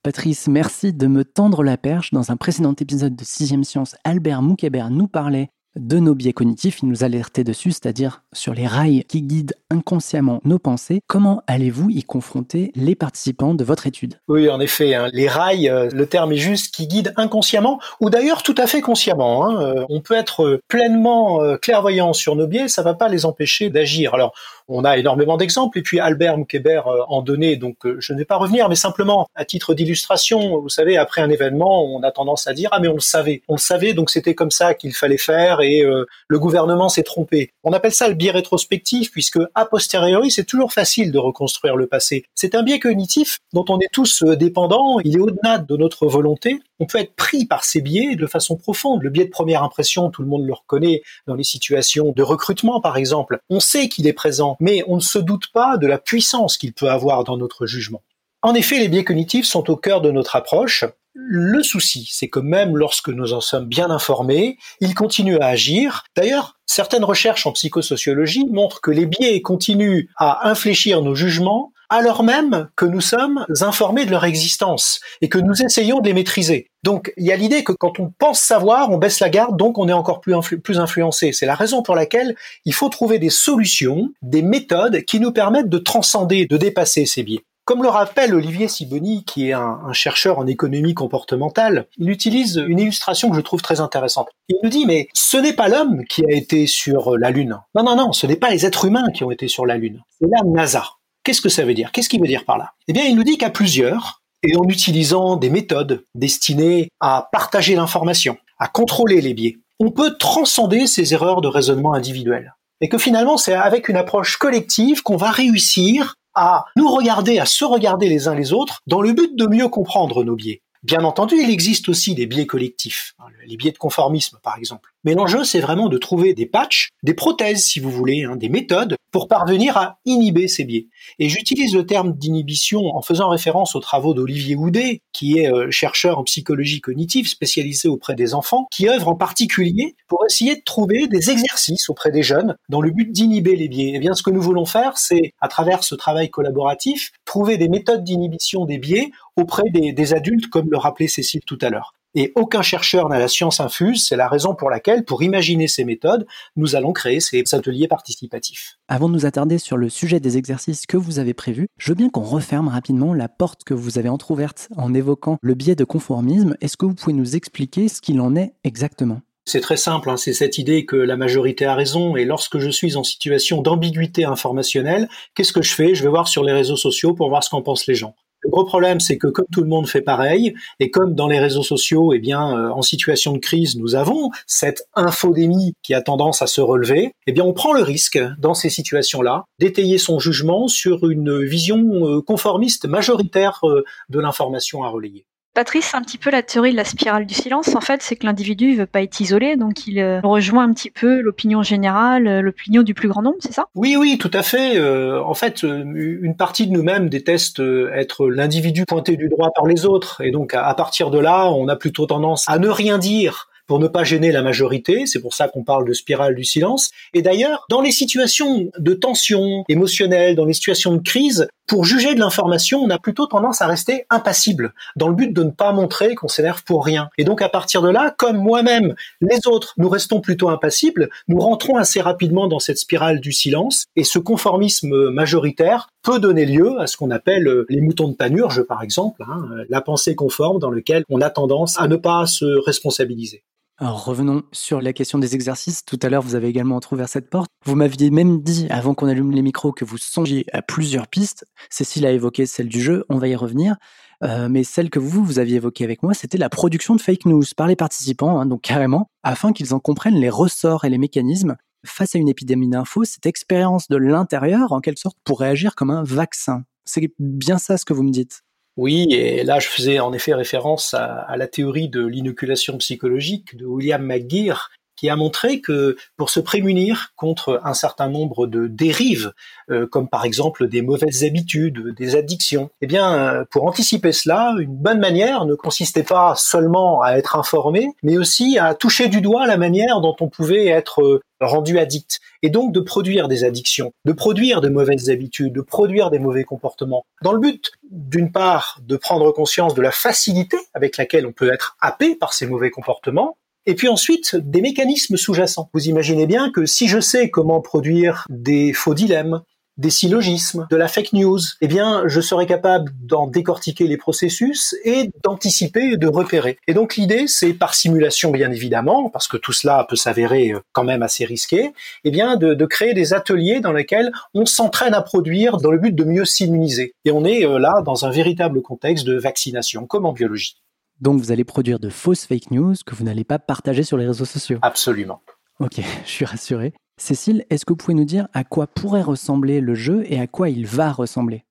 Patrice, 0.02 0.46
merci 0.46 0.92
de 0.92 1.06
me 1.06 1.24
tendre 1.24 1.64
la 1.64 1.76
perche. 1.76 2.12
Dans 2.12 2.30
un 2.30 2.36
précédent 2.36 2.74
épisode 2.78 3.16
de 3.16 3.24
Sixième 3.24 3.64
Science, 3.64 3.96
Albert 4.04 4.42
Moukébert 4.42 4.90
nous 4.90 5.08
parlait 5.08 5.50
de 5.78 5.98
nos 5.98 6.14
biais 6.14 6.32
cognitifs, 6.32 6.80
il 6.82 6.88
nous 6.88 7.04
alertait 7.04 7.44
dessus, 7.44 7.70
c'est-à-dire 7.70 8.22
sur 8.32 8.52
les 8.52 8.66
rails 8.66 9.04
qui 9.08 9.22
guident 9.22 9.54
inconsciemment 9.70 10.40
nos 10.44 10.58
pensées. 10.58 11.00
Comment 11.06 11.42
allez-vous 11.46 11.90
y 11.90 12.02
confronter 12.02 12.72
les 12.74 12.94
participants 12.94 13.54
de 13.54 13.64
votre 13.64 13.86
étude? 13.86 14.14
Oui, 14.28 14.48
en 14.48 14.60
effet, 14.60 14.94
hein, 14.94 15.08
les 15.12 15.28
rails, 15.28 15.68
euh, 15.68 15.88
le 15.92 16.06
terme 16.06 16.32
est 16.32 16.36
juste, 16.36 16.74
qui 16.74 16.86
guident 16.86 17.12
inconsciemment, 17.16 17.80
ou 18.00 18.10
d'ailleurs 18.10 18.42
tout 18.42 18.54
à 18.58 18.66
fait 18.66 18.80
consciemment. 18.80 19.46
Hein. 19.46 19.62
Euh, 19.62 19.84
on 19.88 20.00
peut 20.00 20.14
être 20.14 20.60
pleinement 20.68 21.42
euh, 21.42 21.56
clairvoyant 21.56 22.12
sur 22.12 22.34
nos 22.34 22.46
biais, 22.46 22.68
ça 22.68 22.82
ne 22.82 22.84
va 22.84 22.94
pas 22.94 23.08
les 23.08 23.24
empêcher 23.24 23.70
d'agir. 23.70 24.14
Alors, 24.14 24.34
on 24.68 24.84
a 24.84 24.98
énormément 24.98 25.36
d'exemples, 25.36 25.78
et 25.78 25.82
puis 25.82 26.00
Albert 26.00 26.36
Mkeber 26.38 26.82
en 27.08 27.22
donnait, 27.22 27.56
donc 27.56 27.76
je 27.98 28.12
ne 28.12 28.18
vais 28.18 28.26
pas 28.26 28.36
revenir, 28.36 28.68
mais 28.68 28.74
simplement 28.74 29.26
à 29.34 29.46
titre 29.46 29.72
d'illustration, 29.72 30.60
vous 30.60 30.68
savez, 30.68 30.98
après 30.98 31.22
un 31.22 31.30
événement, 31.30 31.84
on 31.84 32.02
a 32.02 32.10
tendance 32.10 32.46
à 32.46 32.52
dire 32.52 32.68
ah 32.72 32.78
mais 32.78 32.88
on 32.88 32.94
le 32.94 33.00
savait, 33.00 33.42
on 33.48 33.54
le 33.54 33.60
savait, 33.60 33.94
donc 33.94 34.10
c'était 34.10 34.34
comme 34.34 34.50
ça 34.50 34.74
qu'il 34.74 34.92
fallait 34.92 35.16
faire, 35.16 35.62
euh, 35.82 36.04
le 36.28 36.38
gouvernement 36.38 36.88
s'est 36.88 37.02
trompé. 37.02 37.52
On 37.64 37.72
appelle 37.72 37.92
ça 37.92 38.08
le 38.08 38.14
biais 38.14 38.30
rétrospectif, 38.30 39.10
puisque 39.10 39.38
a 39.54 39.64
posteriori, 39.64 40.30
c'est 40.30 40.44
toujours 40.44 40.72
facile 40.72 41.12
de 41.12 41.18
reconstruire 41.18 41.76
le 41.76 41.86
passé. 41.86 42.24
C'est 42.34 42.54
un 42.54 42.62
biais 42.62 42.78
cognitif 42.78 43.38
dont 43.52 43.64
on 43.68 43.78
est 43.80 43.92
tous 43.92 44.22
euh, 44.22 44.36
dépendants, 44.36 45.00
il 45.00 45.16
est 45.16 45.20
au-delà 45.20 45.58
de 45.58 45.76
notre 45.76 46.06
volonté. 46.06 46.60
On 46.80 46.86
peut 46.86 46.98
être 46.98 47.14
pris 47.14 47.44
par 47.44 47.64
ces 47.64 47.80
biais 47.80 48.16
de 48.16 48.26
façon 48.26 48.56
profonde. 48.56 49.02
Le 49.02 49.10
biais 49.10 49.24
de 49.24 49.30
première 49.30 49.62
impression, 49.62 50.10
tout 50.10 50.22
le 50.22 50.28
monde 50.28 50.46
le 50.46 50.52
reconnaît 50.52 51.02
dans 51.26 51.34
les 51.34 51.44
situations 51.44 52.12
de 52.12 52.22
recrutement, 52.22 52.80
par 52.80 52.96
exemple. 52.96 53.40
On 53.48 53.60
sait 53.60 53.88
qu'il 53.88 54.06
est 54.06 54.12
présent, 54.12 54.56
mais 54.60 54.84
on 54.86 54.96
ne 54.96 55.00
se 55.00 55.18
doute 55.18 55.48
pas 55.52 55.76
de 55.76 55.86
la 55.86 55.98
puissance 55.98 56.56
qu'il 56.56 56.72
peut 56.72 56.90
avoir 56.90 57.24
dans 57.24 57.36
notre 57.36 57.66
jugement. 57.66 58.02
En 58.42 58.54
effet, 58.54 58.78
les 58.78 58.88
biais 58.88 59.04
cognitifs 59.04 59.46
sont 59.46 59.68
au 59.68 59.76
cœur 59.76 60.00
de 60.00 60.12
notre 60.12 60.36
approche. 60.36 60.84
Le 61.20 61.64
souci, 61.64 62.08
c'est 62.12 62.28
que 62.28 62.38
même 62.38 62.76
lorsque 62.76 63.08
nous 63.08 63.32
en 63.32 63.40
sommes 63.40 63.66
bien 63.66 63.90
informés, 63.90 64.56
ils 64.80 64.94
continuent 64.94 65.40
à 65.40 65.48
agir. 65.48 66.04
D'ailleurs, 66.16 66.56
certaines 66.64 67.04
recherches 67.04 67.44
en 67.44 67.52
psychosociologie 67.52 68.46
montrent 68.48 68.80
que 68.80 68.92
les 68.92 69.04
biais 69.04 69.42
continuent 69.42 70.06
à 70.16 70.48
infléchir 70.48 71.02
nos 71.02 71.16
jugements 71.16 71.72
alors 71.90 72.22
même 72.22 72.68
que 72.76 72.84
nous 72.84 73.00
sommes 73.00 73.46
informés 73.60 74.04
de 74.04 74.10
leur 74.10 74.24
existence 74.24 75.00
et 75.20 75.28
que 75.28 75.38
nous 75.38 75.62
essayons 75.62 76.00
de 76.00 76.06
les 76.06 76.14
maîtriser. 76.14 76.70
Donc 76.82 77.12
il 77.16 77.26
y 77.26 77.32
a 77.32 77.36
l'idée 77.36 77.64
que 77.64 77.72
quand 77.72 77.98
on 77.98 78.12
pense 78.18 78.40
savoir, 78.40 78.90
on 78.90 78.98
baisse 78.98 79.20
la 79.20 79.30
garde, 79.30 79.56
donc 79.56 79.78
on 79.78 79.88
est 79.88 79.92
encore 79.92 80.20
plus, 80.20 80.34
influ 80.34 80.60
plus 80.60 80.78
influencé. 80.78 81.32
C'est 81.32 81.46
la 81.46 81.54
raison 81.54 81.82
pour 81.82 81.94
laquelle 81.94 82.36
il 82.64 82.74
faut 82.74 82.88
trouver 82.88 83.18
des 83.18 83.30
solutions, 83.30 84.10
des 84.22 84.42
méthodes 84.42 85.02
qui 85.04 85.18
nous 85.18 85.32
permettent 85.32 85.70
de 85.70 85.78
transcender, 85.78 86.46
de 86.46 86.56
dépasser 86.56 87.06
ces 87.06 87.22
biais. 87.22 87.42
Comme 87.68 87.82
le 87.82 87.90
rappelle 87.90 88.34
Olivier 88.34 88.66
Siboni, 88.66 89.24
qui 89.24 89.50
est 89.50 89.52
un, 89.52 89.78
un, 89.86 89.92
chercheur 89.92 90.38
en 90.38 90.46
économie 90.46 90.94
comportementale, 90.94 91.86
il 91.98 92.08
utilise 92.08 92.64
une 92.66 92.78
illustration 92.78 93.28
que 93.28 93.36
je 93.36 93.42
trouve 93.42 93.60
très 93.60 93.80
intéressante. 93.80 94.30
Il 94.48 94.56
nous 94.62 94.70
dit, 94.70 94.86
mais 94.86 95.08
ce 95.12 95.36
n'est 95.36 95.52
pas 95.52 95.68
l'homme 95.68 96.04
qui 96.08 96.24
a 96.24 96.34
été 96.34 96.66
sur 96.66 97.18
la 97.18 97.30
Lune. 97.30 97.60
Non, 97.74 97.82
non, 97.82 97.94
non, 97.94 98.12
ce 98.14 98.26
n'est 98.26 98.36
pas 98.36 98.48
les 98.48 98.64
êtres 98.64 98.86
humains 98.86 99.10
qui 99.12 99.22
ont 99.22 99.30
été 99.30 99.48
sur 99.48 99.66
la 99.66 99.76
Lune. 99.76 100.02
C'est 100.18 100.28
la 100.30 100.50
NASA. 100.50 100.82
Qu'est-ce 101.24 101.42
que 101.42 101.50
ça 101.50 101.66
veut 101.66 101.74
dire? 101.74 101.92
Qu'est-ce 101.92 102.08
qu'il 102.08 102.22
veut 102.22 102.26
dire 102.26 102.46
par 102.46 102.56
là? 102.56 102.72
Eh 102.88 102.94
bien, 102.94 103.04
il 103.04 103.14
nous 103.14 103.22
dit 103.22 103.36
qu'à 103.36 103.50
plusieurs, 103.50 104.22
et 104.42 104.56
en 104.56 104.64
utilisant 104.66 105.36
des 105.36 105.50
méthodes 105.50 106.06
destinées 106.14 106.88
à 107.00 107.28
partager 107.32 107.74
l'information, 107.74 108.38
à 108.58 108.68
contrôler 108.68 109.20
les 109.20 109.34
biais, 109.34 109.58
on 109.78 109.90
peut 109.90 110.16
transcender 110.16 110.86
ces 110.86 111.12
erreurs 111.12 111.42
de 111.42 111.48
raisonnement 111.48 111.92
individuel. 111.92 112.54
Et 112.80 112.88
que 112.88 112.96
finalement, 112.96 113.36
c'est 113.36 113.52
avec 113.52 113.90
une 113.90 113.96
approche 113.96 114.38
collective 114.38 115.02
qu'on 115.02 115.16
va 115.18 115.30
réussir 115.30 116.14
à 116.38 116.66
nous 116.76 116.88
regarder, 116.88 117.38
à 117.38 117.46
se 117.46 117.64
regarder 117.64 118.08
les 118.08 118.28
uns 118.28 118.34
les 118.34 118.52
autres, 118.52 118.80
dans 118.86 119.00
le 119.00 119.12
but 119.12 119.36
de 119.36 119.46
mieux 119.46 119.68
comprendre 119.68 120.22
nos 120.22 120.36
biais. 120.36 120.62
Bien 120.84 121.02
entendu, 121.02 121.34
il 121.42 121.50
existe 121.50 121.88
aussi 121.88 122.14
des 122.14 122.26
biais 122.26 122.46
collectifs, 122.46 123.14
hein, 123.18 123.24
les 123.46 123.56
biais 123.56 123.72
de 123.72 123.78
conformisme 123.78 124.38
par 124.42 124.56
exemple. 124.56 124.90
Mais 125.04 125.14
l'enjeu, 125.14 125.44
c'est 125.44 125.60
vraiment 125.60 125.88
de 125.88 125.98
trouver 125.98 126.34
des 126.34 126.46
patchs, 126.46 126.88
des 127.02 127.14
prothèses 127.14 127.64
si 127.64 127.80
vous 127.80 127.90
voulez, 127.90 128.24
hein, 128.24 128.36
des 128.36 128.48
méthodes 128.48 128.96
pour 129.10 129.28
parvenir 129.28 129.76
à 129.76 129.98
inhiber 130.04 130.48
ces 130.48 130.64
biais. 130.64 130.88
Et 131.18 131.28
j'utilise 131.28 131.74
le 131.74 131.86
terme 131.86 132.12
d'inhibition 132.12 132.94
en 132.94 133.00
faisant 133.00 133.28
référence 133.28 133.74
aux 133.74 133.80
travaux 133.80 134.12
d'Olivier 134.12 134.56
Houdet, 134.56 135.00
qui 135.12 135.38
est 135.38 135.50
euh, 135.50 135.70
chercheur 135.70 136.18
en 136.18 136.24
psychologie 136.24 136.80
cognitive 136.80 137.28
spécialisé 137.28 137.88
auprès 137.88 138.14
des 138.14 138.34
enfants, 138.34 138.66
qui 138.70 138.88
œuvre 138.88 139.08
en 139.08 139.14
particulier 139.14 139.94
pour 140.08 140.24
essayer 140.26 140.56
de 140.56 140.62
trouver 140.64 141.06
des 141.06 141.30
exercices 141.30 141.88
auprès 141.88 142.10
des 142.10 142.22
jeunes 142.22 142.56
dans 142.68 142.80
le 142.80 142.90
but 142.90 143.10
d'inhiber 143.10 143.56
les 143.56 143.68
biais. 143.68 143.88
Et 143.88 143.96
eh 143.96 143.98
bien, 143.98 144.14
ce 144.14 144.22
que 144.22 144.30
nous 144.30 144.42
voulons 144.42 144.66
faire, 144.66 144.98
c'est, 144.98 145.32
à 145.40 145.48
travers 145.48 145.84
ce 145.84 145.94
travail 145.94 146.28
collaboratif, 146.28 147.12
trouver 147.24 147.56
des 147.56 147.68
méthodes 147.68 148.04
d'inhibition 148.04 148.64
des 148.64 148.78
biais 148.78 149.10
auprès 149.36 149.70
des, 149.70 149.92
des 149.92 150.14
adultes, 150.14 150.48
comme 150.48 150.70
le 150.70 150.76
rappelait 150.76 151.08
Cécile 151.08 151.42
tout 151.46 151.58
à 151.62 151.70
l'heure. 151.70 151.94
Et 152.14 152.32
aucun 152.36 152.62
chercheur 152.62 153.08
n'a 153.08 153.18
la 153.18 153.28
science 153.28 153.60
infuse, 153.60 154.06
c'est 154.06 154.16
la 154.16 154.28
raison 154.28 154.54
pour 154.54 154.70
laquelle, 154.70 155.04
pour 155.04 155.22
imaginer 155.22 155.68
ces 155.68 155.84
méthodes, 155.84 156.26
nous 156.56 156.74
allons 156.74 156.92
créer 156.92 157.20
ces 157.20 157.44
ateliers 157.52 157.88
participatifs. 157.88 158.78
Avant 158.88 159.08
de 159.08 159.14
nous 159.14 159.26
attarder 159.26 159.58
sur 159.58 159.76
le 159.76 159.88
sujet 159.88 160.18
des 160.18 160.38
exercices 160.38 160.86
que 160.86 160.96
vous 160.96 161.18
avez 161.18 161.34
prévus, 161.34 161.68
je 161.78 161.90
veux 161.90 161.94
bien 161.94 162.08
qu'on 162.08 162.22
referme 162.22 162.68
rapidement 162.68 163.12
la 163.12 163.28
porte 163.28 163.64
que 163.64 163.74
vous 163.74 163.98
avez 163.98 164.08
entr'ouverte 164.08 164.68
en 164.76 164.94
évoquant 164.94 165.36
le 165.42 165.54
biais 165.54 165.74
de 165.74 165.84
conformisme. 165.84 166.56
Est-ce 166.60 166.76
que 166.76 166.86
vous 166.86 166.94
pouvez 166.94 167.12
nous 167.12 167.36
expliquer 167.36 167.88
ce 167.88 168.00
qu'il 168.00 168.20
en 168.20 168.36
est 168.36 168.54
exactement? 168.64 169.20
C'est 169.44 169.60
très 169.60 169.78
simple, 169.78 170.10
hein, 170.10 170.18
c'est 170.18 170.34
cette 170.34 170.58
idée 170.58 170.84
que 170.84 170.96
la 170.96 171.16
majorité 171.16 171.64
a 171.64 171.74
raison 171.74 172.16
et 172.16 172.26
lorsque 172.26 172.58
je 172.58 172.68
suis 172.68 172.96
en 172.96 173.04
situation 173.04 173.62
d'ambiguïté 173.62 174.26
informationnelle, 174.26 175.08
qu'est-ce 175.34 175.54
que 175.54 175.62
je 175.62 175.72
fais? 175.72 175.94
Je 175.94 176.02
vais 176.02 176.10
voir 176.10 176.28
sur 176.28 176.44
les 176.44 176.52
réseaux 176.52 176.76
sociaux 176.76 177.14
pour 177.14 177.30
voir 177.30 177.42
ce 177.42 177.48
qu'en 177.48 177.62
pensent 177.62 177.86
les 177.86 177.94
gens. 177.94 178.14
Le 178.48 178.52
gros 178.52 178.64
problème, 178.64 178.98
c'est 178.98 179.18
que 179.18 179.26
comme 179.26 179.44
tout 179.52 179.60
le 179.60 179.68
monde 179.68 179.86
fait 179.86 180.00
pareil, 180.00 180.54
et 180.80 180.90
comme 180.90 181.14
dans 181.14 181.28
les 181.28 181.38
réseaux 181.38 181.62
sociaux, 181.62 182.14
eh 182.14 182.18
bien, 182.18 182.56
euh, 182.56 182.70
en 182.70 182.80
situation 182.80 183.34
de 183.34 183.38
crise, 183.38 183.76
nous 183.76 183.94
avons 183.94 184.30
cette 184.46 184.84
infodémie 184.94 185.74
qui 185.82 185.92
a 185.92 186.00
tendance 186.00 186.40
à 186.40 186.46
se 186.46 186.62
relever, 186.62 187.12
eh 187.26 187.32
bien, 187.32 187.44
on 187.44 187.52
prend 187.52 187.74
le 187.74 187.82
risque, 187.82 188.18
dans 188.38 188.54
ces 188.54 188.70
situations-là, 188.70 189.44
d'étayer 189.58 189.98
son 189.98 190.18
jugement 190.18 190.66
sur 190.66 191.10
une 191.10 191.44
vision 191.44 191.78
euh, 192.06 192.22
conformiste 192.22 192.86
majoritaire 192.86 193.60
euh, 193.64 193.84
de 194.08 194.18
l'information 194.18 194.82
à 194.82 194.88
relayer. 194.88 195.26
Patrice, 195.58 195.92
un 195.94 196.02
petit 196.02 196.18
peu 196.18 196.30
la 196.30 196.44
théorie 196.44 196.70
de 196.70 196.76
la 196.76 196.84
spirale 196.84 197.26
du 197.26 197.34
silence. 197.34 197.74
En 197.74 197.80
fait, 197.80 198.00
c'est 198.00 198.14
que 198.14 198.24
l'individu 198.24 198.74
ne 198.74 198.76
veut 198.76 198.86
pas 198.86 199.02
être 199.02 199.18
isolé, 199.18 199.56
donc 199.56 199.88
il 199.88 199.98
euh, 199.98 200.20
rejoint 200.22 200.62
un 200.62 200.72
petit 200.72 200.88
peu 200.88 201.20
l'opinion 201.20 201.64
générale, 201.64 202.28
euh, 202.28 202.42
l'opinion 202.42 202.84
du 202.84 202.94
plus 202.94 203.08
grand 203.08 203.22
nombre, 203.22 203.38
c'est 203.40 203.52
ça? 203.52 203.64
Oui, 203.74 203.96
oui, 203.98 204.18
tout 204.18 204.30
à 204.32 204.42
fait. 204.42 204.78
Euh, 204.78 205.20
en 205.20 205.34
fait, 205.34 205.64
une 205.64 206.36
partie 206.36 206.68
de 206.68 206.72
nous-mêmes 206.72 207.08
déteste 207.08 207.60
être 207.92 208.28
l'individu 208.28 208.84
pointé 208.86 209.16
du 209.16 209.28
droit 209.28 209.50
par 209.52 209.66
les 209.66 209.84
autres, 209.84 210.20
et 210.20 210.30
donc 210.30 210.54
à 210.54 210.72
partir 210.74 211.10
de 211.10 211.18
là, 211.18 211.50
on 211.50 211.66
a 211.66 211.74
plutôt 211.74 212.06
tendance 212.06 212.48
à 212.48 212.60
ne 212.60 212.68
rien 212.68 212.98
dire 212.98 213.48
pour 213.66 213.80
ne 213.80 213.88
pas 213.88 214.02
gêner 214.02 214.30
la 214.32 214.42
majorité. 214.42 215.06
C'est 215.06 215.20
pour 215.20 215.34
ça 215.34 215.48
qu'on 215.48 215.64
parle 215.64 215.86
de 215.86 215.92
spirale 215.92 216.34
du 216.34 216.44
silence. 216.44 216.90
Et 217.14 217.22
d'ailleurs, 217.22 217.66
dans 217.68 217.80
les 217.80 217.92
situations 217.92 218.70
de 218.78 218.94
tension 218.94 219.64
émotionnelle, 219.68 220.36
dans 220.36 220.46
les 220.46 220.54
situations 220.54 220.94
de 220.94 221.02
crise, 221.02 221.48
pour 221.68 221.84
juger 221.84 222.14
de 222.14 222.20
l'information, 222.20 222.80
on 222.80 222.90
a 222.90 222.98
plutôt 222.98 223.26
tendance 223.26 223.60
à 223.60 223.66
rester 223.66 224.06
impassible, 224.10 224.72
dans 224.96 225.08
le 225.08 225.14
but 225.14 225.32
de 225.32 225.44
ne 225.44 225.50
pas 225.50 225.72
montrer 225.72 226.14
qu'on 226.14 226.26
s'énerve 226.26 226.64
pour 226.64 226.84
rien. 226.84 227.10
Et 227.18 227.24
donc 227.24 227.42
à 227.42 227.48
partir 227.48 227.82
de 227.82 227.90
là, 227.90 228.14
comme 228.16 228.38
moi-même, 228.38 228.94
les 229.20 229.46
autres, 229.46 229.74
nous 229.76 229.88
restons 229.88 230.20
plutôt 230.20 230.48
impassibles, 230.48 231.10
nous 231.28 231.38
rentrons 231.38 231.76
assez 231.76 232.00
rapidement 232.00 232.48
dans 232.48 232.58
cette 232.58 232.78
spirale 232.78 233.20
du 233.20 233.32
silence, 233.32 233.84
et 233.96 234.04
ce 234.04 234.18
conformisme 234.18 235.10
majoritaire 235.10 235.88
peut 236.02 236.18
donner 236.18 236.46
lieu 236.46 236.80
à 236.80 236.86
ce 236.86 236.96
qu'on 236.96 237.10
appelle 237.10 237.64
les 237.68 237.82
moutons 237.82 238.08
de 238.08 238.14
panurge, 238.14 238.62
par 238.62 238.82
exemple, 238.82 239.22
hein, 239.28 239.46
la 239.68 239.82
pensée 239.82 240.14
conforme 240.14 240.58
dans 240.58 240.70
lequel 240.70 241.04
on 241.10 241.20
a 241.20 241.28
tendance 241.28 241.78
à 241.78 241.86
ne 241.86 241.96
pas 241.96 242.26
se 242.26 242.46
responsabiliser. 242.64 243.44
Revenons 243.80 244.42
sur 244.50 244.80
la 244.80 244.92
question 244.92 245.20
des 245.20 245.36
exercices. 245.36 245.84
Tout 245.84 246.00
à 246.02 246.08
l'heure, 246.08 246.22
vous 246.22 246.34
avez 246.34 246.48
également 246.48 246.74
entrouvert 246.74 247.08
cette 247.08 247.30
porte. 247.30 247.48
Vous 247.64 247.76
m'aviez 247.76 248.10
même 248.10 248.42
dit, 248.42 248.66
avant 248.70 248.94
qu'on 248.94 249.06
allume 249.06 249.30
les 249.30 249.42
micros, 249.42 249.72
que 249.72 249.84
vous 249.84 249.98
songiez 249.98 250.46
à 250.52 250.62
plusieurs 250.62 251.06
pistes. 251.06 251.44
Cécile 251.70 252.04
a 252.04 252.10
évoqué 252.10 252.44
celle 252.46 252.68
du 252.68 252.80
jeu, 252.80 253.04
on 253.08 253.18
va 253.18 253.28
y 253.28 253.36
revenir. 253.36 253.76
Euh, 254.24 254.48
mais 254.48 254.64
celle 254.64 254.90
que 254.90 254.98
vous, 254.98 255.24
vous 255.24 255.38
aviez 255.38 255.56
évoquée 255.56 255.84
avec 255.84 256.02
moi, 256.02 256.12
c'était 256.12 256.38
la 256.38 256.48
production 256.48 256.96
de 256.96 257.00
fake 257.00 257.26
news 257.26 257.44
par 257.56 257.68
les 257.68 257.76
participants, 257.76 258.40
hein, 258.40 258.46
donc 258.46 258.62
carrément, 258.62 259.10
afin 259.22 259.52
qu'ils 259.52 259.74
en 259.74 259.78
comprennent 259.78 260.18
les 260.18 260.30
ressorts 260.30 260.84
et 260.84 260.90
les 260.90 260.98
mécanismes. 260.98 261.56
Face 261.86 262.16
à 262.16 262.18
une 262.18 262.28
épidémie 262.28 262.68
d'infos, 262.68 263.04
cette 263.04 263.26
expérience 263.26 263.86
de 263.86 263.96
l'intérieur, 263.96 264.72
en 264.72 264.80
quelque 264.80 264.98
sorte, 264.98 265.18
pourrait 265.22 265.50
agir 265.50 265.76
comme 265.76 265.90
un 265.90 266.02
vaccin. 266.02 266.64
C'est 266.84 267.12
bien 267.20 267.58
ça 267.58 267.78
ce 267.78 267.84
que 267.84 267.92
vous 267.92 268.02
me 268.02 268.10
dites? 268.10 268.42
Oui, 268.78 269.08
et 269.10 269.42
là 269.42 269.58
je 269.58 269.66
faisais 269.66 269.98
en 269.98 270.12
effet 270.12 270.34
référence 270.34 270.94
à, 270.94 271.34
la 271.36 271.48
théorie 271.48 271.88
de 271.88 272.06
l'inoculation 272.06 272.78
psychologique 272.78 273.56
de 273.56 273.66
William 273.66 274.00
McGear, 274.00 274.70
qui 274.98 275.08
a 275.08 275.16
montré 275.16 275.60
que 275.60 275.96
pour 276.16 276.28
se 276.28 276.40
prémunir 276.40 277.12
contre 277.14 277.60
un 277.62 277.74
certain 277.74 278.08
nombre 278.08 278.48
de 278.48 278.66
dérives, 278.66 279.32
euh, 279.70 279.86
comme 279.86 280.08
par 280.08 280.24
exemple 280.24 280.68
des 280.68 280.82
mauvaises 280.82 281.22
habitudes, 281.22 281.94
des 281.94 282.16
addictions, 282.16 282.70
eh 282.80 282.86
bien, 282.88 283.14
euh, 283.14 283.44
pour 283.48 283.64
anticiper 283.64 284.10
cela, 284.10 284.54
une 284.58 284.74
bonne 284.74 284.98
manière 284.98 285.44
ne 285.44 285.54
consistait 285.54 286.02
pas 286.02 286.34
seulement 286.36 287.00
à 287.00 287.12
être 287.12 287.36
informé, 287.36 287.88
mais 288.02 288.18
aussi 288.18 288.58
à 288.58 288.74
toucher 288.74 289.08
du 289.08 289.20
doigt 289.20 289.46
la 289.46 289.56
manière 289.56 290.00
dont 290.00 290.16
on 290.20 290.28
pouvait 290.28 290.66
être 290.66 291.00
euh, 291.02 291.22
rendu 291.40 291.78
addict, 291.78 292.18
et 292.42 292.50
donc 292.50 292.72
de 292.72 292.80
produire 292.80 293.28
des 293.28 293.44
addictions, 293.44 293.92
de 294.04 294.12
produire 294.12 294.60
de 294.60 294.68
mauvaises 294.68 295.10
habitudes, 295.10 295.52
de 295.52 295.60
produire 295.60 296.10
des 296.10 296.18
mauvais 296.18 296.42
comportements, 296.42 297.06
dans 297.22 297.32
le 297.32 297.38
but, 297.38 297.70
d'une 297.90 298.32
part, 298.32 298.80
de 298.82 298.96
prendre 298.96 299.30
conscience 299.30 299.74
de 299.74 299.82
la 299.82 299.92
facilité 299.92 300.56
avec 300.74 300.96
laquelle 300.96 301.24
on 301.24 301.32
peut 301.32 301.52
être 301.52 301.76
happé 301.80 302.16
par 302.16 302.32
ces 302.32 302.46
mauvais 302.46 302.70
comportements, 302.70 303.36
et 303.68 303.74
puis 303.74 303.88
ensuite, 303.88 304.34
des 304.34 304.62
mécanismes 304.62 305.18
sous-jacents. 305.18 305.68
Vous 305.74 305.88
imaginez 305.88 306.26
bien 306.26 306.50
que 306.50 306.64
si 306.64 306.88
je 306.88 307.00
sais 307.00 307.28
comment 307.28 307.60
produire 307.60 308.24
des 308.30 308.72
faux 308.72 308.94
dilemmes, 308.94 309.42
des 309.76 309.90
syllogismes, 309.90 310.66
de 310.70 310.76
la 310.76 310.88
fake 310.88 311.12
news, 311.12 311.38
eh 311.60 311.68
bien, 311.68 312.02
je 312.06 312.22
serai 312.22 312.46
capable 312.46 312.90
d'en 312.98 313.26
décortiquer 313.26 313.86
les 313.86 313.98
processus 313.98 314.74
et 314.84 315.10
d'anticiper 315.22 315.92
et 315.92 315.96
de 315.98 316.06
repérer. 316.06 316.56
Et 316.66 316.72
donc, 316.72 316.96
l'idée, 316.96 317.26
c'est 317.26 317.52
par 317.52 317.74
simulation, 317.74 318.30
bien 318.30 318.50
évidemment, 318.50 319.10
parce 319.10 319.28
que 319.28 319.36
tout 319.36 319.52
cela 319.52 319.86
peut 319.86 319.96
s'avérer 319.96 320.52
euh, 320.52 320.60
quand 320.72 320.84
même 320.84 321.02
assez 321.02 321.26
risqué, 321.26 321.74
eh 322.04 322.10
bien, 322.10 322.36
de, 322.36 322.54
de 322.54 322.64
créer 322.64 322.94
des 322.94 323.12
ateliers 323.12 323.60
dans 323.60 323.72
lesquels 323.72 324.12
on 324.32 324.46
s'entraîne 324.46 324.94
à 324.94 325.02
produire 325.02 325.58
dans 325.58 325.70
le 325.70 325.78
but 325.78 325.94
de 325.94 326.04
mieux 326.04 326.24
s'immuniser. 326.24 326.94
Et 327.04 327.10
on 327.10 327.26
est 327.26 327.44
euh, 327.44 327.58
là 327.58 327.82
dans 327.84 328.06
un 328.06 328.10
véritable 328.10 328.62
contexte 328.62 329.06
de 329.06 329.18
vaccination, 329.18 329.86
comme 329.86 330.06
en 330.06 330.12
biologie. 330.12 330.56
Donc, 331.00 331.20
vous 331.20 331.32
allez 331.32 331.44
produire 331.44 331.78
de 331.78 331.88
fausses 331.88 332.26
fake 332.26 332.50
news 332.50 332.74
que 332.84 332.94
vous 332.94 333.04
n'allez 333.04 333.24
pas 333.24 333.38
partager 333.38 333.82
sur 333.82 333.96
les 333.96 334.06
réseaux 334.06 334.24
sociaux. 334.24 334.58
Absolument. 334.62 335.22
Ok, 335.60 335.80
je 336.04 336.10
suis 336.10 336.24
rassuré. 336.24 336.72
Cécile, 336.96 337.44
est-ce 337.50 337.64
que 337.64 337.72
vous 337.72 337.76
pouvez 337.76 337.94
nous 337.94 338.04
dire 338.04 338.28
à 338.32 338.44
quoi 338.44 338.66
pourrait 338.66 339.02
ressembler 339.02 339.60
le 339.60 339.74
jeu 339.74 340.02
et 340.06 340.20
à 340.20 340.26
quoi 340.26 340.48
il 340.48 340.66
va 340.66 340.90
ressembler? 340.90 341.44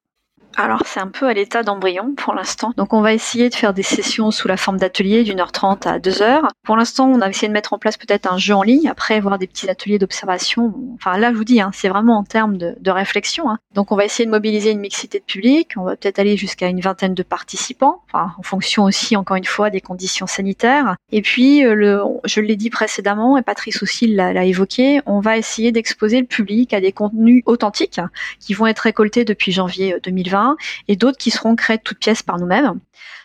Alors 0.58 0.82
c'est 0.86 1.00
un 1.00 1.08
peu 1.08 1.28
à 1.28 1.34
l'état 1.34 1.62
d'embryon 1.62 2.16
pour 2.18 2.34
l'instant. 2.34 2.74
Donc 2.78 2.92
on 2.92 3.02
va 3.02 3.14
essayer 3.14 3.48
de 3.50 3.54
faire 3.54 3.74
des 3.74 3.84
sessions 3.84 4.32
sous 4.32 4.48
la 4.48 4.58
forme 4.58 4.78
d'ateliers 4.78 5.24
d'une 5.24 5.40
heure 5.40 5.52
trente 5.52 5.86
à 5.86 6.00
deux 6.00 6.24
heures. 6.24 6.48
Pour 6.64 6.76
l'instant, 6.76 7.08
on 7.08 7.22
a 7.22 7.30
essayé 7.30 7.48
de 7.48 7.54
mettre 7.54 7.74
en 7.74 7.78
place 7.78 7.96
peut-être 7.96 8.32
un 8.32 8.40
jeu 8.40 8.56
en 8.56 8.64
ligne, 8.64 8.90
après 8.90 9.20
voir 9.20 9.38
des 9.38 9.46
petits 9.46 9.70
ateliers 9.70 10.00
d'observation. 10.00 10.74
Enfin 10.96 11.20
là, 11.20 11.32
je 11.32 11.38
vous 11.38 11.44
dis, 11.44 11.62
hein, 11.62 11.70
c'est 11.74 11.90
vraiment 11.90 12.18
en 12.18 12.24
termes 12.24 12.58
de, 12.58 12.76
réflexion. 12.90 13.52
Hein. 13.52 13.60
Donc 13.76 13.92
on 13.92 13.96
va 13.96 14.06
essayer 14.06 14.26
de 14.26 14.32
mobiliser 14.32 14.72
une 14.72 14.80
mixité 14.80 15.20
de 15.20 15.24
public. 15.24 15.74
On 15.78 15.84
va 15.84 15.96
peut-être 15.96 16.18
aller 16.18 16.38
jusqu'à 16.38 16.68
une 16.68 16.80
vingtaine 16.80 17.14
de 17.14 17.22
participants, 17.22 18.02
en 18.14 18.42
fonction 18.42 18.86
aussi, 18.86 19.16
encore 19.16 19.38
une 19.38 19.46
fois, 19.46 19.70
des 19.70 19.82
conditions 19.82 20.26
sanitaires. 20.26 20.96
Et 21.12 21.22
puis, 21.22 21.64
euh, 21.64 21.76
le, 21.76 22.02
je 22.24 22.42
l'ai 22.42 22.56
dit 22.56 22.72
précédemment, 22.72 23.38
et 23.38 23.44
Patrice 23.44 23.84
aussi 23.84 24.08
l'a 24.08 24.44
évoqué, 24.46 25.02
on 25.06 25.20
va 25.20 25.38
essayer 25.38 25.72
d'exposer 25.72 26.20
le 26.20 26.26
public 26.26 26.74
à 26.74 26.82
des 26.82 26.92
contenus 26.92 27.44
authentiques 27.46 28.02
qui 28.40 28.56
vont 28.56 28.66
être 28.66 28.80
récoltés 28.80 29.26
depuis 29.26 29.52
janvier 29.52 29.98
2020 30.04 30.47
et 30.88 30.96
d'autres 30.96 31.18
qui 31.18 31.32
seront 31.32 31.56
créés 31.56 31.78
de 31.78 31.84
toutes 31.84 32.00
pièces 32.00 32.24
par 32.24 32.38
nous-mêmes. 32.38 32.80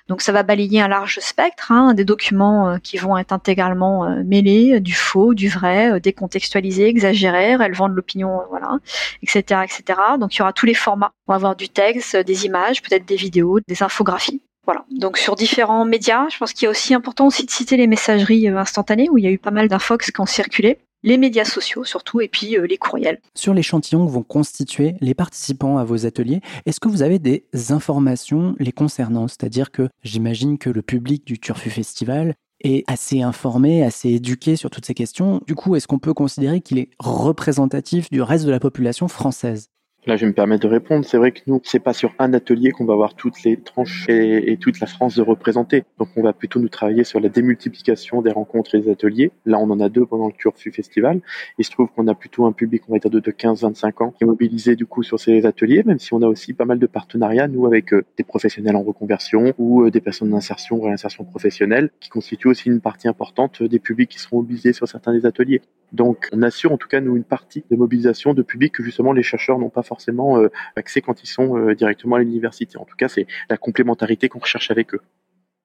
Donc 0.09 0.21
ça 0.21 0.33
va 0.33 0.43
balayer 0.43 0.81
un 0.81 0.89
large 0.89 1.19
spectre, 1.21 1.71
hein, 1.71 1.95
des 1.95 2.05
documents 2.05 2.71
euh, 2.71 2.79
qui 2.79 2.97
vont 2.97 3.17
être 3.17 3.33
intégralement 3.33 4.05
euh, 4.05 4.23
mêlés, 4.25 4.81
du 4.81 4.95
faux, 4.95 5.35
du 5.35 5.49
vrai, 5.49 5.93
euh, 5.93 6.01
décontextualisés, 6.01 6.87
exagérés, 6.89 7.55
relevant 7.57 7.89
de 7.89 7.95
l'opinion, 7.95 8.41
voilà, 8.51 8.79
etc., 9.23 9.63
etc. 9.65 9.99
Donc 10.19 10.35
il 10.35 10.41
y 10.41 10.43
aura 10.43 10.53
tous 10.53 10.67
les 10.67 10.75
formats. 10.75 11.13
On 11.29 11.33
va 11.33 11.37
avoir 11.37 11.57
du 11.57 11.69
texte, 11.69 12.17
des 12.17 12.47
images, 12.47 12.83
peut-être 12.83 13.07
des 13.07 13.17
vidéos, 13.17 13.61
des 13.67 13.83
infographies. 13.83 14.43
Voilà. 14.65 14.85
Donc 14.91 15.19
sur 15.19 15.35
différents 15.35 15.85
médias, 15.85 16.29
je 16.29 16.39
pense 16.39 16.53
qu'il 16.53 16.67
est 16.67 16.71
aussi 16.71 16.95
important 16.95 17.27
aussi 17.27 17.45
de 17.47 17.51
citer 17.51 17.77
les 17.77 17.87
messageries 17.87 18.49
instantanées 18.49 19.09
où 19.11 19.19
il 19.19 19.25
y 19.25 19.27
a 19.27 19.31
eu 19.31 19.39
pas 19.39 19.51
mal 19.51 19.69
d'infox 19.69 20.11
qui 20.11 20.21
ont 20.21 20.27
circulé 20.27 20.79
les 21.03 21.19
médias 21.19 21.45
sociaux 21.45 21.85
surtout, 21.85 22.21
et 22.21 22.29
puis 22.29 22.57
euh, 22.57 22.67
les 22.67 22.79
courriels. 22.79 23.21
Sur 23.35 23.55
l'échantillon 23.55 24.07
que 24.07 24.11
vont 24.11 24.23
constituer 24.23 24.95
les 25.01 25.15
participants 25.15 25.79
à 25.79 25.85
vos 25.85 26.07
ateliers, 26.07 26.41
est-ce 26.67 26.81
que 26.81 26.88
vous 26.88 27.03
avez 27.03 27.19
des 27.19 27.45
informations 27.71 28.55
les 28.59 28.73
concernant? 28.73 29.29
C'est-à-dire 29.29 29.71
que 29.71 29.88
j'imagine 30.03 30.59
que 30.59 30.71
le 30.71 30.83
public 30.83 31.27
du 31.27 31.38
Turfu 31.38 31.71
Festival 31.71 32.35
est 32.65 32.85
assez 32.87 33.23
informé, 33.23 33.83
assez 33.83 34.11
éduqué 34.11 34.57
sur 34.57 34.71
toutes 34.71 34.87
ces 34.87 34.95
questions. 34.95 35.41
Du 35.47 35.55
coup, 35.55 35.75
est-ce 35.75 35.88
qu'on 35.88 35.99
peut 35.99 36.15
considérer 36.15 36.61
qu'il 36.61 36.79
est 36.79 36.91
représentatif 36.99 38.09
du 38.11 38.23
reste 38.23 38.45
de 38.45 38.51
la 38.51 38.61
population 38.61 39.09
française? 39.09 39.72
Là, 40.05 40.17
je 40.17 40.27
me 40.27 40.33
permettre 40.33 40.65
de 40.65 40.69
répondre. 40.69 41.05
C'est 41.05 41.17
vrai 41.17 41.31
que 41.31 41.43
nous, 41.47 41.61
c'est 41.62 41.79
pas 41.79 41.93
sur 41.93 42.12
un 42.19 42.35
atelier 42.35 42.73
qu'on 42.73 42.85
va 42.85 42.93
avoir 42.93 43.15
toutes 43.15 43.45
les 43.45 43.57
tranches 43.57 44.09
et, 44.09 44.57
toute 44.61 44.81
la 44.81 44.88
France 44.88 45.15
de 45.15 45.23
représenter. 45.23 45.85
Donc, 46.01 46.09
on 46.17 46.23
va 46.23 46.33
plutôt 46.33 46.59
nous 46.59 46.69
travailler 46.69 47.05
sur 47.05 47.21
la 47.21 47.29
démultiplication 47.29 48.21
des 48.21 48.33
rencontres 48.33 48.75
et 48.75 48.81
des 48.81 48.91
ateliers. 48.91 49.31
Là, 49.47 49.61
on 49.61 49.71
en 49.71 49.79
a 49.79 49.88
deux 49.88 50.05
pendant 50.05 50.27
le 50.27 50.33
Turfu 50.33 50.73
Festival. 50.73 51.21
Il 51.59 51.65
se 51.65 51.71
trouve 51.71 51.88
qu'on 51.95 52.09
a 52.09 52.17
plutôt 52.17 52.47
un 52.47 52.53
public, 52.53 52.83
on 52.88 52.95
va 52.95 52.99
dire, 52.99 53.12
de, 53.12 53.21
15-25 53.21 54.03
ans 54.03 54.11
qui 54.11 54.25
est 54.25 54.27
mobilisé, 54.27 54.75
du 54.75 54.87
coup, 54.87 55.05
sur 55.05 55.21
ces 55.21 55.47
ateliers, 55.47 55.85
même 55.85 56.01
si 56.01 56.12
on 56.15 56.23
a 56.23 56.27
aussi 56.27 56.53
pas 56.53 56.65
mal 56.65 56.81
de 56.81 56.87
partenariats, 56.87 57.47
nous, 57.47 57.65
avec 57.67 57.95
euh, 57.95 58.05
des 58.17 58.25
professionnels 58.25 58.75
en 58.75 58.83
reconversion 58.83 59.55
ou 59.57 59.85
euh, 59.85 59.93
des 59.93 60.01
personnes 60.01 60.31
d'insertion 60.31 60.79
ou 60.79 60.83
réinsertion 60.83 61.23
professionnelle 61.23 61.91
qui 62.01 62.09
constituent 62.09 62.49
aussi 62.49 62.71
une 62.71 62.81
partie 62.81 63.07
importante 63.07 63.62
des 63.62 63.79
publics 63.79 64.11
qui 64.11 64.19
seront 64.19 64.38
mobilisés 64.38 64.73
sur 64.73 64.88
certains 64.88 65.12
des 65.12 65.27
ateliers. 65.27 65.62
Donc, 65.93 66.29
on 66.33 66.43
assure, 66.43 66.73
en 66.73 66.79
tout 66.79 66.89
cas, 66.89 67.01
nous, 67.01 67.17
une 67.17 67.25
partie 67.25 67.65
de 67.71 67.77
mobilisation 67.77 68.33
de 68.33 68.43
publics 68.43 68.73
que, 68.73 68.83
justement, 68.83 69.13
les 69.13 69.23
chercheurs 69.23 69.59
n'ont 69.59 69.71
pas 69.71 69.83
forcément 69.83 70.39
euh, 70.39 70.51
accès 70.75 71.03
quand 71.03 71.23
ils 71.23 71.27
sont 71.27 71.59
euh, 71.59 71.75
directement 71.75 72.17
à 72.17 72.19
l'université. 72.21 72.79
En 72.79 72.85
tout 72.85 72.97
cas, 72.97 73.09
c'est 73.09 73.27
la 73.51 73.59
complémentarité 73.59 74.29
qu'on 74.31 74.39
recherche 74.39 74.71
avec 74.71 74.95
eux. 74.95 75.01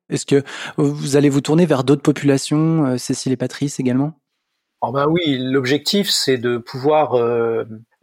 Est-ce 0.10 0.26
que 0.26 0.44
vous 0.78 1.16
allez 1.16 1.30
vous 1.30 1.42
tourner 1.42 1.66
vers 1.66 1.84
d'autres 1.84 2.02
populations, 2.02 2.86
euh, 2.86 2.98
Cécile 2.98 3.32
et 3.32 3.38
Patrice 3.38 3.80
également? 3.80 4.14
Oh 4.82 4.92
ben 4.92 5.08
oui, 5.10 5.40
l'objectif 5.40 6.08
c'est 6.08 6.38
de 6.38 6.60
pouvoir 6.60 7.16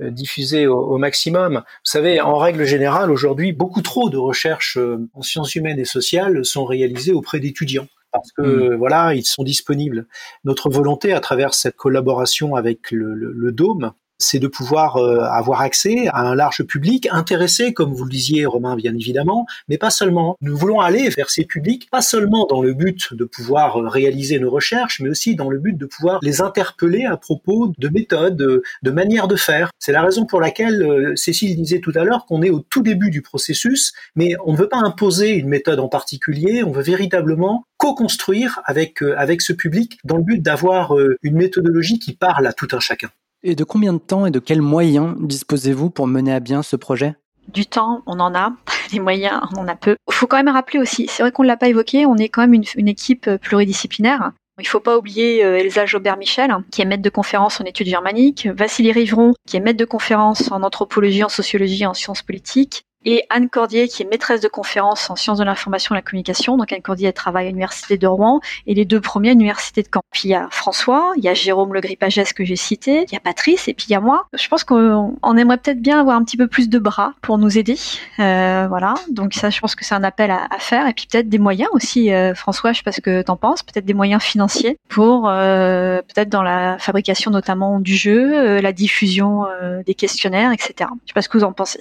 diffuser 0.01 0.67
au, 0.67 0.99
maximum. 0.99 1.59
Vous 1.59 1.61
savez, 1.85 2.21
en 2.21 2.37
règle 2.37 2.65
générale, 2.65 3.13
aujourd'hui, 3.13 3.53
beaucoup 3.53 3.81
trop 3.81 4.11
de 4.11 4.17
recherches 4.17 4.77
en 5.13 5.23
sciences 5.23 5.55
humaines 5.55 5.79
et 5.79 5.85
sociales 5.85 6.45
sont 6.45 6.65
réalisées 6.65 7.13
auprès 7.13 7.39
d'étudiants 7.39 7.87
parce 8.15 8.33
que 8.33 8.43
mmh. 8.43 8.77
voilà, 8.77 9.15
ils 9.15 9.25
sont 9.25 9.43
disponibles. 9.43 10.07
Notre 10.45 10.71
volonté 10.71 11.13
à 11.13 11.21
travers 11.21 11.53
cette 11.53 11.77
collaboration 11.77 12.55
avec 12.55 12.91
le, 12.91 13.13
le, 13.15 13.33
le 13.33 13.53
Dôme, 13.53 13.93
c'est 14.19 14.39
de 14.39 14.47
pouvoir 14.47 14.97
euh, 14.97 15.21
avoir 15.25 15.61
accès 15.61 16.09
à 16.09 16.21
un 16.21 16.35
large 16.35 16.63
public 16.65 17.09
intéressé, 17.11 17.73
comme 17.73 17.93
vous 17.93 18.05
le 18.05 18.11
disiez, 18.11 18.47
Romain, 18.47 18.77
bien 18.77 18.95
évidemment, 18.95 19.47
mais 19.69 19.79
pas 19.79 19.91
seulement. 19.91 20.37
Nous 20.41 20.57
voulons 20.57 20.81
aller 20.81 21.09
vers 21.09 21.31
ces 21.31 21.45
publics, 21.45 21.89
pas 21.91 22.03
seulement 22.03 22.47
dans 22.47 22.63
le 22.63 22.75
but 22.75 23.15
de 23.15 23.25
pouvoir 23.25 23.77
euh, 23.77 23.89
réaliser 23.89 24.39
nos 24.39 24.51
recherches, 24.51 25.01
mais 25.01 25.09
aussi 25.09 25.35
dans 25.35 25.51
le 25.51 25.59
but 25.59 25.77
de 25.77 25.87
pouvoir 25.87 26.21
les 26.23 26.41
interpeller 26.41 27.05
à 27.05 27.17
propos 27.17 27.73
de 27.79 27.89
méthodes, 27.89 28.37
de 28.83 28.91
manières 28.91 29.29
de 29.29 29.37
faire. 29.37 29.71
C'est 29.79 29.93
la 29.93 30.03
raison 30.03 30.27
pour 30.27 30.41
laquelle 30.41 30.83
euh, 30.83 31.17
Cécile 31.17 31.57
disait 31.57 31.81
tout 31.81 31.93
à 31.95 32.05
l'heure 32.05 32.27
qu'on 32.27 32.43
est 32.43 32.51
au 32.51 32.61
tout 32.61 32.83
début 32.83 33.11
du 33.11 33.23
processus, 33.23 33.93
mais 34.15 34.35
on 34.45 34.53
ne 34.53 34.57
veut 34.57 34.69
pas 34.69 34.79
imposer 34.79 35.35
une 35.35 35.49
méthode 35.49 35.81
en 35.81 35.89
particulier, 35.89 36.63
on 36.65 36.71
veut 36.71 36.83
véritablement 36.83 37.65
co-construire 37.77 38.61
avec, 38.65 39.03
avec 39.03 39.43
ce 39.43 39.53
public 39.53 39.99
dans 40.05 40.17
le 40.17 40.23
but 40.23 40.41
d'avoir 40.41 40.95
une 41.23 41.37
méthodologie 41.37 41.99
qui 41.99 42.15
parle 42.15 42.47
à 42.47 42.53
tout 42.53 42.69
un 42.73 42.81
chacun. 42.81 43.11
Et 43.47 43.55
de 43.55 43.63
combien 43.63 43.93
de 43.93 43.99
temps 43.99 44.25
et 44.25 44.31
de 44.31 44.39
quels 44.39 44.63
moyens 44.63 45.15
disposez-vous 45.21 45.91
pour 45.91 46.07
mener 46.07 46.33
à 46.33 46.41
bien 46.41 46.63
ce 46.63 46.77
projet? 46.77 47.15
Du 47.49 47.67
temps, 47.67 48.03
on 48.07 48.19
en 48.19 48.35
a. 48.35 48.55
Des 48.91 49.01
moyens, 49.01 49.43
on 49.53 49.61
en 49.61 49.69
a 49.69 49.77
peu. 49.77 49.97
Il 50.09 50.15
faut 50.15 50.27
quand 50.27 50.39
même 50.39 50.49
rappeler 50.49 50.79
aussi, 50.79 51.07
c'est 51.09 51.23
vrai 51.23 51.31
qu'on 51.31 51.43
ne 51.43 51.49
l'a 51.49 51.57
pas 51.57 51.69
évoqué, 51.69 52.07
on 52.07 52.17
est 52.17 52.29
quand 52.29 52.41
même 52.41 52.55
une, 52.55 52.89
équipe 52.89 53.29
pluridisciplinaire. 53.43 54.33
Il 54.59 54.63
ne 54.63 54.69
faut 54.69 54.81
pas 54.81 54.97
oublier 54.97 55.45
euh, 55.45 55.59
Elsa 55.59 55.85
Jobert-Michel, 55.85 56.55
qui 56.71 56.81
est 56.81 56.85
maître 56.85 57.03
de 57.03 57.11
conférence 57.11 57.61
en 57.61 57.65
études 57.65 57.89
germaniques, 57.89 58.47
Vassili 58.47 58.93
Riveron, 58.93 59.35
qui 59.47 59.57
est 59.57 59.61
maître 59.61 59.79
de 59.79 59.85
conférence 59.85 60.51
en 60.53 60.63
anthropologie, 60.63 61.25
en 61.25 61.29
sociologie, 61.29 61.85
en 61.87 61.93
sciences 61.93 62.23
politiques, 62.23 62.85
et 63.05 63.25
Anne 63.31 63.49
Cordier 63.49 63.89
qui 63.89 64.03
est 64.03 64.07
maîtresse 64.07 64.41
de 64.41 64.49
conférence 64.49 65.11
en 65.11 65.17
sciences 65.17 65.39
de 65.39 65.45
l'information 65.45 65.95
et 65.95 65.99
de 65.99 66.05
la 66.05 66.09
communication. 66.09 66.57
Donc 66.57 66.73
Anne 66.73 66.83
Cordier 66.83 67.09
elle 67.09 67.15
travaille 67.15 67.47
à 67.47 67.51
l'université 67.51 67.99
de 67.99 68.07
Rouen 68.07 68.41
et 68.67 68.75
les 68.75 68.85
deux 68.85 69.01
premiers 69.01 69.31
à 69.31 69.33
l'université 69.33 69.83
de 69.83 69.89
Caen. 69.93 70.03
Puis 70.11 70.23
il 70.25 70.31
y 70.31 70.35
a 70.35 70.49
François, 70.51 71.13
il 71.17 71.25
y 71.25 71.29
a 71.29 71.35
Jérôme 71.35 71.75
Le 71.75 71.81
Gripagès 71.81 72.33
que 72.35 72.45
j'ai 72.45 72.57
cité, 72.57 73.05
il 73.09 73.13
y 73.13 73.17
a 73.17 73.21
Patrice 73.21 73.69
et 73.69 73.75
puis 73.75 73.87
il 73.89 73.93
y 73.93 73.97
a 73.97 74.01
moi. 74.01 74.27
Je 74.33 74.49
pense 74.49 74.65
qu'on 74.65 75.37
aimerait 75.37 75.59
peut-être 75.59 75.81
bien 75.81 76.01
avoir 76.01 76.17
un 76.17 76.25
petit 76.25 76.37
peu 76.37 76.47
plus 76.47 76.69
de 76.69 76.79
bras 76.79 77.15
pour 77.23 77.39
nous 77.39 77.59
aider. 77.59 77.77
Euh, 78.19 78.67
voilà, 78.69 78.95
donc 79.11 79.35
ça 79.35 79.51
je 79.51 79.61
pense 79.61 79.75
que 79.75 79.85
c'est 79.85 79.95
un 79.95 80.05
appel 80.05 80.31
à, 80.31 80.49
faire 80.59 80.87
et 80.87 80.93
puis 80.93 81.07
peut-être 81.11 81.29
des 81.29 81.39
moyens 81.39 81.71
aussi. 81.73 82.13
Euh, 82.13 82.35
François, 82.35 82.73
je 82.73 82.79
sais 82.79 82.83
pas 82.85 82.93
ce 82.93 83.01
que 83.01 83.23
t'en 83.23 83.37
penses, 83.37 83.63
peut-être 83.63 83.85
des 83.85 83.95
moyens 83.95 84.23
financiers 84.23 84.79
pour 84.89 85.29
euh, 85.29 86.03
peut-être 86.03 86.29
dans 86.29 86.43
la 86.43 86.79
fabrication 86.79 87.31
notamment 87.31 87.81
du 87.81 87.95
jeu, 87.95 88.35
euh, 88.35 88.61
la 88.61 88.73
diffusion 88.73 89.47
euh, 89.47 89.83
des 89.85 89.95
questionnaires, 89.95 90.53
etc. 90.53 90.91
Je 91.05 91.09
sais 91.09 91.15
pas 91.15 91.23
ce 91.23 91.29
que 91.29 91.39
vous 91.39 91.45
en 91.45 91.53
pensez. 91.53 91.81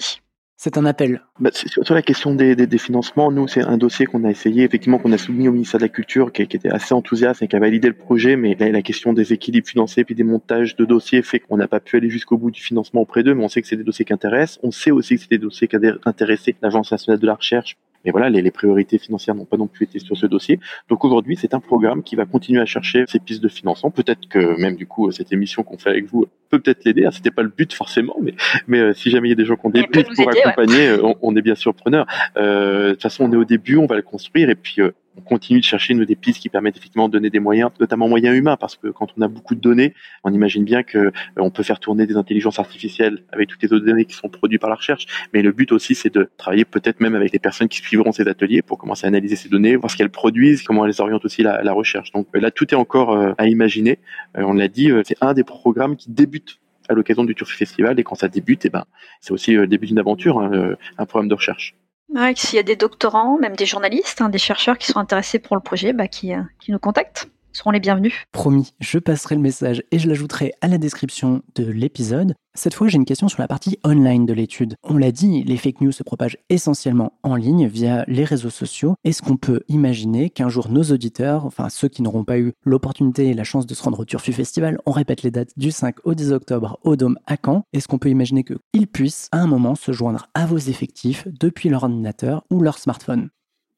C'est 0.64 0.78
un 0.78 0.86
appel. 0.86 1.22
Bah, 1.42 1.50
sur 1.52 1.94
la 1.94 2.02
question 2.02 2.36
des, 2.36 2.56
des, 2.56 2.68
des 2.68 2.78
financements, 2.78 3.34
nous, 3.34 3.50
c'est 3.50 3.64
un 3.64 3.78
dossier 3.78 4.06
qu'on 4.06 4.24
a 4.24 4.30
essayé, 4.30 4.64
effectivement, 4.64 4.98
qu'on 4.98 5.12
a 5.12 5.18
soumis 5.18 5.50
au 5.50 5.52
ministère 5.52 5.78
de 5.78 5.84
la 5.84 5.90
Culture, 5.90 6.32
qui, 6.32 6.48
qui, 6.48 6.56
était 6.56 6.70
assez 6.70 6.94
enthousiaste 6.94 7.42
et 7.42 7.50
qui 7.50 7.58
a 7.58 7.60
validé 7.60 7.90
le 7.90 7.94
projet, 7.94 8.38
mais 8.38 8.56
la 8.58 8.82
question 8.82 9.12
des 9.12 9.34
équilibres 9.34 9.68
financiers 9.68 10.06
puis 10.06 10.16
des 10.16 10.24
montages 10.24 10.78
de 10.78 10.86
dossiers 10.86 11.22
fait 11.22 11.40
qu'on 11.40 11.58
n'a 11.58 11.68
pas 11.68 11.82
pu 11.82 11.98
aller 11.98 12.10
jusqu'au 12.10 12.38
bout 12.38 12.50
du 12.50 12.62
financement 12.62 13.02
auprès 13.02 13.24
d'eux, 13.24 13.34
mais 13.34 13.44
on 13.44 13.50
sait 13.50 13.62
que 13.62 13.68
c'est 13.68 13.76
des 13.76 13.84
dossiers 13.84 14.06
qui 14.06 14.14
intéressent. 14.14 14.62
On 14.64 14.72
sait 14.72 14.92
aussi 14.92 15.16
que 15.16 15.22
c'est 15.24 15.32
des 15.32 15.38
dossiers 15.38 15.68
qui 15.68 15.76
intéressent 16.06 16.56
l'Agence 16.62 16.94
nationale 16.94 17.20
de 17.20 17.28
la 17.28 17.36
recherche 17.36 17.76
mais 18.06 18.12
voilà, 18.12 18.30
les, 18.30 18.42
les 18.42 18.52
priorités 18.52 18.98
financières 18.98 19.36
n'ont 19.36 19.46
pas 19.46 19.58
non 19.58 19.68
plus 19.68 19.86
été 19.86 20.00
sur 20.00 20.18
ce 20.18 20.26
dossier. 20.26 20.60
Donc 20.90 21.04
aujourd'hui, 21.06 21.36
c'est 21.36 21.54
un 21.54 21.60
programme 21.60 22.04
qui 22.04 22.16
va 22.16 22.26
continuer 22.26 22.62
à 22.62 22.66
chercher 22.66 23.06
ces 23.08 23.20
pistes 23.20 23.44
de 23.44 23.48
financement. 23.48 23.92
Peut-être 23.92 24.28
que 24.30 24.60
même 24.60 24.76
du 24.76 24.88
coup, 24.88 25.12
cette 25.12 25.32
émission 25.32 25.64
qu'on 25.64 25.78
fait 25.78 25.90
avec 25.90 26.06
vous 26.06 26.26
peut 26.50 26.60
peut-être 26.60 26.84
l'aider. 26.86 27.08
C'était 27.12 27.32
pas 27.32 27.44
le 27.44 27.50
but 27.50 27.74
forcément, 27.74 28.16
mais, 28.22 28.36
mais 28.68 28.80
euh, 28.80 28.94
si 28.94 29.10
jamais 29.10 29.30
il 29.30 29.32
y 29.32 29.34
a 29.34 29.36
des 29.36 29.46
gens 29.46 29.56
qui 29.56 29.66
ont 29.66 29.70
des 29.70 29.84
buts 29.84 30.06
pour 30.16 30.30
accompagner, 30.30 30.92
ouais. 30.92 31.00
on, 31.02 31.16
on, 31.22 31.36
est 31.36 31.42
bien 31.42 31.56
sûr 31.56 31.74
preneur. 31.74 32.06
Euh, 32.38 32.90
de 32.90 32.92
toute 32.94 33.02
façon, 33.04 33.26
on 33.26 33.32
est 33.32 33.38
au 33.38 33.46
début, 33.46 33.78
on 33.78 33.86
va 33.86 33.96
le 33.96 34.02
construire 34.02 34.50
et 34.50 34.56
puis 34.56 34.82
euh, 34.82 34.92
on 35.18 35.22
continue 35.22 35.60
de 35.60 35.66
chercher 35.66 35.94
nous, 35.94 36.06
des 36.06 36.16
pistes 36.16 36.40
qui 36.40 36.50
permettent 36.50 36.78
effectivement 36.78 37.08
de 37.08 37.14
donner 37.14 37.30
des 37.30 37.40
moyens, 37.40 37.72
notamment 37.80 38.08
moyens 38.08 38.36
humains, 38.36 38.58
parce 38.58 38.76
que 38.76 38.88
quand 38.88 39.08
on 39.18 39.22
a 39.22 39.28
beaucoup 39.28 39.56
de 39.56 39.60
données, 39.60 39.94
on 40.24 40.34
imagine 40.34 40.64
bien 40.64 40.84
que 40.84 40.98
euh, 40.98 41.12
on 41.38 41.52
peut 41.52 41.64
faire 41.64 41.80
tourner 41.80 42.06
des 42.06 42.16
intelligences 42.16 42.60
artificielles 42.60 43.24
avec 43.32 43.50
toutes 43.50 43.62
les 43.62 43.72
autres 43.74 43.86
données 43.86 44.06
qui 44.06 44.16
sont 44.16 44.30
produites 44.30 44.62
par 44.62 44.70
la 44.70 44.76
recherche. 44.76 45.06
Mais 45.34 45.42
le 45.42 45.52
but 45.52 45.72
aussi, 45.72 45.96
c'est 45.96 46.14
de 46.14 46.30
travailler 46.38 46.66
peut-être 46.66 47.00
même 47.00 47.16
avec 47.16 47.32
les 47.32 47.40
personnes 47.40 47.68
qui 47.68 47.80
suivront 47.80 48.12
ces 48.12 48.28
ateliers 48.28 48.62
pour 48.62 48.78
commencer 48.78 49.06
à 49.06 49.10
analyser 49.10 49.36
ces 49.36 49.50
données, 49.50 49.76
voir 49.76 49.92
ce 49.92 49.98
qu'elles 49.98 50.10
produisent, 50.10 50.64
comment 50.64 50.86
elles 50.86 51.02
orientent 51.02 51.26
aussi 51.26 51.44
la, 51.44 51.74
recherche. 51.74 52.12
Donc 52.12 52.28
là, 52.36 52.52
tout 52.52 52.72
est 52.72 52.78
encore 52.78 53.14
euh, 53.14 53.34
à 53.40 53.48
imaginer. 53.48 53.98
Euh, 54.38 54.44
on 54.44 54.54
l'a 54.54 54.68
dit, 54.68 54.92
c'est 55.06 55.18
un 55.22 55.34
des 55.34 55.44
programmes 55.44 55.96
qui 55.96 56.12
débute 56.12 56.60
à 56.88 56.94
l'occasion 56.94 57.24
du 57.24 57.34
Turfu 57.34 57.58
Festival 57.58 58.00
et 58.00 58.04
quand 58.04 58.16
ça 58.16 58.28
débute, 58.28 58.66
eh 58.66 58.70
ben, 58.70 58.86
c'est 59.22 59.32
aussi 59.32 59.54
le 59.54 59.66
début 59.66 59.88
d'une 59.88 59.98
aventure, 59.98 60.40
hein, 60.40 60.76
un 60.98 61.06
programme 61.06 61.30
de 61.30 61.34
recherche. 61.34 61.76
Ouais, 62.14 62.34
s'il 62.36 62.56
y 62.56 62.60
a 62.60 62.64
des 62.64 62.76
doctorants, 62.76 63.38
même 63.40 63.56
des 63.56 63.66
journalistes, 63.66 64.22
hein, 64.22 64.30
des 64.30 64.38
chercheurs 64.38 64.78
qui 64.78 64.88
sont 64.88 65.00
intéressés 65.00 65.40
pour 65.40 65.56
le 65.56 65.62
projet, 65.62 65.94
bah, 65.94 66.08
qui, 66.08 66.34
euh, 66.34 66.42
qui 66.60 66.72
nous 66.72 66.80
contactent 66.80 67.28
seront 67.54 67.72
les 67.72 67.80
bienvenus. 67.80 68.14
Promis, 68.32 68.74
je 68.80 69.00
passerai 69.00 69.36
le 69.36 69.42
message 69.42 69.84
et 69.92 70.00
je 70.00 70.08
l'ajouterai 70.08 70.54
à 70.62 70.68
la 70.68 70.78
description 70.78 71.42
de 71.56 71.66
l'épisode. 71.66 72.36
Cette 72.56 72.76
fois, 72.76 72.88
j'ai 72.88 72.98
une 72.98 73.06
question 73.06 73.30
sur 73.30 73.42
la 73.42 73.48
partie 73.48 73.80
online 73.84 74.28
de 74.28 74.34
l'étude. 74.34 74.76
On 74.84 74.98
l'a 74.98 75.12
dit, 75.12 75.44
les 75.44 75.58
fake 75.58 75.82
news 75.82 75.92
se 75.92 76.04
propagent 76.04 76.38
essentiellement 76.50 77.14
en 77.24 77.36
ligne 77.36 77.68
via 77.68 78.06
les 78.08 78.26
réseaux 78.26 78.52
sociaux. 78.52 78.96
Est-ce 79.04 79.24
qu'on 79.24 79.38
peut 79.38 79.62
imaginer 79.70 80.30
qu'un 80.30 80.50
jour 80.50 80.70
nos 80.70 80.84
auditeurs, 80.84 81.46
enfin 81.46 81.70
ceux 81.70 81.88
qui 81.88 82.04
n'auront 82.04 82.24
pas 82.24 82.38
eu 82.38 82.54
l'opportunité 82.64 83.30
et 83.30 83.34
la 83.34 83.44
chance 83.44 83.66
de 83.66 83.74
se 83.74 83.82
rendre 83.82 84.00
au 84.00 84.06
Turfu 84.06 84.34
Festival, 84.34 84.78
on 84.86 84.92
répète 84.92 85.24
les 85.24 85.32
dates 85.32 85.58
du 85.58 85.72
5 85.72 85.96
au 86.04 86.14
10 86.14 86.32
octobre 86.32 86.80
au 86.84 86.96
Dôme 86.96 87.18
à 87.26 87.38
Caen, 87.44 87.64
est-ce 87.74 87.88
qu'on 87.88 87.98
peut 87.98 88.10
imaginer 88.10 88.44
qu'ils 88.44 88.88
puissent 88.88 89.30
à 89.32 89.40
un 89.40 89.48
moment 89.48 89.76
se 89.76 89.92
joindre 89.92 90.28
à 90.36 90.46
vos 90.46 90.58
effectifs 90.58 91.28
depuis 91.28 91.70
leur 91.70 91.84
ordinateur 91.84 92.44
ou 92.52 92.62
leur 92.62 92.78
smartphone? 92.78 93.30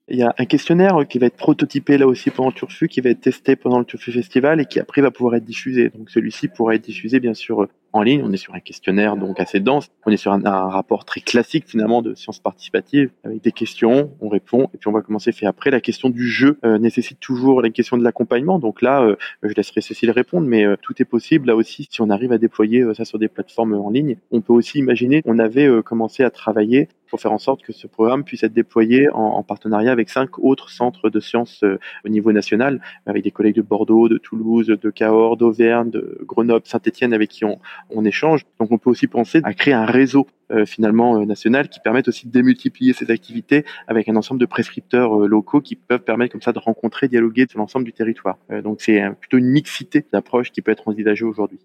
Il 0.07 0.17
y 0.17 0.23
a 0.23 0.35
un 0.37 0.45
questionnaire 0.45 1.07
qui 1.07 1.17
va 1.17 1.27
être 1.27 1.37
prototypé 1.37 1.97
là 1.97 2.07
aussi 2.07 2.29
pendant 2.29 2.49
le 2.49 2.55
Turfu, 2.55 2.87
qui 2.87 3.01
va 3.01 3.09
être 3.09 3.21
testé 3.21 3.55
pendant 3.55 3.79
le 3.79 3.85
Turfu 3.85 4.11
Festival 4.11 4.61
et 4.61 4.65
qui 4.65 4.79
après 4.79 5.01
va 5.01 5.09
pouvoir 5.09 5.35
être 5.35 5.45
diffusé. 5.45 5.89
Donc 5.89 6.09
celui-ci 6.09 6.47
pourra 6.47 6.75
être 6.75 6.83
diffusé 6.83 7.19
bien 7.19 7.33
sûr 7.33 7.67
en 7.95 8.03
ligne. 8.03 8.21
On 8.23 8.31
est 8.31 8.38
sur 8.38 8.53
un 8.53 8.60
questionnaire 8.60 9.15
donc 9.15 9.39
assez 9.39 9.60
dense. 9.60 9.89
On 10.05 10.12
est 10.12 10.17
sur 10.17 10.34
un, 10.34 10.39
rapport 10.45 11.05
très 11.05 11.21
classique 11.21 11.65
finalement 11.67 12.01
de 12.01 12.13
sciences 12.13 12.39
participatives 12.39 13.10
avec 13.23 13.41
des 13.41 13.51
questions, 13.51 14.12
on 14.19 14.29
répond 14.29 14.69
et 14.73 14.77
puis 14.77 14.88
on 14.88 14.91
va 14.91 15.01
commencer. 15.01 15.31
Fait 15.31 15.45
après 15.45 15.71
la 15.71 15.79
question 15.79 16.10
du 16.10 16.27
jeu 16.27 16.58
euh, 16.65 16.77
nécessite 16.77 17.19
toujours 17.19 17.62
la 17.62 17.69
question 17.69 17.97
de 17.97 18.03
l'accompagnement. 18.03 18.60
Donc 18.60 18.81
là, 18.81 19.01
euh, 19.01 19.15
je 19.43 19.53
laisserai 19.53 19.81
Cécile 19.81 20.12
répondre, 20.12 20.47
mais 20.47 20.65
euh, 20.65 20.75
tout 20.81 20.93
est 21.01 21.05
possible 21.05 21.47
là 21.47 21.55
aussi 21.55 21.88
si 21.89 22.01
on 22.01 22.10
arrive 22.10 22.31
à 22.31 22.38
déployer 22.38 22.84
ça 22.93 23.05
sur 23.05 23.19
des 23.19 23.27
plateformes 23.27 23.73
en 23.73 23.89
ligne. 23.89 24.17
On 24.31 24.41
peut 24.41 24.53
aussi 24.53 24.79
imaginer, 24.79 25.21
on 25.25 25.39
avait 25.39 25.69
commencé 25.84 26.23
à 26.23 26.29
travailler 26.29 26.89
pour 27.10 27.21
faire 27.21 27.31
en 27.31 27.38
sorte 27.38 27.62
que 27.62 27.71
ce 27.71 27.88
programme 27.88 28.23
puisse 28.23 28.43
être 28.43 28.53
déployé 28.53 29.10
en, 29.10 29.19
en 29.19 29.43
partenariat 29.43 29.91
avec 29.91 30.10
cinq 30.10 30.39
autres 30.39 30.69
centres 30.69 31.10
de 31.10 31.19
sciences 31.19 31.63
au 32.03 32.10
niveau 32.10 32.31
national, 32.31 32.81
avec 33.05 33.23
des 33.23 33.31
collègues 33.31 33.55
de 33.55 33.62
Bordeaux, 33.62 34.10
de 34.10 34.17
Toulouse, 34.17 34.67
de 34.67 34.89
Cahors, 34.89 35.38
d'Auvergne, 35.38 35.91
de 35.91 36.17
Grenoble, 36.25 36.65
Saint-Etienne, 36.65 37.13
avec 37.13 37.29
qui 37.29 37.45
on, 37.45 37.60
on 37.89 38.05
échange. 38.05 38.45
Donc 38.59 38.71
on 38.71 38.77
peut 38.77 38.89
aussi 38.89 39.07
penser 39.07 39.41
à 39.43 39.53
créer 39.53 39.73
un 39.73 39.85
réseau 39.85 40.27
euh, 40.51 40.65
finalement 40.65 41.19
euh, 41.19 41.25
national 41.25 41.69
qui 41.69 41.79
permette 41.79 42.07
aussi 42.07 42.27
de 42.27 42.31
démultiplier 42.31 42.93
ces 42.93 43.09
activités 43.09 43.65
avec 43.87 44.07
un 44.09 44.15
ensemble 44.15 44.39
de 44.39 44.45
prescripteurs 44.45 45.23
euh, 45.23 45.27
locaux 45.27 45.61
qui 45.61 45.75
peuvent 45.75 46.03
permettre 46.03 46.33
comme 46.33 46.41
ça 46.41 46.53
de 46.53 46.59
rencontrer, 46.59 47.07
dialoguer 47.07 47.47
sur 47.49 47.59
l'ensemble 47.59 47.85
du 47.85 47.93
territoire. 47.93 48.37
donc 48.63 48.81
c'est 48.81 49.01
plutôt 49.19 49.37
une 49.37 49.47
mixité 49.47 50.05
d'approches 50.11 50.51
qui 50.51 50.61
peut 50.61 50.71
être 50.71 50.87
envisagée 50.87 51.25
aujourd'hui. 51.25 51.59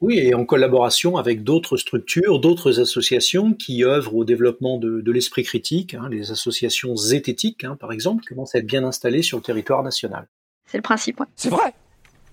Oui, 0.00 0.18
et 0.18 0.34
en 0.34 0.44
collaboration 0.44 1.16
avec 1.16 1.44
d'autres 1.44 1.76
structures, 1.76 2.40
d'autres 2.40 2.80
associations 2.80 3.52
qui 3.52 3.84
œuvrent 3.84 4.16
au 4.16 4.24
développement 4.24 4.78
de, 4.78 5.00
de 5.00 5.12
l'esprit 5.12 5.44
critique. 5.44 5.94
Hein, 5.94 6.08
les 6.10 6.32
associations 6.32 6.96
zététiques, 6.96 7.62
hein, 7.62 7.76
par 7.78 7.92
exemple, 7.92 8.24
commencent 8.24 8.56
à 8.56 8.58
être 8.58 8.66
bien 8.66 8.82
installées 8.82 9.22
sur 9.22 9.38
le 9.38 9.44
territoire 9.44 9.84
national. 9.84 10.26
C'est 10.66 10.78
le 10.78 10.82
principe. 10.82 11.20
Ouais. 11.20 11.26
C'est 11.36 11.50
vrai 11.50 11.72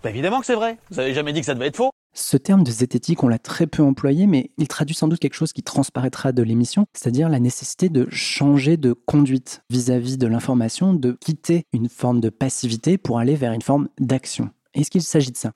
bah 0.04 0.10
Évidemment 0.10 0.40
que 0.40 0.48
c'est 0.48 0.56
vrai. 0.56 0.78
Vous 0.90 1.00
avez 1.00 1.14
jamais 1.14 1.32
dit 1.32 1.42
que 1.42 1.46
ça 1.46 1.54
devait 1.54 1.68
être 1.68 1.78
faux 1.78 1.92
ce 2.14 2.38
terme 2.38 2.64
de 2.64 2.72
zététique, 2.72 3.24
on 3.24 3.28
l'a 3.28 3.40
très 3.40 3.68
peu 3.68 3.84
employé, 3.84 4.28
mais 4.28 4.52
il 4.58 4.68
traduit 4.68 4.96
sans 4.96 5.08
doute 5.08 5.20
quelque 5.20 5.36
chose 5.36 5.54
qui 5.54 5.64
transparaîtra 5.64 6.32
de 6.32 6.44
l'émission, 6.44 6.86
c'est-à-dire 6.94 7.30
la 7.30 7.40
nécessité 7.40 7.90
de 7.90 8.08
changer 8.10 8.78
de 8.78 8.94
conduite 8.94 9.62
vis-à-vis 9.70 10.18
de 10.18 10.28
l'information, 10.28 10.94
de 10.94 11.18
quitter 11.20 11.66
une 11.74 11.90
forme 11.90 12.20
de 12.20 12.30
passivité 12.30 12.98
pour 12.98 13.20
aller 13.20 13.36
vers 13.36 13.54
une 13.54 13.62
forme 13.62 13.90
d'action. 14.00 14.50
Est-ce 14.74 14.92
qu'il 14.92 15.02
s'agit 15.02 15.32
de 15.32 15.38
ça? 15.38 15.52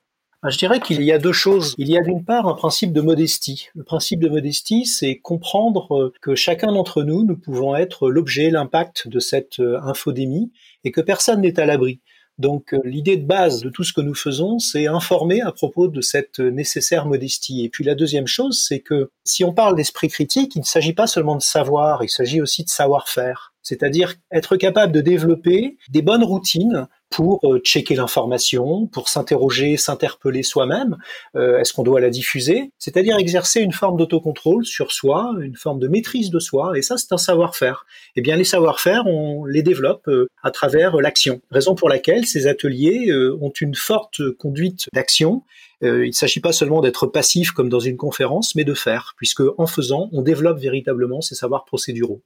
Je 0.46 0.58
dirais 0.58 0.82
qu'il 0.82 1.02
y 1.04 1.14
a 1.14 1.20
deux 1.20 1.32
choses. 1.32 1.74
Il 1.78 1.88
y 1.88 1.98
a 1.98 2.02
d'une 2.02 2.26
part 2.26 2.50
un 2.50 2.54
principe 2.54 2.92
de 2.92 3.00
modestie. 3.00 3.70
Le 3.76 3.86
principe 3.86 4.20
de 4.20 4.28
modestie, 4.28 4.86
c'est 4.86 5.20
comprendre 5.20 6.12
que 6.22 6.36
chacun 6.36 6.74
d'entre 6.74 7.04
nous, 7.04 7.24
nous 7.24 7.38
pouvons 7.38 7.78
être 7.78 8.10
l'objet, 8.10 8.50
l'impact 8.50 9.08
de 9.08 9.20
cette 9.20 9.62
infodémie 9.82 10.52
et 10.84 10.92
que 10.92 11.00
personne 11.00 11.40
n'est 11.40 11.62
à 11.62 11.66
l'abri. 11.66 12.02
Donc 12.38 12.76
l'idée 12.84 13.18
de 13.18 13.26
base 13.26 13.62
de 13.62 13.70
tout 13.70 13.84
ce 13.84 13.94
que 13.94 14.02
nous 14.02 14.16
faisons, 14.16 14.60
c'est 14.60 14.88
informer 14.88 15.42
à 15.42 15.52
propos 15.52 15.88
de 15.88 16.02
cette 16.02 16.40
nécessaire 16.40 17.06
modestie. 17.06 17.64
Et 17.64 17.70
puis 17.70 17.84
la 17.84 17.96
deuxième 17.96 18.28
chose, 18.28 18.64
c'est 18.68 18.80
que 18.80 19.12
si 19.24 19.44
on 19.44 19.54
parle 19.54 19.76
d'esprit 19.76 20.08
critique, 20.08 20.56
il 20.56 20.60
ne 20.60 20.66
s'agit 20.66 20.94
pas 20.94 21.08
seulement 21.08 21.36
de 21.36 21.42
savoir, 21.42 22.04
il 22.04 22.10
s'agit 22.10 22.42
aussi 22.42 22.64
de 22.64 22.70
savoir-faire. 22.70 23.54
C'est-à-dire 23.62 24.16
être 24.32 24.58
capable 24.58 24.92
de 24.92 25.02
développer 25.02 25.78
des 25.90 26.02
bonnes 26.02 26.24
routines 26.24 26.88
pour 27.16 27.42
checker 27.64 27.96
l'information, 27.96 28.88
pour 28.88 29.08
s'interroger, 29.08 29.78
s'interpeller 29.78 30.42
soi-même. 30.42 30.98
Euh, 31.36 31.60
Est-ce 31.60 31.72
qu'on 31.72 31.84
doit 31.84 32.02
la 32.02 32.10
diffuser? 32.10 32.72
C'est-à-dire 32.80 33.18
exercer 33.18 33.62
une 33.62 33.72
forme 33.72 33.98
d'autocontrôle 33.98 34.66
sur 34.66 34.92
soi, 34.92 35.32
une 35.42 35.56
forme 35.56 35.80
de 35.80 35.88
maîtrise 35.88 36.32
de 36.32 36.40
soi. 36.40 36.78
Et 36.78 36.82
ça, 36.82 36.98
c'est 36.98 37.14
un 37.14 37.18
savoir-faire. 37.18 37.86
Eh 38.16 38.22
bien, 38.22 38.36
les 38.36 38.44
savoir-faire, 38.44 39.06
on 39.06 39.46
les 39.46 39.62
développe 39.62 40.08
euh, 40.08 40.28
à 40.42 40.50
travers 40.50 40.98
l'action. 40.98 41.42
Raison 41.52 41.76
pour 41.76 41.88
laquelle 41.88 42.26
ces 42.26 42.48
ateliers 42.48 43.12
euh, 43.12 43.38
ont 43.42 43.54
une 43.62 43.76
forte 43.76 44.22
conduite 44.40 44.88
d'action. 44.94 45.44
Euh, 45.84 46.06
il 46.06 46.10
ne 46.10 46.14
s'agit 46.14 46.40
pas 46.40 46.54
seulement 46.54 46.82
d'être 46.82 47.08
passif 47.08 47.52
comme 47.52 47.70
dans 47.70 47.80
une 47.80 47.98
conférence, 47.98 48.56
mais 48.56 48.64
de 48.64 48.74
faire, 48.74 49.14
puisque 49.18 49.44
en 49.58 49.68
faisant, 49.68 50.10
on 50.14 50.22
développe 50.22 50.60
véritablement 50.60 51.22
ces 51.22 51.36
savoirs 51.36 51.66
procéduraux 51.66 52.22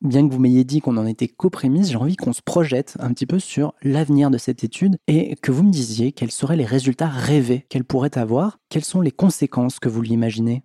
bien 0.00 0.26
que 0.26 0.32
vous 0.32 0.40
m'ayez 0.40 0.64
dit 0.64 0.80
qu'on 0.80 0.96
en 0.96 1.06
était 1.06 1.28
qu'aux-prémices, 1.28 1.90
j'ai 1.90 1.96
envie 1.96 2.16
qu'on 2.16 2.32
se 2.32 2.42
projette 2.42 2.96
un 3.00 3.12
petit 3.12 3.26
peu 3.26 3.38
sur 3.38 3.74
l'avenir 3.82 4.30
de 4.30 4.38
cette 4.38 4.64
étude 4.64 4.96
et 5.06 5.36
que 5.36 5.52
vous 5.52 5.64
me 5.64 5.72
disiez 5.72 6.12
quels 6.12 6.30
seraient 6.30 6.56
les 6.56 6.64
résultats 6.64 7.08
rêvés 7.08 7.66
qu'elle 7.68 7.84
pourrait 7.84 8.16
avoir, 8.16 8.58
quelles 8.68 8.84
sont 8.84 9.00
les 9.00 9.10
conséquences 9.10 9.78
que 9.78 9.88
vous 9.88 10.02
l'imaginez? 10.02 10.62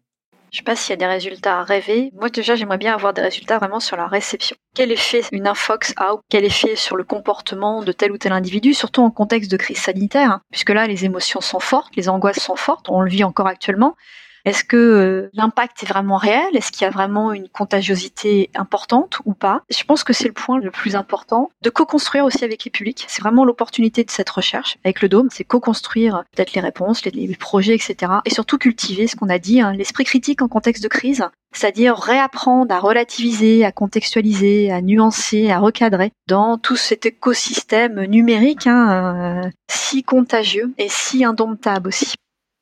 Je 0.52 0.60
sais 0.60 0.64
pas 0.64 0.76
s'il 0.76 0.92
y 0.92 0.94
a 0.94 0.98
des 0.98 1.08
résultats 1.08 1.64
rêvés. 1.64 2.12
Moi 2.14 2.30
déjà 2.30 2.54
j'aimerais 2.56 2.78
bien 2.78 2.94
avoir 2.94 3.12
des 3.12 3.24
résultats 3.24 3.58
vraiment 3.58 3.80
sur 3.80 3.98
la 3.98 4.06
réception. 4.06 4.56
Quel 4.76 4.92
effet 4.92 5.24
une 5.32 5.48
infox 5.48 5.96
a 5.98 6.14
Quel 6.30 6.46
effet 6.46 6.76
sur 6.76 6.96
le 6.96 7.04
comportement 7.04 7.82
de 7.82 7.92
tel 7.92 8.12
ou 8.12 8.20
tel 8.20 8.34
individu, 8.34 8.76
surtout 8.76 9.02
en 9.02 9.10
contexte 9.10 9.50
de 9.50 9.58
crise 9.58 9.80
sanitaire, 9.80 10.30
hein, 10.30 10.42
puisque 10.52 10.70
là 10.70 10.86
les 10.86 11.06
émotions 11.06 11.42
sont 11.42 11.60
fortes, 11.60 11.96
les 11.96 12.08
angoisses 12.08 12.40
sont 12.40 12.56
fortes, 12.56 12.88
on 12.90 13.02
le 13.02 13.10
vit 13.10 13.24
encore 13.24 13.48
actuellement. 13.48 13.96
Est-ce 14.46 14.64
que 14.64 14.78
euh, 14.78 15.30
l'impact 15.34 15.84
est 15.84 15.86
vraiment 15.86 16.18
réel? 16.18 16.46
Est-ce 16.54 16.72
qu'il 16.72 16.84
y 16.84 16.88
a 16.88 16.92
vraiment 16.92 17.32
une 17.32 17.48
contagiosité 17.48 18.50
importante 18.56 19.20
ou 19.26 19.34
pas? 19.34 19.62
Je 19.70 19.84
pense 19.84 20.04
que 20.04 20.12
c'est 20.12 20.28
le 20.28 20.34
point 20.34 20.60
le 20.60 20.72
plus 20.72 20.96
important. 20.96 21.50
De 21.62 21.70
co-construire 21.70 22.26
aussi 22.26 22.44
avec 22.44 22.66
les 22.66 22.72
publics. 22.72 23.06
C'est 23.08 23.22
vraiment 23.22 23.46
l'opportunité 23.46 24.04
de 24.04 24.12
cette 24.12 24.30
recherche 24.30 24.78
avec 24.84 25.02
le 25.02 25.10
Dôme, 25.10 25.30
c'est 25.32 25.44
co-construire 25.44 26.24
peut-être 26.36 26.54
les 26.54 26.62
réponses, 26.62 27.06
les, 27.06 27.36
projets, 27.36 27.76
etc. 27.76 28.12
Et 28.26 28.30
surtout 28.30 28.58
cultiver 28.58 29.08
ce 29.08 29.16
qu'on 29.16 29.30
a 29.30 29.40
dit, 29.40 29.62
hein, 29.62 29.74
l'esprit 29.74 30.04
critique 30.04 30.42
en 30.42 30.48
contexte 30.48 30.84
de 30.84 30.88
crise, 30.88 31.24
c'est-à-dire 31.54 31.98
réapprendre 31.98 32.74
à 32.74 32.80
relativiser, 32.80 33.66
à 33.66 33.72
contextualiser, 33.72 34.72
à 34.72 34.82
nuancer, 34.82 35.52
à 35.52 35.60
recadrer 35.60 36.12
dans 36.28 36.58
tout 36.58 36.76
cet 36.76 37.06
écosystème 37.06 38.04
numérique 38.06 38.68
hein, 38.68 39.44
euh, 39.46 39.50
si 39.70 40.04
contagieux 40.04 40.74
et 40.78 40.88
si 40.90 41.24
indomptable 41.24 41.90
aussi. 41.90 42.14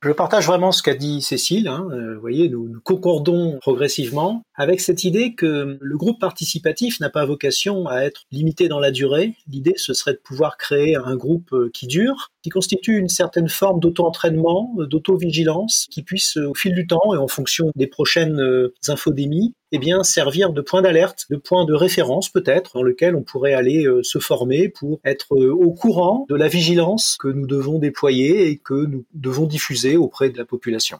Je 0.03 0.11
partage 0.11 0.47
vraiment 0.47 0.71
ce 0.71 0.81
qu'a 0.81 0.95
dit 0.95 1.21
Cécile. 1.21 1.67
Hein. 1.67 1.87
Euh, 1.91 2.15
vous 2.15 2.21
voyez, 2.21 2.49
nous, 2.49 2.67
nous, 2.67 2.81
concordons 2.81 3.59
progressivement 3.61 4.43
avec 4.61 4.79
cette 4.79 5.03
idée 5.03 5.33
que 5.33 5.77
le 5.79 5.97
groupe 5.97 6.19
participatif 6.19 6.99
n'a 6.99 7.09
pas 7.09 7.25
vocation 7.25 7.87
à 7.87 8.01
être 8.01 8.25
limité 8.31 8.67
dans 8.67 8.79
la 8.79 8.91
durée. 8.91 9.33
L'idée, 9.47 9.73
ce 9.77 9.93
serait 9.93 10.13
de 10.13 10.21
pouvoir 10.23 10.57
créer 10.57 10.95
un 10.95 11.15
groupe 11.15 11.51
euh, 11.53 11.69
qui 11.73 11.87
dure, 11.87 12.31
qui 12.43 12.49
constitue 12.49 12.97
une 12.97 13.09
certaine 13.09 13.49
forme 13.49 13.79
d'auto-entraînement, 13.79 14.73
euh, 14.79 14.85
d'auto-vigilance, 14.85 15.87
qui 15.89 16.03
puisse, 16.03 16.37
au 16.37 16.53
fil 16.53 16.75
du 16.75 16.85
temps 16.85 17.13
et 17.13 17.17
en 17.17 17.27
fonction 17.27 17.71
des 17.75 17.87
prochaines 17.87 18.39
infodémies, 18.87 19.55
eh 19.71 19.79
bien, 19.79 20.03
servir 20.03 20.51
de 20.51 20.61
point 20.61 20.81
d'alerte, 20.81 21.27
de 21.29 21.37
point 21.37 21.65
de 21.65 21.73
référence 21.73 22.29
peut-être, 22.29 22.73
dans 22.73 22.83
lequel 22.83 23.15
on 23.15 23.23
pourrait 23.23 23.53
aller 23.53 23.85
euh, 23.85 24.03
se 24.03 24.19
former 24.19 24.67
pour 24.67 24.99
être 25.05 25.33
euh, 25.35 25.51
au 25.51 25.71
courant 25.71 26.25
de 26.29 26.35
la 26.35 26.49
vigilance 26.49 27.17
que 27.19 27.29
nous 27.29 27.47
devons 27.47 27.79
déployer 27.79 28.49
et 28.49 28.57
que 28.57 28.85
nous 28.85 29.05
devons 29.13 29.45
diffuser 29.45 29.95
auprès 29.95 30.29
de 30.29 30.37
la 30.37 30.45
population. 30.45 30.99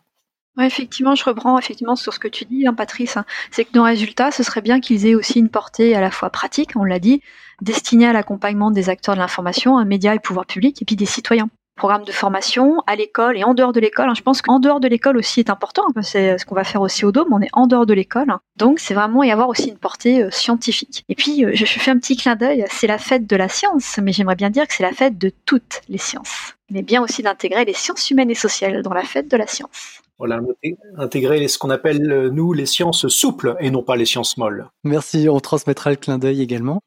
Effectivement, 0.60 1.16
je 1.16 1.24
reprends 1.24 1.58
effectivement 1.58 1.96
sur 1.96 2.14
ce 2.14 2.20
que 2.20 2.28
tu 2.28 2.46
dis, 2.46 2.68
hein, 2.68 2.74
Patrice. 2.74 3.18
Hein. 3.18 3.26
c'est 3.52 3.66
que 3.66 3.72
nos 3.74 3.84
résultats, 3.84 4.32
ce 4.32 4.44
serait 4.44 4.62
bien 4.62 4.80
qu'ils 4.80 5.06
aient 5.08 5.16
aussi 5.16 5.40
une 5.40 5.50
portée 5.50 5.96
à 5.96 6.02
la 6.02 6.12
fois 6.12 6.30
pratique, 6.30 6.72
on 6.76 6.84
l'a 6.84 7.00
dit, 7.00 7.22
destinée 7.62 8.08
à 8.08 8.14
l'accompagnement 8.14 8.72
des 8.72 8.90
acteurs 8.90 9.16
de 9.16 9.20
l'information, 9.20 9.78
un 9.78 9.86
média 9.86 10.14
et 10.14 10.20
pouvoir 10.20 10.46
public, 10.46 10.82
et 10.82 10.86
puis 10.86 10.96
des 10.96 11.06
citoyens 11.06 11.50
programme 11.82 12.04
de 12.04 12.12
formation 12.12 12.84
à 12.86 12.96
l'école 12.96 13.38
et 13.38 13.44
en 13.44 13.56
dehors 13.56 13.72
de 13.72 13.80
l'école. 13.80 14.10
Hein. 14.10 14.14
Je 14.16 14.22
pense 14.22 14.44
qu'en 14.44 14.60
dehors 14.60 14.80
de 14.80 14.88
l'école 14.88 15.18
aussi 15.18 15.40
est 15.40 15.50
important. 15.50 15.84
C'est 16.04 16.38
ce 16.38 16.46
qu'on 16.46 16.54
va 16.54 16.64
faire 16.64 16.82
aussi 16.82 17.06
au 17.06 17.12
Dôme. 17.12 17.30
On 17.32 17.42
est 17.42 17.50
en 17.54 17.66
dehors 17.66 17.88
de 17.88 17.94
l'école. 17.96 18.28
Donc, 18.56 18.80
c'est 18.80 18.94
vraiment 18.94 19.24
y 19.24 19.32
avoir 19.32 19.50
aussi 19.50 19.70
une 19.70 19.80
portée 19.80 20.22
euh, 20.22 20.30
scientifique. 20.30 21.04
Et 21.10 21.16
puis, 21.16 21.44
euh, 21.44 21.52
je 21.56 21.66
fais 21.66 21.90
un 21.90 21.98
petit 21.98 22.16
clin 22.16 22.36
d'œil. 22.36 22.66
C'est 22.70 22.86
la 22.86 23.00
fête 23.00 23.26
de 23.26 23.36
la 23.36 23.50
science, 23.50 24.00
mais 24.00 24.12
j'aimerais 24.12 24.36
bien 24.36 24.52
dire 24.52 24.68
que 24.68 24.76
c'est 24.76 24.84
la 24.84 24.92
fête 24.92 25.18
de 25.18 25.32
toutes 25.46 25.82
les 25.90 25.98
sciences. 25.98 26.54
Est 26.74 26.84
bien 26.84 27.02
aussi 27.02 27.24
d'intégrer 27.24 27.66
les 27.66 27.74
sciences 27.74 28.12
humaines 28.12 28.30
et 28.30 28.36
sociales 28.36 28.84
dans 28.84 28.94
la 28.94 29.04
fête 29.04 29.30
de 29.30 29.36
la 29.36 29.48
science. 29.48 30.02
Voilà, 30.22 30.40
intégrer 31.00 31.48
ce 31.48 31.58
qu'on 31.58 31.72
appelle, 31.72 32.12
euh, 32.12 32.30
nous, 32.30 32.54
les 32.54 32.68
sciences 32.68 33.08
souples 33.08 33.56
et 33.60 33.72
non 33.72 33.82
pas 33.82 33.96
les 33.96 34.06
sciences 34.06 34.38
molles. 34.38 34.68
Merci, 34.84 35.28
on 35.28 35.40
transmettra 35.40 35.90
le 35.90 35.96
clin 35.96 36.20
d'œil 36.20 36.44
également. 36.44 36.80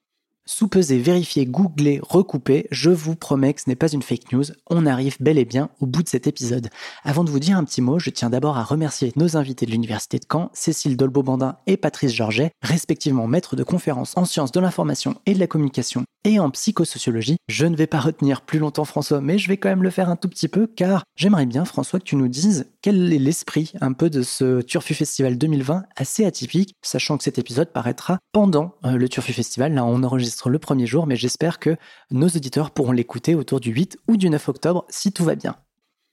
Sous-peser, 0.46 0.98
vérifier, 0.98 1.44
googler, 1.44 1.98
recouper, 2.00 2.68
je 2.70 2.90
vous 2.90 3.16
promets 3.16 3.52
que 3.52 3.62
ce 3.62 3.68
n'est 3.68 3.74
pas 3.74 3.90
une 3.90 4.02
fake 4.02 4.30
news, 4.32 4.44
on 4.70 4.86
arrive 4.86 5.16
bel 5.18 5.36
et 5.36 5.44
bien 5.44 5.68
au 5.80 5.86
bout 5.86 6.04
de 6.04 6.08
cet 6.08 6.28
épisode. 6.28 6.68
Avant 7.02 7.24
de 7.24 7.30
vous 7.30 7.40
dire 7.40 7.58
un 7.58 7.64
petit 7.64 7.82
mot, 7.82 7.98
je 7.98 8.10
tiens 8.10 8.30
d'abord 8.30 8.56
à 8.56 8.62
remercier 8.62 9.12
nos 9.16 9.36
invités 9.36 9.66
de 9.66 9.72
l'Université 9.72 10.20
de 10.20 10.26
Caen, 10.30 10.50
Cécile 10.52 10.96
Dolbeau-Bandin 10.96 11.56
et 11.66 11.76
Patrice 11.76 12.14
Georget, 12.14 12.52
respectivement 12.62 13.26
maîtres 13.26 13.56
de 13.56 13.64
conférences 13.64 14.16
en 14.16 14.26
sciences 14.26 14.52
de 14.52 14.60
l'information 14.60 15.16
et 15.26 15.34
de 15.34 15.40
la 15.40 15.48
communication 15.48 16.04
et 16.24 16.38
en 16.38 16.50
psychosociologie. 16.50 17.36
Je 17.48 17.66
ne 17.66 17.76
vais 17.76 17.86
pas 17.86 18.00
retenir 18.00 18.42
plus 18.42 18.58
longtemps 18.58 18.84
François, 18.84 19.20
mais 19.20 19.38
je 19.38 19.48
vais 19.48 19.56
quand 19.56 19.68
même 19.68 19.82
le 19.82 19.90
faire 19.90 20.08
un 20.08 20.16
tout 20.16 20.28
petit 20.28 20.48
peu 20.48 20.66
car 20.66 21.04
j'aimerais 21.16 21.46
bien 21.46 21.64
François 21.64 21.98
que 21.98 22.04
tu 22.04 22.16
nous 22.16 22.28
dises 22.28 22.66
quel 22.82 23.12
est 23.12 23.18
l'esprit 23.18 23.72
un 23.80 23.92
peu 23.92 24.10
de 24.10 24.22
ce 24.22 24.62
Turfu 24.62 24.94
Festival 24.94 25.38
2020 25.38 25.84
assez 25.96 26.24
atypique, 26.24 26.74
sachant 26.82 27.16
que 27.16 27.24
cet 27.24 27.38
épisode 27.38 27.72
paraîtra 27.72 28.18
pendant 28.32 28.74
euh, 28.84 28.92
le 28.92 29.08
Turfu 29.08 29.32
Festival. 29.32 29.74
Là, 29.74 29.84
on 29.84 30.02
enregistre 30.02 30.50
le 30.50 30.58
premier 30.58 30.86
jour, 30.86 31.06
mais 31.06 31.16
j'espère 31.16 31.58
que 31.58 31.76
nos 32.10 32.28
auditeurs 32.28 32.70
pourront 32.70 32.92
l'écouter 32.92 33.34
autour 33.34 33.60
du 33.60 33.70
8 33.70 33.98
ou 34.08 34.16
du 34.16 34.30
9 34.30 34.48
octobre 34.48 34.84
si 34.88 35.12
tout 35.12 35.24
va 35.24 35.34
bien. 35.34 35.56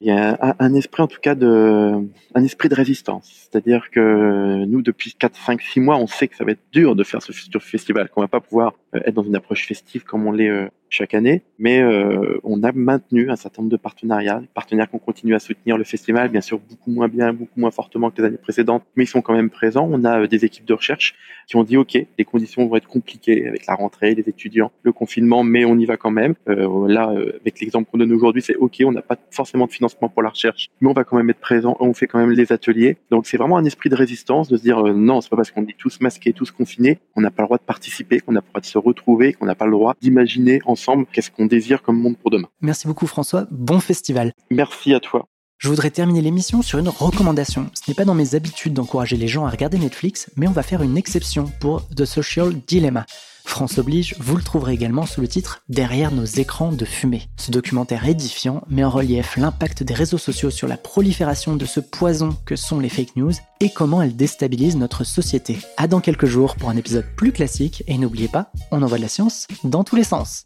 Il 0.03 0.07
y 0.07 0.11
a 0.11 0.55
un 0.57 0.73
esprit 0.73 1.03
en 1.03 1.07
tout 1.07 1.19
cas 1.21 1.35
de 1.35 2.07
un 2.33 2.43
esprit 2.43 2.69
de 2.69 2.73
résistance, 2.73 3.29
c'est-à-dire 3.51 3.91
que 3.91 4.65
nous 4.65 4.81
depuis 4.81 5.13
4 5.13 5.35
5 5.35 5.61
6 5.61 5.79
mois, 5.79 5.97
on 5.97 6.07
sait 6.07 6.27
que 6.27 6.35
ça 6.35 6.43
va 6.43 6.53
être 6.53 6.63
dur 6.71 6.95
de 6.95 7.03
faire 7.03 7.21
ce 7.21 7.31
futur 7.31 7.61
festival, 7.61 8.09
qu'on 8.09 8.21
va 8.21 8.27
pas 8.27 8.39
pouvoir 8.39 8.73
euh, 8.95 9.01
être 9.05 9.13
dans 9.13 9.23
une 9.23 9.35
approche 9.35 9.67
festive 9.67 10.03
comme 10.03 10.25
on 10.25 10.31
l'est 10.31 10.49
euh, 10.49 10.69
chaque 10.91 11.13
année, 11.13 11.41
mais 11.57 11.81
euh, 11.81 12.39
on 12.43 12.61
a 12.63 12.71
maintenu 12.73 13.31
un 13.31 13.35
certain 13.35 13.61
nombre 13.61 13.71
de 13.71 13.77
partenariats, 13.77 14.43
partenaires 14.53 14.89
qu'on 14.89 14.99
continue 14.99 15.33
à 15.33 15.39
soutenir 15.39 15.77
le 15.77 15.83
festival, 15.83 16.29
bien 16.29 16.41
sûr 16.41 16.59
beaucoup 16.59 16.91
moins 16.91 17.07
bien, 17.07 17.33
beaucoup 17.33 17.59
moins 17.59 17.71
fortement 17.71 18.11
que 18.11 18.21
les 18.21 18.27
années 18.27 18.37
précédentes, 18.37 18.83
mais 18.95 19.05
ils 19.05 19.07
sont 19.07 19.21
quand 19.21 19.33
même 19.33 19.49
présents. 19.49 19.89
On 19.91 20.03
a 20.03 20.21
euh, 20.21 20.27
des 20.27 20.45
équipes 20.45 20.65
de 20.65 20.73
recherche 20.73 21.15
qui 21.47 21.57
ont 21.57 21.63
dit 21.63 21.77
ok, 21.77 21.97
les 22.17 22.25
conditions 22.25 22.65
vont 22.65 22.75
être 22.75 22.87
compliquées 22.87 23.47
avec 23.47 23.65
la 23.65 23.75
rentrée, 23.75 24.15
les 24.15 24.27
étudiants, 24.27 24.71
le 24.83 24.91
confinement, 24.91 25.43
mais 25.43 25.65
on 25.65 25.77
y 25.77 25.85
va 25.85 25.97
quand 25.97 26.11
même. 26.11 26.35
Euh, 26.47 26.87
là, 26.87 27.09
euh, 27.11 27.39
avec 27.41 27.59
l'exemple 27.59 27.89
qu'on 27.91 27.97
donne 27.97 28.13
aujourd'hui, 28.13 28.41
c'est 28.41 28.55
ok, 28.55 28.81
on 28.85 28.91
n'a 28.91 29.01
pas 29.01 29.17
forcément 29.31 29.65
de 29.65 29.71
financement 29.71 30.09
pour 30.09 30.23
la 30.23 30.29
recherche, 30.29 30.69
mais 30.79 30.89
on 30.89 30.93
va 30.93 31.03
quand 31.03 31.17
même 31.17 31.29
être 31.29 31.39
présent, 31.39 31.75
on 31.79 31.93
fait 31.93 32.07
quand 32.07 32.19
même 32.19 32.31
les 32.31 32.53
ateliers. 32.53 32.97
Donc 33.09 33.27
c'est 33.27 33.37
vraiment 33.37 33.57
un 33.57 33.65
esprit 33.65 33.89
de 33.89 33.95
résistance 33.95 34.47
de 34.47 34.57
se 34.57 34.61
dire 34.61 34.79
euh, 34.79 34.93
non, 34.93 35.21
c'est 35.21 35.29
pas 35.29 35.35
parce 35.35 35.51
qu'on 35.51 35.63
est 35.63 35.77
tous 35.77 35.99
masqués, 36.01 36.33
tous 36.33 36.51
confinés, 36.51 36.99
qu'on 37.13 37.21
n'a 37.21 37.31
pas 37.31 37.43
le 37.43 37.47
droit 37.47 37.57
de 37.57 37.63
participer, 37.63 38.19
qu'on 38.19 38.31
n'a 38.31 38.41
pas 38.41 38.47
le 38.47 38.51
droit 38.51 38.61
de 38.61 38.65
se 38.65 38.77
retrouver, 38.77 39.33
qu'on 39.33 39.45
n'a 39.45 39.55
pas 39.55 39.65
le 39.65 39.71
droit 39.71 39.95
d'imaginer 40.01 40.61
ensemble 40.81 41.05
qu'est-ce 41.11 41.29
qu'on 41.29 41.45
désire 41.45 41.81
comme 41.81 41.99
monde 41.99 42.17
pour 42.17 42.31
demain. 42.31 42.47
Merci 42.61 42.87
beaucoup 42.87 43.07
François, 43.07 43.45
bon 43.51 43.79
festival. 43.79 44.33
Merci 44.49 44.93
à 44.93 44.99
toi. 44.99 45.27
Je 45.59 45.69
voudrais 45.69 45.91
terminer 45.91 46.21
l'émission 46.21 46.63
sur 46.63 46.79
une 46.79 46.89
recommandation. 46.89 47.69
Ce 47.75 47.89
n'est 47.89 47.93
pas 47.93 48.05
dans 48.05 48.15
mes 48.15 48.33
habitudes 48.33 48.73
d'encourager 48.73 49.15
les 49.15 49.27
gens 49.27 49.45
à 49.45 49.49
regarder 49.51 49.77
Netflix, 49.77 50.31
mais 50.35 50.47
on 50.47 50.51
va 50.51 50.63
faire 50.63 50.81
une 50.81 50.97
exception 50.97 51.51
pour 51.59 51.87
The 51.89 52.05
Social 52.05 52.53
Dilemma. 52.65 53.05
France 53.51 53.79
oblige, 53.79 54.15
vous 54.17 54.37
le 54.37 54.43
trouverez 54.43 54.71
également 54.71 55.05
sous 55.05 55.19
le 55.19 55.27
titre 55.27 55.61
Derrière 55.67 56.13
nos 56.13 56.23
écrans 56.23 56.71
de 56.71 56.85
fumée. 56.85 57.23
Ce 57.35 57.51
documentaire 57.51 58.07
édifiant 58.07 58.63
met 58.69 58.85
en 58.85 58.89
relief 58.89 59.35
l'impact 59.35 59.83
des 59.83 59.93
réseaux 59.93 60.17
sociaux 60.17 60.49
sur 60.49 60.69
la 60.69 60.77
prolifération 60.77 61.57
de 61.57 61.65
ce 61.65 61.81
poison 61.81 62.29
que 62.45 62.55
sont 62.55 62.79
les 62.79 62.87
fake 62.87 63.17
news 63.17 63.33
et 63.59 63.69
comment 63.69 64.01
elles 64.01 64.15
déstabilisent 64.15 64.77
notre 64.77 65.03
société. 65.03 65.59
À 65.75 65.89
dans 65.89 65.99
quelques 65.99 66.27
jours 66.27 66.55
pour 66.55 66.69
un 66.69 66.77
épisode 66.77 67.05
plus 67.17 67.33
classique 67.33 67.83
et 67.87 67.97
n'oubliez 67.97 68.29
pas, 68.29 68.53
on 68.71 68.81
envoie 68.83 68.97
de 68.97 69.03
la 69.03 69.09
science 69.09 69.47
dans 69.65 69.83
tous 69.83 69.97
les 69.97 70.05
sens. 70.05 70.45